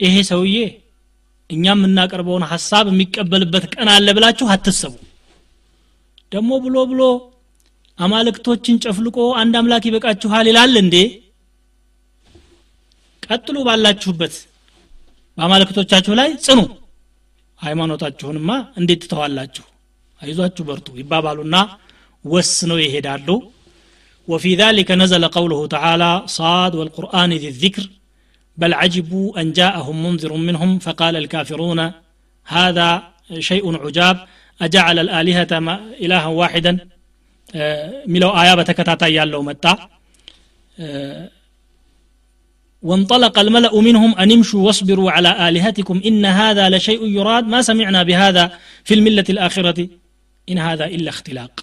ይሄ 0.00 0.14
ሰውዬ 0.30 0.56
እኛ 1.49 1.65
የምናቀርበውን 1.73 2.43
ሀሳብ 2.51 2.85
የሚቀበልበት 2.91 3.65
ቀን 3.73 3.89
አለ 3.95 4.07
ብላችሁ 4.17 4.47
አትሰቡ 4.55 4.93
ደግሞ 6.31 6.51
ብሎ 6.65 6.77
ብሎ 6.91 7.01
አማልክቶችን 7.99 8.79
ጨፍልቆ 8.83 9.17
አንድ 9.41 9.53
አምላክ 9.59 9.83
ይበቃችኋል 9.89 10.47
ይላል 10.51 10.73
እንዴ 10.83 10.95
ቀጥሉ 13.23 13.57
ባላችሁበት 13.67 14.33
በአማልክቶቻችሁ 15.37 16.13
ላይ 16.19 16.29
ጽኑ 16.45 16.59
ሃይማኖታችሁንማ 17.59 18.51
እንዴት 18.79 19.01
ትተዋላችሁ 19.03 19.65
አይዟችሁ 20.21 20.63
በርቱ 20.69 20.87
ይባባሉና 21.01 21.57
ወስነው 22.25 22.79
ይሄዳሉ 22.85 23.27
وفي 24.27 24.51
ذلك 24.55 24.89
نزل 25.01 25.23
قوله 25.27 25.59
تعالى 25.67 26.11
صاد 26.37 26.73
والقرآن 26.75 27.31
ذي 27.41 27.47
الذكر 27.53 27.83
بل 28.59 28.73
عجبوا 28.73 29.41
أن 29.41 29.47
جاءهم 29.51 29.95
منذر 30.05 30.33
منهم 30.33 30.79
فقال 30.79 31.15
الكافرون 31.15 31.91
هذا 32.45 33.03
شيء 33.39 33.65
عجاب 33.85 34.17
أجعل 34.61 34.99
الآلهة 34.99 35.51
إلها 36.03 36.25
واحدا 36.25 36.71
ملو 38.07 38.29
آية 38.41 38.53
بتكتاتا 38.55 39.07
يالو 39.07 39.41
متى 39.41 39.75
وانطلق 42.83 43.39
الملأ 43.39 43.81
منهم 43.81 44.11
أن 44.15 44.31
امشوا 44.31 44.61
واصبروا 44.65 45.11
على 45.11 45.49
آلهتكم 45.49 46.01
إن 46.05 46.25
هذا 46.25 46.69
لشيء 46.69 47.01
يراد 47.17 47.45
ما 47.47 47.61
سمعنا 47.61 48.03
بهذا 48.03 48.43
في 48.83 48.93
الملة 48.93 49.27
الآخرة 49.29 49.79
إن 50.49 50.57
هذا 50.57 50.85
إلا 50.85 51.09
اختلاق 51.09 51.53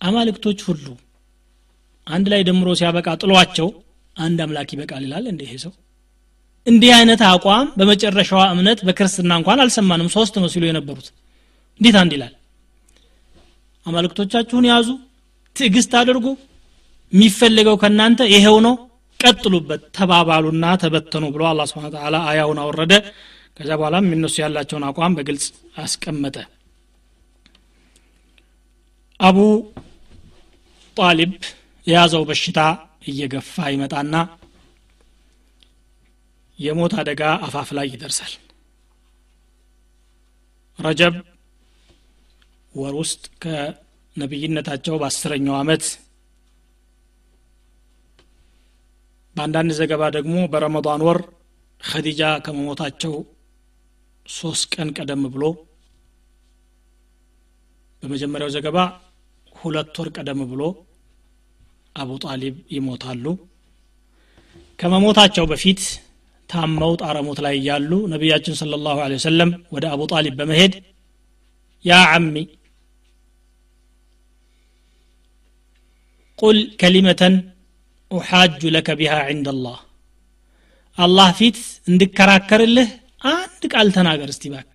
አማልክቶች 0.00 0.60
ሁሉ 0.68 0.86
አንድ 2.06 2.26
ላይ 2.32 2.40
ደምሮ 2.48 2.68
ሲያበቃ 2.78 3.08
ጥሏቸው 3.22 3.68
አንድ 4.17 4.39
አምላክ 4.45 4.69
ይበቃል 4.73 5.03
ይላል 5.05 5.25
እንደ 5.31 5.41
ይሄ 5.47 5.53
ሰው? 5.63 5.73
እንዲህ 6.67 6.91
አይነት 6.95 7.21
አቋም 7.27 7.67
በመጨረሻዋ 7.77 8.41
እምነት 8.53 8.79
በክርስትና 8.87 9.31
እንኳን 9.39 9.61
አልሰማንም። 9.63 10.09
ሶስት 10.15 10.35
ነው 10.41 10.49
ሲሉ 10.53 10.63
የነበሩት። 10.69 11.07
እንዴት 11.81 11.95
አንድ 12.01 12.11
ይላል? 12.17 12.33
አማልክቶቻችሁን 13.85 14.65
ያዙ 14.71 14.87
ትዕግስት 15.55 15.91
አድርጉ 15.99 16.25
የሚፈልገው 17.13 17.75
ከእናንተ 17.81 18.21
ይሄው 18.33 18.57
ነው 18.65 18.75
ቀጥሉበት 19.19 19.81
ተባባሉና 19.97 20.65
ተበተኑ 20.81 21.25
ብሎ 21.35 21.43
አላ 21.51 21.61
ስብን 21.69 21.85
ተላ 21.95 22.17
አያውን 22.31 22.59
አወረደ። 22.63 22.93
ከዚያ 23.57 23.75
በኋላም 23.79 24.05
የሚነሱ 24.07 24.35
ያላቸውን 24.43 24.83
አቋም 24.89 25.13
በግልጽ 25.17 25.45
አስቀመጠ። 25.83 26.35
አቡ 29.19 29.37
ጣሊብ 30.97 31.31
የያዘው 31.87 32.23
በሽታ 32.29 32.59
እየገፋ 33.07 33.67
ይመጣና 33.73 34.15
የሞት 36.59 36.93
አደጋ 37.01 37.23
አፋፍ 37.45 37.69
ላይ 37.77 37.87
ይደርሳል። 37.91 38.33
ረጀብ 40.79 41.15
ወር 42.73 42.95
ውስጥ 43.01 43.23
ከነቢይነታቸው 43.43 44.95
በአስረኛው 45.01 45.55
ዓመት 45.61 45.85
በአንዳንድ 49.35 49.71
ዘገባ 49.79 50.03
ደግሞ 50.15 50.35
በረመዳን 50.53 51.01
ወር 51.07 51.19
ኸዲጃ 51.81 52.21
ከመሞታቸው 52.45 53.13
ሶስት 54.25 54.65
ቀን 54.73 54.89
ቀደም 54.97 55.23
ብሎ 55.33 55.43
በመጀመሪያው 58.03 58.51
ዘገባ 58.55 58.77
ሁለት 59.55 59.95
ወር 60.01 60.09
ቀደም 60.17 60.41
ብሎ 60.51 60.63
አቡ 61.97 62.11
ጣሊብ 62.23 62.55
ይሞታሉ። 62.75 63.25
ከመሞታቸው 64.79 65.45
በፊት 65.51 65.81
ታመው 66.49 66.91
ጣረሞት 67.01 67.39
ላይ 67.45 67.55
እያሉ 67.59 67.91
ነቢያችን 68.11 68.57
ስለ 68.59 68.77
ላሁ 68.85 68.97
ወሰለም 69.15 69.49
ወደ 69.75 69.85
አቡ 69.93 70.01
ጣሊብ 70.11 70.35
በመሄድ 70.39 70.73
ያ 71.85 71.97
ዓሚ 72.11 72.35
قل 76.39 76.57
كلمة 76.81 77.35
أحاج 78.11 78.61
لك 78.75 78.89
بها 78.99 79.13
عند 79.31 79.47
الله 79.63 79.79
አላህ 80.97 81.29
ፊት 81.39 81.57
እንድከራከርልህ 81.87 82.89
አንድ 83.31 83.63
ቃል 83.73 83.87
ተናገር 83.95 84.29
እስቲ 84.33 84.45
ባክህ 84.53 84.73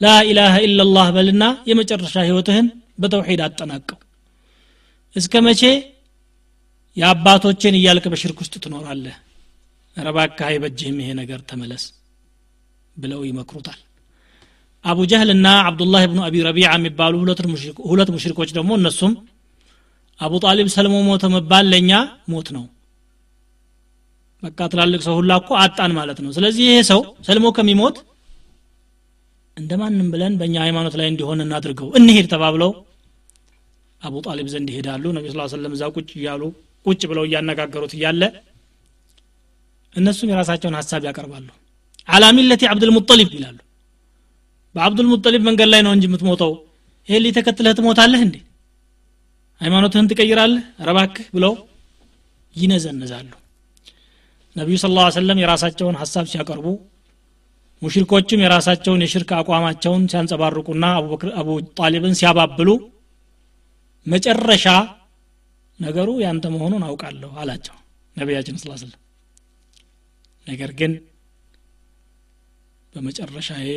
لا 0.00 0.54
إله 0.66 0.79
إلا 0.79 0.86
الله 0.86 1.06
በልና 1.16 1.44
የመጨረሻ 1.70 2.16
ህይወትህን 2.26 2.66
በተውሒድ 3.02 3.40
አጠናቀው 3.46 3.98
እስከ 5.16 5.34
መቼ? 5.46 5.62
የአባቶችን 6.96 7.74
እያልክ 7.78 8.04
በሽርክ 8.12 8.38
ውስጥ 8.42 8.54
ትኖራለህ። 8.64 9.16
ረባካ 9.96 10.38
አይበጅህም 10.48 10.96
ይሄ 11.02 11.10
ነገር 11.20 11.40
ተመለስ 11.50 11.84
ብለው 12.96 13.20
ይመክሩታል። 13.28 13.78
አቡ 14.84 14.98
ጀህልና 15.10 15.46
አብዱላህ 15.68 16.02
ብኑ 16.10 16.20
አቢ 16.26 16.36
ረቢዓ 16.48 16.70
የሚባሉ 16.76 17.12
ሁለት 17.90 18.10
ሙሽሪኮች 18.14 18.50
ደግሞ 18.58 18.70
እነሱም 18.80 19.12
አቡ 20.20 20.32
ጣሊብ 20.44 20.68
ሰልሞ 20.74 20.96
ሞተ 21.08 21.24
መባል 21.34 21.64
ለእኛ 21.72 21.92
ሞት 22.32 22.48
ነው። 22.56 22.64
በቃ 24.42 24.58
ትላልቅ 24.72 25.00
ሰው 25.06 25.14
ሁላ 25.18 25.32
እኮ 25.40 25.50
አጣን 25.62 25.92
ማለት 25.98 26.18
ነው። 26.24 26.30
ስለዚህ 26.36 26.64
ይሄ 26.68 26.78
ሰው 26.90 27.00
ሰልሞ 27.28 27.46
ከሚሞት 27.56 27.96
እንደማንም 29.56 30.08
ብለን 30.14 30.34
በእኛ 30.40 30.54
ሃይማኖት 30.64 30.94
ላይ 31.00 31.06
እንዲሆን 31.12 31.42
እናድርገው 31.44 31.88
እንሄድ 31.98 32.26
ተባብለው 32.32 32.70
አቡ 34.02 34.14
ጣሊብ 34.26 34.48
ዘንድ 34.52 34.68
ይሄዳሉ። 34.72 35.04
ነቢ 35.16 35.26
ስ 35.32 35.46
ሰለም 35.54 35.72
እዛ 35.76 35.84
ቁጭ 35.96 36.10
እያሉ 36.18 36.42
ቁጭ 36.86 37.02
ብለው 37.10 37.24
እያነጋገሩት 37.28 37.92
እያለ 37.98 38.22
እነሱም 39.94 40.30
የራሳቸውን 40.32 40.76
ሀሳብ 40.78 41.02
ያቀርባሉ። 41.08 41.46
አላሚለቲ 42.08 42.62
አብዱልሙጠሊብ 42.72 43.30
ይላሉ። 43.36 43.58
በአብዱልሙጠሊብ 44.74 45.42
መንገድ 45.48 45.68
ላይ 45.72 45.80
ነው 45.86 45.92
እንጂ 45.96 46.04
የምትሞተው። 46.08 46.52
ይሄ 47.08 47.18
ሊተከትለህ 47.24 47.74
ትሞታለህ 47.78 48.20
እንዴ? 48.26 48.36
ሃይማኖትህን 49.60 50.08
ትቀይራለህ? 50.10 50.62
ረባክህ 50.88 51.26
ብለው 51.34 51.52
ይነዘንዛሉ። 52.56 53.30
ነቢዩ 54.56 54.76
ስለ 54.82 54.92
ላ 54.96 55.06
ሰለም 55.16 55.38
የራሳቸውን 55.42 55.96
ሀሳብ 56.02 56.24
ሲያቀርቡ 56.32 56.66
ሙሽሪኮችም 57.82 58.42
የራሳቸውን 58.44 59.02
የሽርክ 59.04 59.30
አቋማቸውን 59.38 60.02
ሲያንጸባርቁና 60.10 60.84
አቡ 61.40 61.48
ጣሊብን 61.78 62.14
ሲያባብሉ 62.20 62.68
መጨረሻ 64.06 64.66
ነገሩ 65.78 66.08
ያንተ 66.22 66.46
መሆኑን 66.54 66.82
አውቃለሁ 66.88 67.30
አላቸው 67.40 67.76
ነቢያችን 68.16 68.58
ስላ 68.62 68.72
ስለም 68.82 69.00
ነገር 70.46 70.70
ግን 70.78 70.92
በመጨረሻዬ 72.92 73.68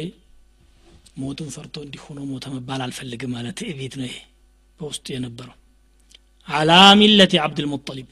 ሞትን 1.21 1.49
ፈርቶ 1.55 1.75
እንዲሆኖ 1.85 2.19
ሞተ 2.29 2.45
መባል 2.53 2.81
አልፈልግም 2.85 3.31
ማለት 3.35 3.55
ትዕቢት 3.59 3.93
ነው 3.99 4.05
ይሄ 4.07 4.17
በውስጡ 4.79 5.05
የነበረው። 5.13 5.55
አላ 6.47 6.71
ሚለቲ 6.99 7.33
አብድልሙጠሊብ 7.45 8.07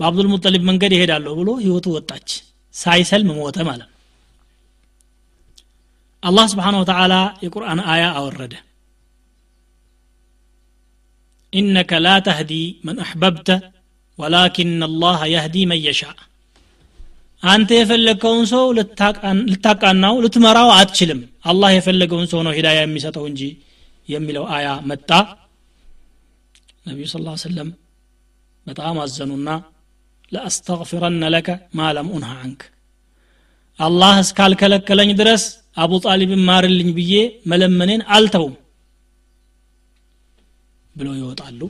በአብዱልሙጠሊብ 0.00 0.62
መንገድ 0.68 0.92
ይሄዳለሁ 0.96 1.32
ብሎ 1.38 1.50
ህይወቱ 1.62 1.86
ወጣች። 1.96 2.28
ሳይሰልም 2.74 3.30
ሞተ 3.38 3.58
ማለት 3.68 3.86
ነው። 3.86 3.94
አላህ 6.22 6.46
ስብሓን 6.52 6.76
ወተዓላ 6.80 7.14
የቁርአን 7.44 7.80
አያ 7.92 8.04
አወረደ 8.18 8.54
ኢነከ 11.52 12.00
ላ 12.04 12.14
ተህዲ 12.26 12.52
መን 12.86 12.98
አሕበብተ 13.04 13.48
ወላኪን 14.18 14.72
አላህ 14.88 15.18
የህዲ 15.32 15.56
መን 15.70 15.80
የሻ 15.86 16.02
አንተ 17.42 17.70
የፈለግከውን 17.78 18.44
ሰው 18.52 18.64
ልታቃናው 19.50 20.14
ልትመራው 20.24 20.68
አትችልም 20.76 21.20
አላህ 21.44 21.70
የፈለገውን 21.74 22.28
ሰው 22.32 22.40
ነው 22.46 22.54
ሂዳያ 22.58 22.78
የሚሰጠው 22.84 23.24
እንጂ 23.30 23.42
የሚለው 24.08 24.44
አያ 24.56 24.68
መጣ 24.90 25.10
ነቢዩ 26.88 27.06
ስ 27.12 27.16
ሰለም 27.44 27.68
በጣም 28.66 28.96
አዘኑና 29.04 29.48
ለአስተግፊረነ 30.32 31.24
ለከ 31.34 31.48
ማ 31.78 31.90
ለም 31.96 32.08
ኡንሃ 32.16 32.30
አንክ 32.44 32.62
አላህ 33.78 34.14
እስካልከለከለኝ 34.22 35.10
ድረስ 35.20 35.42
አቡ 35.76 35.92
ጣሊብን 36.04 36.42
ማርልኝ 36.48 36.88
ብዬ 36.98 37.14
መለመኔን 37.52 38.02
አልተውም 38.16 38.54
ብለው 40.99 41.13
ይወጣሉ 41.21 41.61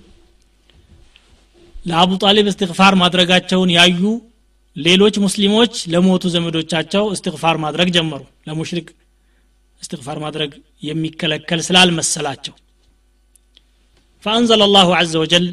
ለአቡ 1.90 2.12
ጣሊብ 2.24 2.48
እስትግፋር 2.52 2.94
ማድረጋቸውን 3.04 3.70
ያዩ 3.78 4.02
ሌሎች 4.76 5.16
ሙስሊሞች 5.26 5.74
ለሞቱ 5.94 6.24
ዘመዶቻቸው 6.36 7.06
እስትግፋር 7.16 7.56
ማድረግ 7.66 7.88
ጀመሩ 7.96 8.22
ለሙሽሪክ 8.48 8.90
እስትግፋር 9.84 10.18
ማድረግ 10.26 10.52
የሚከለከል 10.90 11.62
ስላልመሰላቸው 11.70 12.56
فأنزل 14.24 14.62
الله 14.68 14.88
عز 15.00 15.16
وجل 15.22 15.46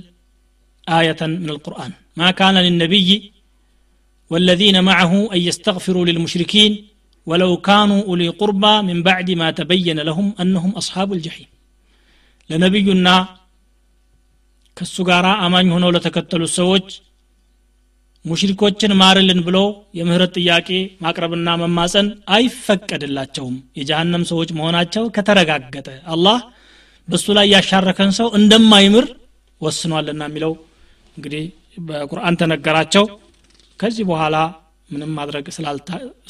آية 0.98 1.20
من 1.42 1.50
القرآن 1.54 1.92
ما 2.20 2.28
كان 2.40 2.56
للنبي 2.66 3.10
والذين 4.30 4.76
معه 4.90 5.12
أن 5.34 5.40
يستغفروا 5.48 6.04
للمشركين 6.08 6.72
ولو 7.26 7.50
كانوا 7.68 8.00
أولي 8.08 8.28
قربى 8.40 8.74
من 8.88 8.98
بعد 9.08 9.28
ما 9.40 9.48
تبين 9.60 9.98
لهم 10.08 10.26
أنهم 10.42 10.70
أصحاب 10.80 11.08
الجحيم 11.16 11.48
لنبينا 12.50 13.16
ከእሱ 14.77 14.95
ጋር 15.09 15.25
አማኝ 15.43 15.67
ሆነው 15.75 15.91
ለተከተሉት 15.95 16.51
ሰዎች 16.59 16.87
ሙሽሪኮችን 18.25 18.91
ማርልን 18.99 19.39
ብሎ 19.47 19.57
የምህረት 19.97 20.33
ጥያቄ 20.37 20.69
ማቅረብና 21.03 21.49
መማፀን 21.61 22.07
አይፈቀድላቸውም። 22.35 23.55
የጀሃነም 23.79 24.23
ሰዎች 24.31 24.49
መሆናቸው 24.57 25.03
ከተረጋገጠ 25.15 25.87
አላህ 26.13 26.37
በእሱ 27.07 27.27
ላይ 27.37 27.47
ያሻረከን 27.53 28.11
ሰው 28.19 28.27
እንደማይምር 28.39 29.07
ወስኗልና 29.61 30.23
የሚለው 30.29 30.53
እንግዲህ 31.17 31.43
በቁርአን 31.87 32.37
ተነገራቸው። 32.41 33.05
ከዚህ 33.79 34.05
በኋላ 34.09 34.35
ምንም 34.89 35.11
ማድረግ 35.17 35.45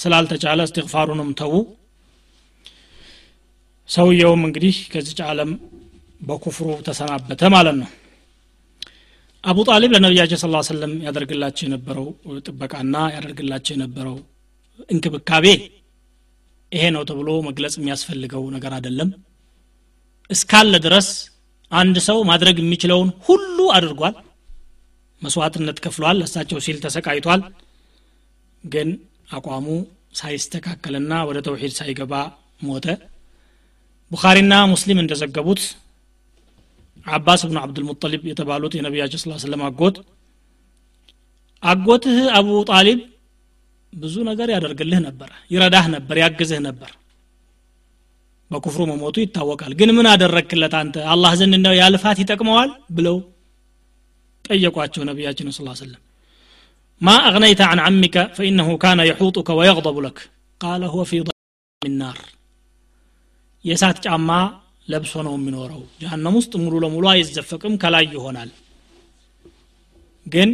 ስላልተቻለ 0.03 0.59
እስትግፋሩንም 0.67 1.29
ተዉ። 1.39 1.53
ሰውየውም 3.89 4.43
እንግዲህ 4.47 4.75
ከዚች 4.93 5.19
ዓለም 5.29 5.51
በኩፍሩ 6.21 6.67
ተሰናበተ 6.87 7.43
ማለት 7.55 7.75
ነው። 7.81 7.89
አቡ 9.43 9.57
ጣሊብ 9.69 9.91
ለነቢያችን 9.95 10.39
ስ 10.41 10.47
ሰለም 10.69 10.91
ያደርግላቸው 11.05 11.63
የነበረው 11.67 12.05
ጥበቃና 12.45 12.95
ያደርግላቸው 13.15 13.73
የነበረው 13.75 14.15
እንክብካቤ 14.89 15.45
ይሄ 16.71 16.83
ነው 16.95 17.03
ተብሎ 17.09 17.29
መግለጽ 17.47 17.73
የሚያስፈልገው 17.79 18.43
ነገር 18.55 18.71
አይደለም። 18.77 19.09
እስካለ 20.29 20.73
ድረስ 20.85 21.07
አንድ 21.71 21.97
ሰው 22.07 22.17
ማድረግ 22.29 22.55
የሚችለውን 22.61 23.09
ሁሉ 23.27 23.57
አድርጓል። 23.77 24.15
መስዋዕትነት 25.21 25.77
ከፍሏል። 25.83 26.17
ለሳቸው 26.21 26.59
ሲል 26.65 26.77
ተሰቃይቷል። 26.85 27.41
ግን 28.63 28.89
አቋሙ 29.31 29.67
ሳይስተካከልና 30.15 31.13
ወደ 31.29 31.37
ተውሂድ 31.47 31.73
ሳይገባ 31.77 32.13
ሞተ። 32.63 32.87
ቡኻሪና 34.11 34.53
ሙስሊም 34.73 35.01
እንደዘገቡት 35.03 35.61
አባስ 37.05 37.41
ብኑ 37.47 37.57
አብዱልሙጠሊብ 37.63 38.21
የተባሉት 38.29 38.73
የነቢያችን 38.77 39.21
ስላ 39.23 39.33
ስለም 39.43 39.61
አጎት 39.67 39.95
አጎትህ 41.63 42.19
አቡ 42.37 42.49
ጣሊብ 42.71 42.99
ብዙ 43.93 44.15
ነገር 44.29 44.47
ያደርግልህ 44.53 44.99
ነበር 45.07 45.29
ይረዳህ 45.53 45.85
ነበር 45.95 46.15
ያግዝህ 46.23 46.61
ነበር 46.67 46.91
በኩፍሩ 48.51 48.81
መሞቱ 48.89 49.17
ይታወቃል 49.23 49.73
ግን 49.79 49.89
ምን 49.97 50.07
አደረግክለት 50.11 50.73
አንተ 50.79 50.95
አላህ 51.13 51.31
ዘንድ 51.39 51.55
ነው 51.65 51.73
ያልፋት 51.79 52.17
ይጠቅመዋል 52.23 52.71
ብለው 52.97 53.17
ጠየቋቸው 54.45 55.03
ነቢያችን 55.09 55.53
ስላ 55.57 55.69
ስለም 55.81 56.01
ማ 57.01 57.15
አግነይተ 57.29 57.61
አን 57.69 57.79
አሚከ 57.85 58.17
ፈኢነሁ 58.37 58.69
ካነ 58.83 59.01
የሑጡከ 59.09 59.49
ወየቅደቡ 59.59 59.97
ለክ 60.05 60.19
ቃለ 60.61 60.83
ሁወ 60.93 61.03
ፊ 61.09 61.21
ምን 61.81 61.95
ናር 62.01 62.19
የእሳት 63.65 63.97
ጫማ 64.05 64.29
ለብሶ 64.87 65.13
ነው 65.27 65.33
የሚኖረው 65.37 65.81
ጀሃነም 66.01 66.35
ውስጥ 66.39 66.53
ሙሉ 66.63 66.73
ለሙሉ 66.83 67.05
አይዘፈቅም 67.11 67.73
ከላይ 67.83 68.05
ይሆናል 68.13 68.49
ግን 70.25 70.49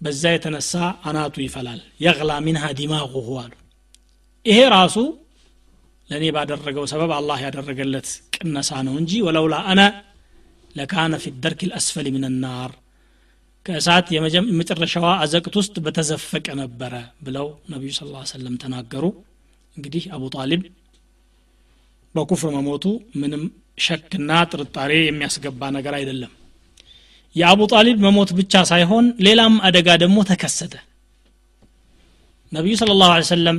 በዛ 0.00 0.22
የተነሳ 0.32 0.72
አናቱ 1.08 1.36
ይፈላል። 1.44 1.80
የግላ 2.04 2.32
ሚንሃ 2.46 2.64
ዲማጉሁ 2.78 3.28
አሉ 3.42 3.52
ይሄ 4.46 4.58
ራሱ 4.74 4.96
ለእኔ 6.10 6.24
ባደረገው 6.36 6.84
ሰበብ 6.92 7.10
አላህ 7.16 7.38
ያደረገለት 7.46 8.08
ቅነሳ 8.34 8.70
ነው 8.86 8.94
እንጂ 9.00 9.12
ወለውላ 9.26 9.56
አነ 9.70 9.80
ለካነ 10.74 11.14
ፊ 11.22 11.32
ደርክ 11.44 11.60
ልአስፈሊ 11.68 12.06
ምን 12.14 12.24
ናር። 12.44 12.72
ከእሳት 13.66 14.06
የመጨረሻዋ 14.14 15.06
አዘቅት 15.22 15.54
ውስጥ 15.60 15.74
በተዘፈቀ 15.84 16.46
ነበረ 16.60 16.94
ብለው 17.26 17.46
ነቢዩ 17.72 17.90
ስ 17.96 18.02
ሰለም 18.32 18.54
ተናገሩ። 18.62 19.04
እንግዲህ 19.76 20.04
አቡ 20.14 20.24
ጣሊብ 20.36 20.62
በኩፍር 22.14 22.50
መሞቱ 22.56 22.84
ምንም 23.20 23.42
ሸክና 23.78 24.30
ጥርጣሬ 24.50 24.92
የሚያስገባ 25.00 25.62
ነገር 25.76 25.94
አይደለም። 25.98 26.32
የአቡ 27.36 27.60
ጣሊብ 27.72 27.98
መሞት 28.06 28.30
ብቻ 28.38 28.62
ሳይሆን 28.70 29.06
ሌላም 29.26 29.54
አደጋ 29.66 29.88
ደግሞ 30.02 30.18
ተከሰተ። 30.30 30.74
ነቢዩ 32.52 32.74
ስለ 32.80 32.92
ላሁ 33.00 33.12
ሰለም 33.30 33.58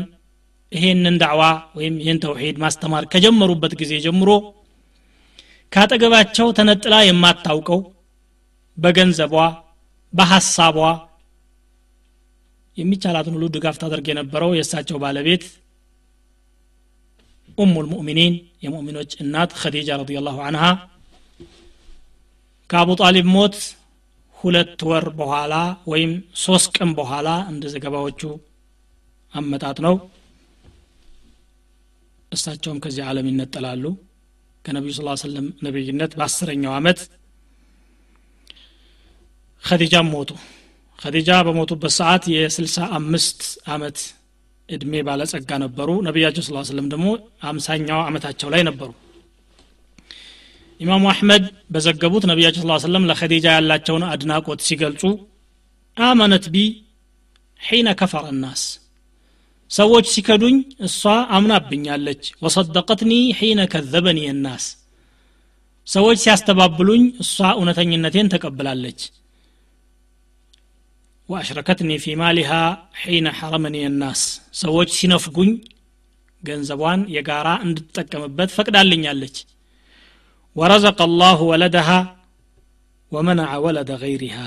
ይሄንን 0.72 1.16
ዳዕዋ 1.22 1.44
ወይም 1.78 1.96
ይህን 2.02 2.20
ተውሒድ 2.24 2.58
ማስተማር 2.64 3.04
ከጀመሩበት 3.14 3.74
ጊዜ 3.82 3.94
ጀምሮ 4.06 4.30
ካጠገባቸው 5.72 6.48
ተነጥላ 6.58 6.96
የማታውቀው 7.06 7.80
በገንዘቧ 8.78 9.34
በሐሳቧ 10.14 10.78
የሚቻላትን 12.78 13.34
ሁሉ 13.38 13.46
ድጋፍ 13.56 13.78
ታደርግ 13.82 14.06
የነበረው 14.10 14.52
የእሳቸው 14.56 14.98
ባለቤት 15.04 15.44
ኡሙ 17.60 17.74
ልሙእሚኒን 17.86 18.34
የሙእሚኖች 18.64 19.12
እናት 19.24 19.52
ኸዲጃ 19.62 19.98
ረዲ 20.00 20.20
ላሁ 20.28 20.38
አንሃ 20.48 20.64
ከአቡ 22.70 22.90
ጣሊብ 23.02 23.28
ሞት 23.36 23.56
ሁለት 24.38 24.82
ወር 24.90 25.06
በኋላ 25.20 25.54
ወይም 25.92 26.12
ሶስት 26.44 26.70
ቀን 26.78 26.90
በኋላ 27.00 27.30
እንደ 27.52 27.64
ዘገባዎቹ 27.74 28.22
አመጣጥ 29.34 29.78
ነው። 29.86 29.96
እሳቸውም 32.32 32.80
ከዚህ 32.84 33.04
ዓለም 33.10 33.28
ይነጠላሉ። 33.30 33.84
ከነቢዩ 34.66 34.92
ስ 34.96 35.02
ሰለም 35.24 35.46
ነቢይነት 35.66 36.12
በአስረኛው 36.18 36.74
ዓመት 36.78 37.00
ኸዲጃም 39.64 40.08
ሞቱ። 40.14 40.32
ኸዲጃ 41.00 41.30
በሞቱበት 41.48 41.94
ሰዓት 41.98 42.24
የስልሳ 42.34 42.78
አምስት 42.98 43.42
ዓመት 43.68 43.98
እድሜ 44.70 44.94
ባለጸጋ 45.08 45.52
ነበሩ። 45.64 45.90
ነቢያቸው 46.08 46.44
ስ 46.44 46.66
ስለም 46.70 46.88
ደግሞ 46.94 47.08
አምሳኛው 47.44 48.02
ዓመታቸው 48.08 48.50
ላይ 48.54 48.62
ነበሩ። 48.70 48.90
ኢማሙ 50.80 51.06
አሕመድ 51.12 51.44
በዘገቡት 51.74 52.26
ነቢያቸው 52.32 52.62
ስ 52.64 52.86
ሰለም 52.86 53.08
ለኸዲጃ 53.10 53.48
ያላቸውን 53.56 54.04
አድናቆት 54.10 54.60
ሲገልጹ 54.68 55.04
آمنت 55.98 56.46
بي 56.54 56.58
حين 57.62 57.90
كفر 58.00 58.26
الناس። 58.42 58.62
ሰዎች 59.72 60.06
ሲከዱኝ 60.14 60.56
እሷ 60.82 61.02
አምናብኛለች። 61.36 62.24
وصدقتني 62.44 63.12
حين 63.40 63.62
كذبني 63.74 64.20
الناس 64.26 64.66
ሰዎች 65.88 66.18
ሲያስተባብሉኝ 66.24 67.04
እሷ 67.24 67.36
እውነተኝነቴን 67.58 68.32
ተቀብላለች 68.34 69.00
وأشركتني 71.30 71.92
في 72.04 72.14
مالها 72.22 72.52
حين 73.04 73.28
حرمني 73.40 73.76
الناس 73.82 74.22
ሰዎች 74.62 74.90
ሲነፍጉኝ 74.98 75.52
ገንዘቧን 76.44 77.02
የጋራ 77.16 77.48
እንድትጠቀምበት 77.66 78.50
ፈቅዳልኛለች። 78.56 79.36
ወረዘቀ 80.56 81.00
አላሁ 81.08 81.40
ወለደሃ 81.52 81.90
ወመነዐ 83.12 83.52
ወለደ 83.66 83.92
ገይሪሃ 84.04 84.38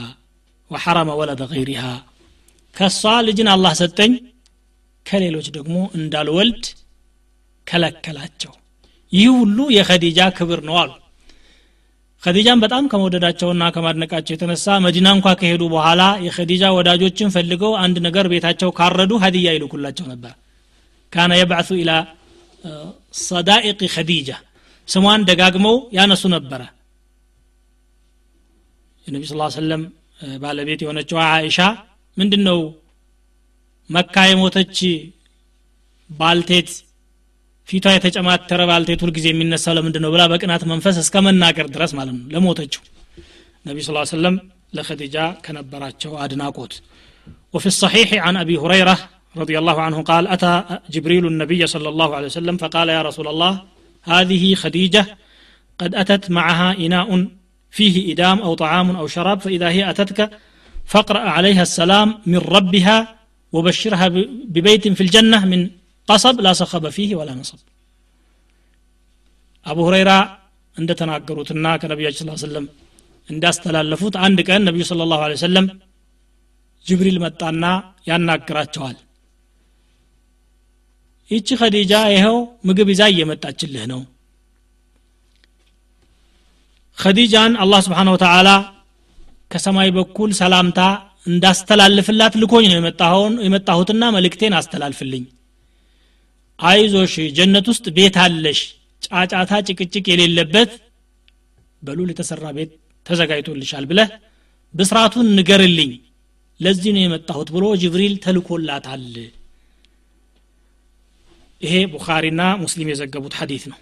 ወሐረመ 0.70 1.10
ወለደ 1.20 1.42
ገይሪሃ። 1.52 1.84
ከእሷ 2.76 3.02
ልጅን 3.26 3.48
አላህ 3.54 3.72
ሰጠኝ 3.80 4.12
ከሌሎች 5.06 5.48
ደግሞ 5.56 5.76
እንዳልወልድ 5.98 6.64
ከለከላቸው። 7.66 8.52
ይህ 9.12 9.30
ሁሉ 9.38 9.58
የኸዲጃ 9.76 10.20
ክብር 10.36 10.60
ነው 10.68 10.76
አሉ 10.82 10.90
ኸዲጃን 12.22 12.60
በጣም 12.64 12.84
ከመውደዳቸውና 12.90 13.62
ከማድነቃቸው 13.74 14.32
የተነሳ 14.34 14.74
መዲና 14.84 15.08
እንኳ 15.16 15.28
ከሄዱ 15.40 15.62
በኋላ 15.72 16.02
የኸዲጃ 16.26 16.64
ወዳጆችን 16.76 17.32
ፈልገው 17.36 17.72
አንድ 17.84 17.96
ነገር 18.06 18.26
ቤታቸው 18.32 18.70
ካረዱ 18.78 19.12
ሀዲያ 19.24 19.54
ይልኩላቸው 19.56 20.06
ነበር። 20.12 20.34
ካነ 21.12 21.32
የባዕቱ 21.40 21.70
ኢላ 21.82 21.92
ሰዳኢቅ 23.22 23.80
ኸዲጃ። 23.94 24.28
ስሟን 24.88 25.24
ደጋግመው 25.28 25.76
ያነሱ 25.96 26.22
ነበረ። 26.34 26.62
የነቢ 29.06 29.24
ስ 29.28 29.34
ሰለም 29.56 29.82
ባለቤት 30.42 30.80
የሆነችው 30.84 31.18
አይሻ 31.26 31.58
ምንድን 32.16 32.42
ነው 32.48 32.58
መካ 33.90 34.16
የሞተች 34.28 34.78
ባልቴት 36.10 36.70
ፊቷ 37.69 37.85
የተጨማተረ 37.95 38.61
ባልቴት 38.69 39.01
ሁልጊዜ 39.05 39.25
የሚነሳው 39.31 39.73
ለምንድን 39.77 40.03
ነው 40.05 40.11
ብላ 40.13 40.23
በቅናት 40.31 40.63
መንፈስ 40.71 40.97
እስከ 41.03 41.15
መናገር 41.27 41.67
ድረስ 41.75 41.91
ማለት 41.99 42.13
ነው 42.19 42.27
ለሞተችው 42.35 42.83
ነቢ 43.69 43.77
ስ 43.87 43.91
ሰለም 44.17 44.35
ለኸዲጃ 44.77 45.17
ከነበራቸው 45.47 46.13
አድናቆት 46.25 46.75
وفي 47.53 47.65
الصحيح 47.73 48.09
عن 48.25 48.35
أبي 48.43 48.55
هريرة 48.63 48.97
رضي 49.41 49.55
الله 49.61 49.77
عنه 49.85 49.97
قال 50.01 50.23
أتى 50.27 50.53
جبريل 50.95 51.25
النبي 51.27 51.61
صلى 51.67 51.89
الله 51.89 52.09
عليه 52.15 52.25
وسلم 52.25 52.55
فقال 52.57 52.87
يا 52.89 53.01
رسول 53.01 53.27
الله 53.27 53.53
هذه 54.03 54.43
خديجة 54.55 55.03
قد 55.79 55.91
أتت 55.95 56.31
معها 56.31 56.69
إناء 56.85 57.27
فيه 57.71 57.95
إدام 58.11 58.37
أو 58.39 58.51
طعام 58.63 58.87
أو 58.95 59.05
شراب 59.07 59.39
فإذا 59.45 59.69
هي 59.75 59.81
أتتك 59.91 60.19
فاقرأ 60.85 61.19
عليها 61.35 61.61
السلام 61.61 62.07
من 62.31 62.37
ربها 62.55 62.97
وبشرها 63.55 64.07
ببيت 64.53 64.83
في 64.87 65.01
الجنة 65.01 65.39
من 65.51 65.61
ቀሰብ 66.08 66.36
ላሰኸበ 66.44 66.84
ፊህ 66.96 67.10
ወላ 67.18 67.30
ነሰብ። 67.38 67.60
አቡ 69.66 69.78
ሁረይራ 69.86 70.10
እንደተናገሩትና 70.76 71.66
ከነቢያችን 71.80 72.28
ስ 72.32 72.44
ሰለም 72.44 72.66
እንዳስተላለፉት 73.28 74.14
አንድ 74.26 74.38
ቀን 74.48 74.62
ነቢዩ 74.68 74.84
ስለ 74.88 75.02
ላሁ 75.10 75.20
ሰለም 75.42 75.66
ጅብሪል 76.86 77.18
መጣና 77.24 77.64
ያናግራቸዋል። 78.08 78.96
ይቺ 81.30 81.48
ኸዲጃ 81.60 81.92
ይኸው 82.14 82.36
ምግብ 82.68 82.88
ይዛ 82.92 83.02
እየመጣችልህ 83.12 83.84
ነው። 83.92 84.00
ኸዲጃን 86.98 87.52
አላህ 87.62 87.80
ስብሓን 87.86 88.10
ወተላ 88.14 88.48
ከሰማይ 89.50 89.90
በኩል 89.96 90.30
ሰላምታ 90.40 90.80
እንዳስተላልፍላት 91.26 92.34
ልኮኝ 92.42 92.66
ነው 92.70 92.76
የመጣሁትና 93.46 94.02
መልእክቴን 94.16 94.56
አስተላልፍልኝ። 94.58 95.24
አይዞሽ 96.62 97.14
ጀነት 97.36 97.66
ውስጥ 97.72 97.86
ቤት 97.96 98.16
አለሽ 98.24 98.60
ጫጫታ 99.06 99.52
ጭቅጭቅ 99.68 100.04
የሌለበት 100.10 100.72
በሉል 101.82 102.10
የተሰራ 102.12 102.44
ቤት 102.56 102.72
ተዘጋጅቶልሻል 103.06 103.84
ብለህ 103.90 104.10
ብስራቱን 104.74 105.28
ንገርልኝ። 105.38 105.92
ለዚህ 106.60 106.90
ነው 106.94 107.02
የመጣሁት 107.02 107.48
ብሎ 107.54 107.64
ጅብሪል 107.82 108.14
ተልኮላታል። 108.24 109.06
ይሄ 111.60 111.74
ቡኻሪና 111.92 112.42
ሙስሊም 112.62 112.90
የዘገቡት 112.90 113.34
ሐዲት 113.40 113.64
ነው። 113.72 113.78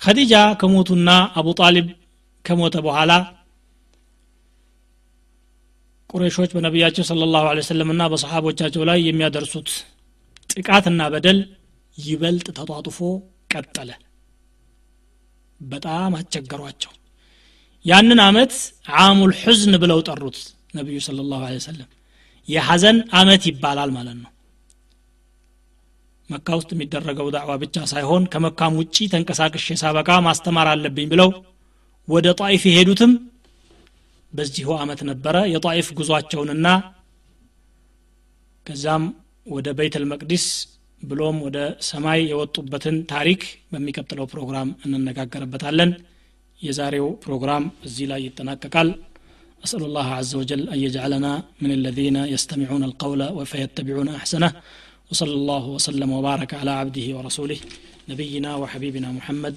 ኸዲጃ 0.00 0.32
ከሞቱና 0.60 1.10
አቡ 1.38 1.48
ጣሊብ 1.60 1.86
ከሞተ 2.44 2.76
በኋላ 2.86 3.12
ቁረሾች 6.10 6.50
በነቢያቸው 6.56 7.04
ስለ 7.08 7.26
ላሁ 7.30 7.44
ሰለምና 7.68 8.02
በሰሓቦቻቸው 8.12 8.82
ላይ 8.90 8.98
የሚያደርሱት 9.06 9.68
ጥቃትና 10.56 11.00
በደል 11.12 11.38
ይበልጥ 11.98 12.46
ተጧጡፎ 12.58 12.98
ቀጠለ። 13.50 13.90
በጣም 15.60 16.12
አስቸገሯቸው። 16.18 16.92
ያንን 17.84 18.20
አመት 18.26 18.52
አሙል 19.00 19.32
ሑዝን 19.40 19.74
ብለው 19.82 19.98
ጠሩት 20.08 20.38
ነቢዩ 20.74 20.98
ስለ 21.06 21.18
ላሁ 21.32 21.42
ሰለም 21.66 21.88
የሐዘን 22.48 22.98
አመት 23.18 23.42
ይባላል 23.50 23.90
ማለት 23.96 24.16
ነው። 24.22 24.30
መካ 26.30 26.48
ውስጥ 26.58 26.70
የሚደረገው 26.74 27.26
ዳዕዋ 27.34 27.54
ብቻ 27.62 27.76
ሳይሆን 27.90 28.22
ከመካም 28.32 28.76
ውጪ 28.80 28.96
ተንቀሳቅሼ 29.12 29.76
ሳበቃ 29.82 30.10
ማስተማር 30.26 30.68
አለብኝ 30.72 31.06
ብለው 31.12 31.30
ወደ 32.08 32.28
ጣይፍ 32.40 32.62
የሄዱትም 32.68 33.12
በዚሁ 34.32 34.68
አመት 34.82 35.00
ነበረ። 35.10 35.36
የጣይፍ 35.52 35.88
ጉዟቸውንና 35.98 36.68
ከዛም 38.66 39.04
ወደ 39.55 39.67
ቤት 39.79 39.93
አልመቅዲስ 39.99 40.45
ብሎም 41.01 41.37
ወደ 41.47 41.57
ሰማይ 41.89 42.21
የወጡበትን 42.31 42.97
ታሪክ 43.13 43.41
በሚቀጥለው 43.73 44.25
ፕሮግራም 44.33 44.69
እንነጋገርበታለን 44.85 45.91
የዛሬው 46.59 47.07
ፕሮግራም 47.25 47.65
እዚህ 47.89 48.07
ላይ 48.13 48.23
ይጠናቀቃል 48.29 48.89
أسأل 49.63 49.83
الله 49.83 50.07
عز 50.19 50.35
وجل 50.35 50.69
أن 50.69 50.79
يجعلنا 50.79 51.31
من 51.63 51.71
الذين 51.71 52.15
يستمعون 52.35 52.83
القول 52.83 53.21
فيتبعون 53.45 54.09
أحسنه 54.09 54.51
وصلى 55.09 55.33
الله 55.33 55.63
وسلم 55.67 56.09
وبارك 56.11 56.51
على 56.53 56.71
عبده 56.71 57.07
ورسوله 57.17 57.59
نبينا 58.09 58.55
وحبيبنا 58.55 59.11
محمد 59.11 59.55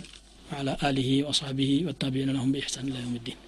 وعلى 0.50 0.72
آله 0.82 1.28
وصحبه 1.28 1.70
والتابعين 1.86 2.30
لهم 2.30 2.52
بإحسان 2.52 2.84
إلى 2.88 2.98
يوم 3.04 3.14
الدين 3.16 3.38